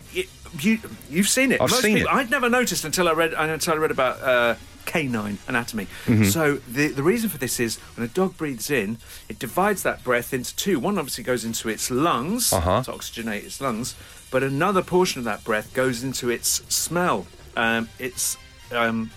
you 0.59 0.79
you've 1.09 1.27
seen 1.29 1.51
it. 1.51 1.59
I've 1.59 1.71
seen 1.71 1.97
people, 1.97 2.11
it. 2.11 2.15
I'd 2.15 2.29
never 2.29 2.49
noticed 2.49 2.85
until 2.85 3.07
I 3.09 3.13
read 3.13 3.33
until 3.33 3.73
I 3.73 3.77
read 3.77 3.91
about. 3.91 4.21
Uh, 4.21 4.55
Canine 4.93 5.39
anatomy. 5.47 5.85
Mm-hmm. 6.05 6.25
So 6.25 6.55
the 6.71 6.89
the 6.89 7.01
reason 7.03 7.27
for 7.29 7.39
this 7.39 7.59
is 7.59 7.77
when 7.95 8.05
a 8.05 8.09
dog 8.09 8.37
breathes 8.37 8.69
in, 8.69 8.97
it 9.27 9.39
divides 9.39 9.81
that 9.83 10.03
breath 10.03 10.33
into 10.33 10.55
two. 10.55 10.79
One 10.79 10.99
obviously 10.99 11.23
goes 11.23 11.43
into 11.43 11.67
its 11.67 11.89
lungs 11.89 12.53
Uh-huh. 12.53 12.83
to 12.83 12.91
oxygenate 12.91 13.43
its 13.43 13.59
lungs, 13.59 13.95
but 14.29 14.43
another 14.43 14.83
portion 14.83 15.17
of 15.19 15.25
that 15.25 15.43
breath 15.43 15.73
goes 15.73 16.03
into 16.03 16.29
its 16.29 16.61
smell, 16.73 17.25
um, 17.57 17.89
its 17.97 18.37
um, 18.71 19.09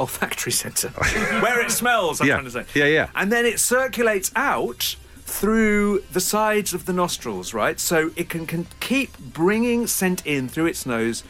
olfactory 0.00 0.52
centre, 0.52 0.88
where 1.44 1.60
it 1.60 1.70
smells. 1.70 2.20
I'm 2.20 2.28
Yeah. 2.28 2.34
trying 2.36 2.44
to 2.46 2.50
say. 2.50 2.64
Yeah, 2.74 2.86
yeah. 2.86 3.08
And 3.14 3.30
then 3.30 3.44
it 3.44 3.60
circulates 3.60 4.32
out 4.34 4.96
through 5.24 6.02
the 6.12 6.20
sides 6.20 6.72
of 6.74 6.84
the 6.86 6.92
nostrils, 6.92 7.54
right? 7.54 7.78
So 7.78 8.10
it 8.16 8.28
can, 8.28 8.46
can 8.46 8.66
keep 8.80 9.16
bringing 9.18 9.86
scent 9.86 10.26
in 10.26 10.48
through 10.48 10.66
its 10.66 10.84
nose. 10.86 11.22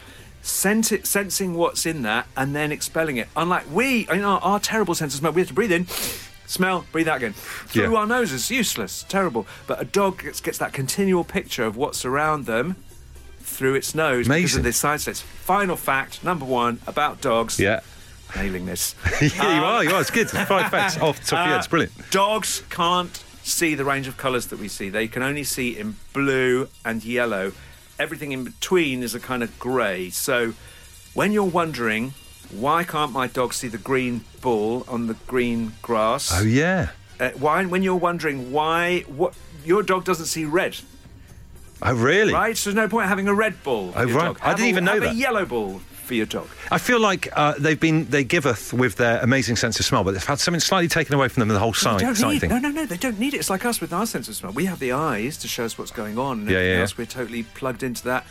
Sent 0.45 0.91
it, 0.91 1.07
sensing 1.07 1.53
what's 1.53 1.85
in 1.85 2.01
there 2.01 2.25
and 2.35 2.53
then 2.53 2.71
expelling 2.71 3.15
it. 3.17 3.29
Unlike 3.35 3.63
we, 3.71 4.07
in 4.09 4.23
our, 4.23 4.39
our 4.41 4.59
terrible 4.59 4.93
sense 4.93 5.13
of 5.13 5.19
smell, 5.21 5.31
we 5.31 5.39
have 5.41 5.47
to 5.47 5.53
breathe 5.53 5.71
in, 5.71 5.87
smell, 6.47 6.85
breathe 6.91 7.07
out 7.07 7.17
again. 7.17 7.31
Through 7.33 7.91
Yeah. 7.93 7.97
our 7.99 8.05
noses, 8.05 8.51
useless, 8.51 9.05
terrible. 9.07 9.47
But 9.67 9.81
a 9.81 9.85
dog 9.85 10.21
gets, 10.21 10.41
gets 10.41 10.57
that 10.57 10.73
continual 10.73 11.23
picture 11.23 11.63
of 11.63 11.77
what's 11.77 12.03
around 12.03 12.45
them 12.45 12.75
through 13.39 13.75
its 13.75 13.95
nose 13.95 14.25
because 14.27 14.39
Amazing. 14.39 14.59
of 14.59 14.63
this 14.65 14.77
side 14.77 14.99
slits. 15.01 15.21
Final 15.21 15.77
fact, 15.77 16.23
number 16.25 16.43
one, 16.45 16.81
about 16.87 17.21
dogs. 17.21 17.57
Yeah. 17.57 17.79
Nailing 18.35 18.65
this. 18.65 18.95
yeah, 19.21 19.57
you 19.59 19.63
are. 19.63 19.83
You 19.83 19.91
are. 19.91 20.01
It's 20.01 20.11
good. 20.11 20.29
Five 20.29 20.71
facts 20.71 20.97
off 20.97 21.19
the 21.21 21.25
top 21.27 21.39
of 21.39 21.45
your 21.45 21.53
head. 21.53 21.57
It's 21.59 21.67
Uh, 21.67 21.69
brilliant. 21.69 22.09
Dogs 22.11 22.63
can't 22.69 23.23
see 23.43 23.75
the 23.75 23.85
range 23.85 24.07
of 24.07 24.17
colours 24.17 24.47
that 24.47 24.59
we 24.59 24.67
see. 24.67 24.89
They 24.89 25.07
can 25.07 25.21
only 25.23 25.43
see 25.45 25.77
in 25.77 25.95
blue 26.13 26.67
and 26.83 27.03
yellow. 27.05 27.53
Everything 27.99 28.31
in 28.31 28.43
between 28.43 29.03
is 29.03 29.13
a 29.15 29.19
kind 29.19 29.43
of 29.43 29.57
grey. 29.59 30.09
So 30.09 30.53
when 31.13 31.31
you're 31.31 31.43
wondering 31.43 32.13
why 32.51 32.83
can't 32.83 33.11
my 33.11 33.25
dog 33.25 33.51
see 33.53 33.67
the 33.67 33.77
green 33.79 34.23
ball 34.41 34.83
on 34.87 35.07
the 35.07 35.15
green 35.27 35.73
grass? 35.81 36.31
Oh 36.33 36.43
yeah. 36.43 36.89
uh, 37.19 37.29
why 37.31 37.65
when 37.65 37.81
you're 37.83 37.95
wondering 37.95 38.51
why 38.51 38.99
what 39.07 39.33
your 39.65 39.81
dog 39.81 40.03
doesn't 40.05 40.25
see 40.27 40.45
red, 40.45 40.75
Oh 41.81 41.93
really? 41.95 42.31
right? 42.33 42.55
So 42.55 42.69
there's 42.69 42.75
no 42.75 42.87
point 42.87 43.07
having 43.07 43.27
a 43.27 43.33
red 43.33 43.63
ball. 43.63 43.91
Oh, 43.95 44.05
your 44.05 44.17
right. 44.17 44.25
dog. 44.25 44.39
I 44.41 44.49
Have 44.49 44.57
didn't 44.57 44.67
a- 44.67 44.69
even 44.69 44.83
know 44.85 44.93
have 44.93 45.01
that. 45.03 45.11
a 45.13 45.15
yellow 45.15 45.45
ball 45.45 45.81
for 46.03 46.13
your 46.13 46.25
dog. 46.25 46.47
I 46.71 46.77
feel 46.77 46.99
like 46.99 47.27
uh, 47.33 47.55
they've 47.57 47.79
been 47.79 48.05
they 48.05 48.23
giveth 48.23 48.73
with 48.73 48.95
their 48.97 49.19
amazing 49.21 49.55
sense 49.55 49.79
of 49.79 49.85
smell, 49.85 50.03
but 50.03 50.11
they've 50.13 50.23
had 50.23 50.39
something 50.39 50.59
slightly 50.59 50.87
taken 50.87 51.15
away 51.15 51.27
from 51.29 51.41
them 51.41 51.49
the 51.49 51.59
whole 51.59 51.73
sight, 51.73 52.01
need, 52.01 52.39
thing. 52.39 52.49
no, 52.49 52.59
no, 52.59 52.69
no. 52.69 52.85
They 52.85 52.97
don't 52.97 53.19
need 53.19 53.33
it. 53.33 53.37
It's 53.37 53.49
like 53.49 53.65
us 53.65 53.81
with 53.81 53.93
our 53.93 54.05
sense 54.05 54.27
of 54.27 54.35
smell. 54.35 54.51
We 54.51 54.65
have 54.65 54.79
the 54.79 54.91
eyes 54.91 55.37
to 55.37 55.47
show 55.47 55.65
us 55.65 55.77
what's 55.77 55.91
going 55.91 56.17
on, 56.17 56.41
and 56.41 56.49
Yeah, 56.49 56.59
yeah, 56.61 56.81
else 56.81 56.91
yeah. 56.91 56.95
we're 56.99 57.05
totally 57.05 57.43
plugged 57.43 57.83
into 57.83 58.03
that. 58.05 58.25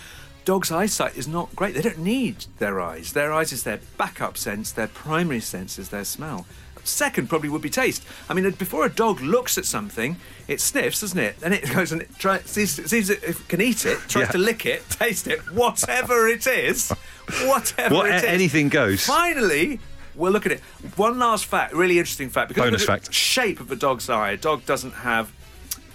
Dogs' 0.45 0.73
eyesight 0.73 1.17
is 1.17 1.29
not 1.29 1.55
great. 1.55 1.75
They 1.75 1.83
don't 1.83 1.99
need 1.99 2.47
their 2.59 2.81
eyes. 2.81 3.13
Their 3.13 3.33
eyes 3.33 3.53
is 3.53 3.63
their 3.63 3.79
backup 3.97 4.37
sense. 4.37 4.73
Their 4.73 4.89
primary 4.89 5.41
sense 5.41 5.79
is 5.79 5.91
their 5.91 6.05
smell. 6.05 6.47
Second 6.85 7.29
probably 7.29 7.49
would 7.49 7.63
be 7.63 7.71
taste. 7.71 8.05
I 8.29 8.35
mean, 8.35 8.51
before 8.53 8.85
a 8.85 8.89
dog 8.91 9.21
looks 9.21 9.57
at 9.59 9.65
something, 9.65 10.17
it 10.49 10.61
sniffs, 10.61 11.01
doesn't 11.01 11.19
it? 11.19 11.39
Then 11.41 11.53
it 11.53 11.71
goes 11.75 11.93
and 11.93 12.03
it 12.03 12.11
tries, 12.19 12.43
sees, 12.45 12.73
sees 12.91 13.09
it, 13.11 13.23
if 13.23 13.41
it 13.41 13.49
can 13.49 13.61
eat 13.61 13.87
it, 13.87 13.99
tries 14.09 14.27
Yeah. 14.27 14.33
to 14.33 14.39
lick 14.39 14.67
it, 14.67 14.89
taste 14.91 15.27
it, 15.29 15.39
whatever 15.53 16.27
it 16.29 16.47
is, 16.47 16.91
whatever 17.45 17.95
What- 17.95 18.11
it 18.11 18.15
is. 18.17 18.25
anything 18.25 18.69
goes. 18.69 19.07
Finally, 19.07 19.79
we'll 20.15 20.33
look 20.33 20.45
at 20.47 20.53
it. 20.53 20.61
One 20.97 21.19
last 21.19 21.45
fact, 21.47 21.73
really 21.73 21.99
interesting 21.99 22.31
fact. 22.31 22.49
Because 22.49 22.65
Bonus 22.65 22.83
the 22.83 22.87
fact. 22.87 23.13
shape 23.15 23.61
of 23.61 23.71
a 23.71 23.77
dog's 23.77 24.11
eye. 24.11 24.33
A 24.33 24.37
dog 24.37 24.67
doesn't 24.67 24.93
have 24.93 25.33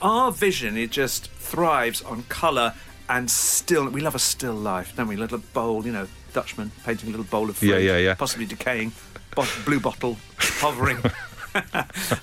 our 0.02 0.32
vision. 0.32 0.78
It 0.78 0.91
just 0.91 1.30
thrives 1.32 2.02
on 2.02 2.23
colour 2.30 2.73
and 3.10 3.30
still. 3.30 3.89
We 3.89 4.02
love 4.02 4.15
a 4.15 4.19
still 4.19 4.54
life, 4.54 4.93
don't 4.95 5.08
we? 5.08 5.15
Little 5.17 5.39
bowl, 5.54 5.86
you 5.86 5.91
know, 5.91 6.08
Dutchman 6.34 6.71
painting 6.86 7.10
a 7.10 7.12
little 7.12 7.26
bowl 7.26 7.50
of 7.50 7.58
fruit, 7.58 7.69
Yeah, 7.69 7.78
yeah, 7.78 7.97
yeah. 7.97 8.13
possibly 8.13 8.45
decaying, 8.45 8.91
bot- 9.38 9.65
blue 9.65 9.80
bottle 9.80 10.17
hovering. 10.38 10.97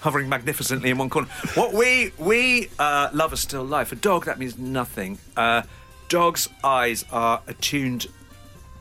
hovering 0.03 0.29
magnificently 0.29 0.91
in 0.91 0.99
one 0.99 1.09
corner. 1.09 1.29
What 1.55 1.73
we 1.73 2.13
we 2.19 2.69
uh, 2.79 3.11
love 3.13 3.33
a 3.33 3.37
still 3.37 3.65
life. 3.65 3.93
A 3.93 3.97
dog 3.97 4.27
that 4.27 4.39
means 4.39 4.59
nothing. 4.59 5.19
Uh, 5.37 5.63
dogs' 6.09 6.49
eyes 6.65 7.05
are 7.13 7.41
attuned 7.47 8.09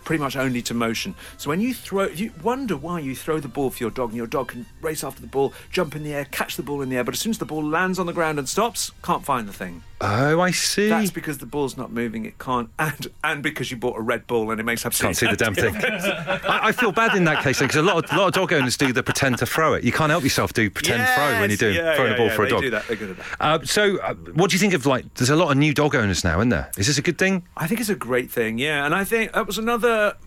pretty 0.04 0.22
much 0.22 0.36
only 0.36 0.62
to 0.64 0.74
motion. 0.74 1.16
So 1.38 1.50
when 1.50 1.62
you 1.62 1.74
throw, 1.74 2.08
you 2.08 2.32
wonder 2.42 2.76
why 2.76 3.00
you 3.00 3.16
throw 3.16 3.40
the 3.40 3.48
ball 3.48 3.70
for 3.70 3.84
your 3.84 3.92
dog, 3.92 4.10
and 4.10 4.18
your 4.18 4.28
dog 4.28 4.50
can 4.50 4.66
race 4.82 5.04
after 5.04 5.22
the 5.22 5.28
ball, 5.28 5.54
jump 5.72 5.96
in 5.96 6.04
the 6.04 6.14
air, 6.14 6.26
catch 6.26 6.58
the 6.58 6.64
ball 6.64 6.82
in 6.82 6.90
the 6.90 6.98
air, 6.98 7.04
but 7.04 7.14
as 7.14 7.20
soon 7.20 7.30
as 7.30 7.38
the 7.38 7.46
ball 7.46 7.64
lands 7.64 8.00
on 8.00 8.06
the 8.06 8.14
ground 8.14 8.38
and 8.40 8.50
stops, 8.50 8.92
can't 9.02 9.24
find 9.24 9.48
the 9.48 9.54
thing. 9.54 9.84
Oh, 10.06 10.42
I 10.42 10.52
see. 10.52 10.90
That's 10.90 11.12
because 11.12 11.38
the 11.38 11.46
ball's 11.46 11.78
not 11.78 11.92
moving. 11.92 12.26
It 12.26 12.38
can't, 12.38 12.70
and 12.78 13.08
and 13.24 13.42
because 13.42 13.72
you 13.72 13.78
bought 13.78 13.98
a 13.98 14.02
red 14.02 14.28
ball 14.28 14.52
and 14.52 14.60
it 14.60 14.64
makes 14.64 14.84
Can't 14.84 15.16
see 15.16 15.28
the 15.28 15.38
damn 15.38 15.56
thing. 15.56 15.76
I, 15.78 16.60
I 16.64 16.72
feel 16.74 16.92
bad 16.92 17.16
in 17.16 17.24
that 17.24 17.42
case 17.42 17.60
because 17.60 17.78
a 17.78 17.82
lot 17.82 18.04
of, 18.04 18.18
lot 18.18 18.28
of 18.28 18.34
dog 18.34 18.52
owners 18.52 18.76
do 18.76 18.92
the 18.92 19.02
pretend 19.02 19.38
to 19.38 19.46
throw 19.46 19.74
it. 19.76 19.86
You 19.86 19.94
can't 19.94 20.10
help 20.10 20.24
yourself 20.24 20.52
do 20.52 20.70
pretend 20.70 21.08
throw 21.16 21.40
when 21.40 21.50
you 21.50 21.56
do 21.56 21.72
yeah, 21.72 21.96
throwing 21.96 22.12
yeah, 22.12 22.16
a 22.16 22.18
ball 22.18 22.28
yeah, 22.28 22.36
for 22.36 22.42
a 22.44 22.46
they 22.46 22.52
dog. 22.52 22.62
do 22.62 22.70
that. 22.72 22.88
They're 22.88 22.98
good 22.98 23.10
at 23.12 23.18
that. 23.18 23.26
Uh, 23.40 23.66
so, 23.66 23.98
uh, 24.00 24.14
what 24.14 24.50
do 24.50 24.56
you 24.56 24.60
think 24.60 24.74
of 24.74 24.86
like? 24.86 25.14
There's 25.14 25.30
a 25.30 25.38
lot 25.38 25.52
of 25.52 25.58
new 25.58 25.74
dog 25.74 25.96
owners 25.96 26.26
now, 26.26 26.40
isn't 26.40 26.50
there? 26.50 26.70
Is 26.78 26.88
this 26.88 26.98
a 26.98 27.02
good 27.02 27.18
thing? 27.18 27.48
I 27.56 27.68
think 27.68 27.80
it's 27.80 27.90
a 27.90 27.96
great 27.96 28.30
thing, 28.30 28.58
yeah. 28.58 28.86
And 28.86 28.94
I 28.94 29.06
think 29.06 29.32
that 29.32 29.48
was 29.48 29.58
another, 29.58 30.18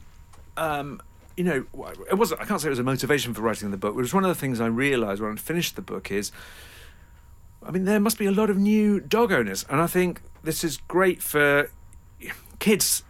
um, 0.57 1.03
you 1.37 1.45
know, 1.45 1.67
it 2.11 2.15
wasn't. 2.15 2.41
I 2.41 2.47
can't 2.47 2.62
say 2.62 2.69
it 2.69 2.71
was 2.71 2.79
a 2.79 2.85
motivation 2.85 3.35
for 3.35 3.43
writing 3.43 3.71
the 3.71 3.77
book. 3.77 3.95
It 3.95 4.01
was 4.01 4.15
one 4.15 4.25
of 4.25 4.29
the 4.29 4.35
things 4.35 4.59
I 4.59 4.67
realised 4.67 5.21
when 5.21 5.33
I 5.33 5.37
finished 5.37 5.77
the 5.77 5.83
book 5.83 6.11
is, 6.11 6.33
I 7.66 7.70
mean, 7.70 7.85
there 7.85 8.00
must 8.00 8.18
be 8.18 8.26
a 8.26 8.33
lot 8.33 8.50
of 8.50 8.57
new 8.57 9.00
dog 9.00 9.33
owners, 9.33 9.64
and 9.68 9.81
I 9.81 9.87
think 9.87 10.20
this 10.42 10.62
is 10.62 10.79
great 10.88 11.22
for 11.22 11.70
kids 12.59 13.02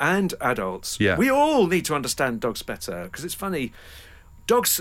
and 0.00 0.34
adults. 0.40 0.98
Yeah. 1.00 1.16
we 1.16 1.30
all 1.30 1.66
need 1.66 1.84
to 1.86 1.94
understand 1.94 2.40
dogs 2.40 2.62
better 2.62 3.04
because 3.04 3.24
it's 3.24 3.34
funny. 3.34 3.72
Dogs 4.46 4.80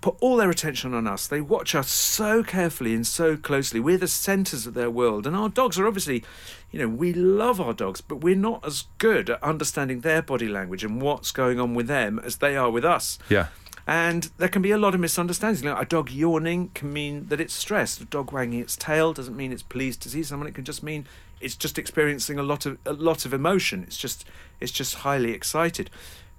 put 0.00 0.16
all 0.20 0.36
their 0.36 0.50
attention 0.50 0.94
on 0.94 1.06
us. 1.06 1.26
They 1.26 1.40
watch 1.40 1.74
us 1.74 1.90
so 1.90 2.42
carefully 2.42 2.94
and 2.94 3.06
so 3.06 3.36
closely. 3.36 3.80
We're 3.80 3.98
the 3.98 4.08
centres 4.08 4.66
of 4.66 4.74
their 4.74 4.90
world. 4.90 5.26
And 5.26 5.34
our 5.34 5.48
dogs 5.48 5.78
are 5.78 5.86
obviously, 5.86 6.22
you 6.70 6.78
know, 6.78 6.88
we 6.88 7.12
love 7.12 7.60
our 7.60 7.72
dogs, 7.72 8.00
but 8.00 8.16
we're 8.16 8.36
not 8.36 8.64
as 8.64 8.84
good 8.98 9.30
at 9.30 9.42
understanding 9.42 10.00
their 10.00 10.22
body 10.22 10.48
language 10.48 10.84
and 10.84 11.00
what's 11.00 11.32
going 11.32 11.58
on 11.58 11.74
with 11.74 11.86
them 11.88 12.20
as 12.24 12.36
they 12.36 12.56
are 12.56 12.70
with 12.70 12.84
us. 12.84 13.18
Yeah. 13.28 13.48
And 13.86 14.30
there 14.38 14.48
can 14.48 14.62
be 14.62 14.72
a 14.72 14.78
lot 14.78 14.94
of 14.94 15.00
misunderstandings. 15.00 15.64
Like 15.64 15.80
a 15.80 15.88
dog 15.88 16.10
yawning 16.10 16.70
can 16.74 16.92
mean 16.92 17.26
that 17.28 17.40
it's 17.40 17.54
stressed. 17.54 18.00
A 18.00 18.04
dog 18.04 18.32
wagging 18.32 18.58
its 18.58 18.74
tail 18.74 19.12
doesn't 19.12 19.36
mean 19.36 19.52
it's 19.52 19.62
pleased 19.62 20.02
to 20.02 20.08
see 20.08 20.24
someone. 20.24 20.48
It 20.48 20.54
can 20.54 20.64
just 20.64 20.82
mean 20.82 21.06
it's 21.40 21.54
just 21.54 21.78
experiencing 21.78 22.38
a 22.38 22.42
lot 22.42 22.66
of 22.66 22.78
a 22.84 22.92
lot 22.92 23.24
of 23.24 23.32
emotion. 23.32 23.84
It's 23.86 23.96
just 23.96 24.24
it's 24.58 24.72
just 24.72 24.96
highly 24.96 25.30
excited. 25.30 25.90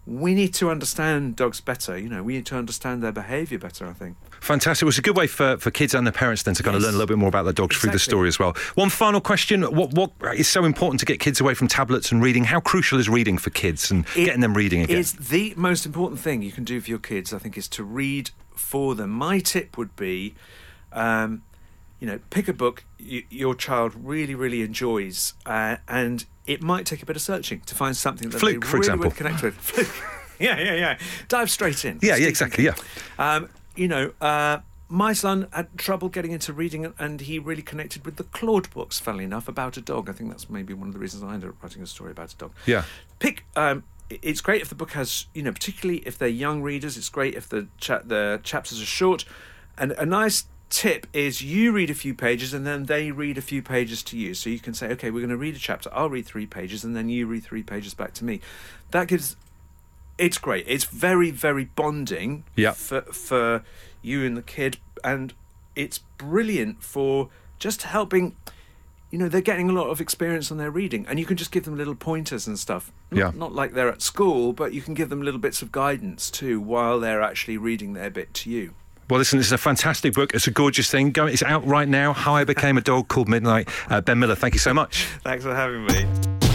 We 0.09 0.33
need 0.33 0.53
to 0.53 0.69
understand 0.71 1.35
dogs 1.35 1.59
better. 1.59 1.97
You 1.97 2.07
know, 2.07 2.23
we 2.23 2.33
need 2.35 2.45
to 2.45 2.55
understand 2.55 3.03
their 3.03 3.11
behaviour 3.11 3.59
better. 3.59 3.85
I 3.85 3.91
think. 3.91 4.15
Fantastic. 4.39 4.85
Well, 4.85 4.89
it's 4.89 4.97
a 4.97 5.01
good 5.01 5.17
way 5.17 5.27
for, 5.27 5.57
for 5.57 5.69
kids 5.69 5.93
and 5.93 6.07
their 6.07 6.13
parents 6.13 6.43
then 6.43 6.53
to 6.55 6.63
kind 6.63 6.77
of 6.77 6.81
learn 6.81 6.91
a 6.93 6.97
little 6.97 7.07
bit 7.07 7.17
more 7.17 7.27
about 7.27 7.43
their 7.43 7.51
dogs 7.51 7.75
through 7.77 7.91
the 7.91 7.99
story 7.99 8.29
as 8.29 8.39
well. 8.39 8.53
One 8.75 8.89
final 8.89 9.19
question: 9.19 9.63
What 9.63 9.91
what 9.93 10.13
is 10.35 10.47
so 10.47 10.63
important 10.63 11.01
to 11.01 11.05
get 11.05 11.19
kids 11.19 11.41
away 11.41 11.53
from 11.55 11.67
tablets 11.67 12.09
and 12.11 12.23
reading? 12.23 12.45
How 12.45 12.61
crucial 12.61 12.99
is 12.99 13.09
reading 13.09 13.37
for 13.37 13.49
kids 13.49 13.91
and 13.91 14.05
It 14.15 14.23
getting 14.25 14.39
them 14.41 14.53
reading 14.55 14.81
again? 14.81 14.97
is 14.97 15.11
the 15.13 15.53
most 15.57 15.85
important 15.85 16.21
thing 16.21 16.41
you 16.41 16.53
can 16.53 16.63
do 16.63 16.79
for 16.79 16.89
your 16.89 16.99
kids. 16.99 17.33
I 17.33 17.39
think 17.39 17.57
is 17.57 17.67
to 17.69 17.83
read 17.83 18.31
for 18.55 18.95
them. 18.95 19.09
My 19.09 19.39
tip 19.39 19.77
would 19.77 19.93
be, 19.97 20.35
um, 20.93 21.43
you 21.99 22.07
know, 22.07 22.19
pick 22.29 22.47
a 22.47 22.53
book 22.53 22.85
y- 22.99 23.25
your 23.29 23.55
child 23.55 23.91
really, 23.95 24.35
really 24.35 24.61
enjoys, 24.61 25.33
uh, 25.45 25.75
and 25.87 26.23
it 26.47 26.61
might 26.63 26.85
take 26.85 27.03
a 27.03 27.05
bit 27.05 27.15
of 27.15 27.21
searching 27.21 27.59
to 27.61 27.75
find 27.75 27.95
something 27.95 28.29
that 28.29 28.39
Fluke, 28.39 28.61
they 28.61 28.67
for 28.67 28.77
really 28.77 28.85
example. 28.87 29.09
would 29.09 29.17
connect 29.17 29.43
with. 29.43 29.53
Fluke. 29.59 30.39
yeah, 30.39 30.59
yeah, 30.59 30.73
yeah. 30.73 30.97
Dive 31.27 31.51
straight 31.51 31.83
in. 31.85 31.99
Yeah, 32.01 32.15
yeah, 32.15 32.27
exactly, 32.27 32.63
Yeah. 32.63 32.75
Um, 33.19 33.49
you 33.75 33.87
know, 33.87 34.11
uh, 34.21 34.59
my 34.89 35.13
son 35.13 35.47
had 35.51 35.77
trouble 35.77 36.09
getting 36.09 36.31
into 36.31 36.53
reading, 36.53 36.93
and 36.97 37.21
he 37.21 37.37
really 37.39 37.61
connected 37.61 38.05
with 38.05 38.15
the 38.15 38.23
Claude 38.23 38.69
books. 38.71 38.99
Funnily 38.99 39.25
enough, 39.25 39.47
about 39.47 39.77
a 39.77 39.81
dog. 39.81 40.09
I 40.09 40.13
think 40.13 40.29
that's 40.31 40.49
maybe 40.49 40.73
one 40.73 40.87
of 40.87 40.93
the 40.93 40.99
reasons 40.99 41.23
I 41.23 41.33
ended 41.33 41.49
up 41.49 41.61
writing 41.61 41.83
a 41.83 41.85
story 41.87 42.11
about 42.11 42.33
a 42.33 42.37
dog. 42.37 42.53
Yeah. 42.65 42.85
Pick. 43.19 43.45
Um, 43.55 43.83
it's 44.09 44.39
great 44.39 44.61
if 44.61 44.69
the 44.69 44.75
book 44.75 44.91
has, 44.91 45.25
you 45.33 45.43
know, 45.43 45.51
particularly 45.51 45.99
if 46.07 46.17
they're 46.17 46.29
young 46.29 46.61
readers. 46.63 46.95
It's 46.97 47.09
great 47.09 47.35
if 47.35 47.49
the 47.49 47.67
cha- 47.77 48.01
the 48.05 48.39
chapters 48.43 48.81
are 48.81 48.85
short, 48.85 49.25
and 49.77 49.91
a 49.91 50.05
nice 50.05 50.45
tip 50.69 51.07
is 51.13 51.41
you 51.41 51.71
read 51.71 51.89
a 51.89 51.93
few 51.93 52.13
pages 52.13 52.53
and 52.53 52.65
then 52.65 52.85
they 52.85 53.11
read 53.11 53.37
a 53.37 53.41
few 53.41 53.61
pages 53.61 54.03
to 54.03 54.17
you. 54.17 54.33
So 54.33 54.49
you 54.49 54.59
can 54.59 54.73
say, 54.73 54.87
okay, 54.91 55.11
we're 55.11 55.19
going 55.21 55.29
to 55.29 55.37
read 55.37 55.55
a 55.55 55.59
chapter. 55.59 55.89
I'll 55.93 56.09
read 56.09 56.25
three 56.25 56.45
pages, 56.45 56.83
and 56.83 56.95
then 56.95 57.09
you 57.09 57.25
read 57.27 57.43
three 57.43 57.63
pages 57.63 57.93
back 57.93 58.13
to 58.15 58.25
me. 58.25 58.41
That 58.91 59.07
gives 59.07 59.35
it's 60.17 60.37
great. 60.39 60.65
It's 60.67 60.83
very, 60.85 61.29
very 61.31 61.65
bonding 61.65 62.43
Yeah. 62.55 62.71
for 62.71 63.01
for 63.01 63.63
you 64.01 64.25
and 64.25 64.35
the 64.35 64.41
kid, 64.41 64.77
and 65.03 65.33
it's 65.75 65.99
brilliant 66.17 66.83
for 66.83 67.29
just 67.59 67.83
helping. 67.83 68.35
You 69.09 69.19
know, 69.19 69.29
they're 69.29 69.39
getting 69.39 69.69
a 69.69 69.73
lot 69.73 69.87
of 69.89 70.01
experience 70.01 70.51
on 70.51 70.57
their 70.57 70.71
reading, 70.71 71.05
and 71.07 71.17
you 71.17 71.25
can 71.25 71.37
just 71.37 71.51
give 71.51 71.63
them 71.63 71.77
little 71.77 71.95
pointers 71.95 72.45
and 72.45 72.59
stuff. 72.59 72.91
Yeah. 73.09 73.31
not 73.33 73.53
like 73.53 73.73
they're 73.73 73.87
at 73.87 74.01
school, 74.01 74.51
but 74.51 74.73
you 74.73 74.81
can 74.81 74.93
give 74.93 75.07
them 75.07 75.21
little 75.21 75.39
bits 75.39 75.61
of 75.61 75.71
guidance 75.71 76.29
too 76.29 76.59
while 76.59 76.99
they're 76.99 77.21
actually 77.21 77.57
reading 77.57 77.93
their 77.93 78.09
bit 78.09 78.33
to 78.33 78.49
you. 78.49 78.73
Well, 79.09 79.19
listen, 79.19 79.37
this 79.39 79.47
is 79.47 79.53
a 79.53 79.57
fantastic 79.57 80.13
book. 80.13 80.33
It's 80.33 80.47
a 80.47 80.51
gorgeous 80.51 80.91
thing. 80.91 81.13
It's 81.15 81.43
out 81.43 81.65
right 81.65 81.87
now. 81.87 82.11
How 82.11 82.35
I 82.35 82.43
Became 82.43 82.77
a 82.77 82.81
Dog 82.81 83.07
Called 83.07 83.29
Midnight. 83.29 83.69
Uh, 83.89 84.01
ben 84.01 84.19
Miller, 84.19 84.35
thank 84.35 84.53
you 84.53 84.59
so 84.59 84.73
much. 84.73 85.05
Thanks 85.23 85.45
for 85.45 85.55
having 85.55 85.85
me. 85.85 86.46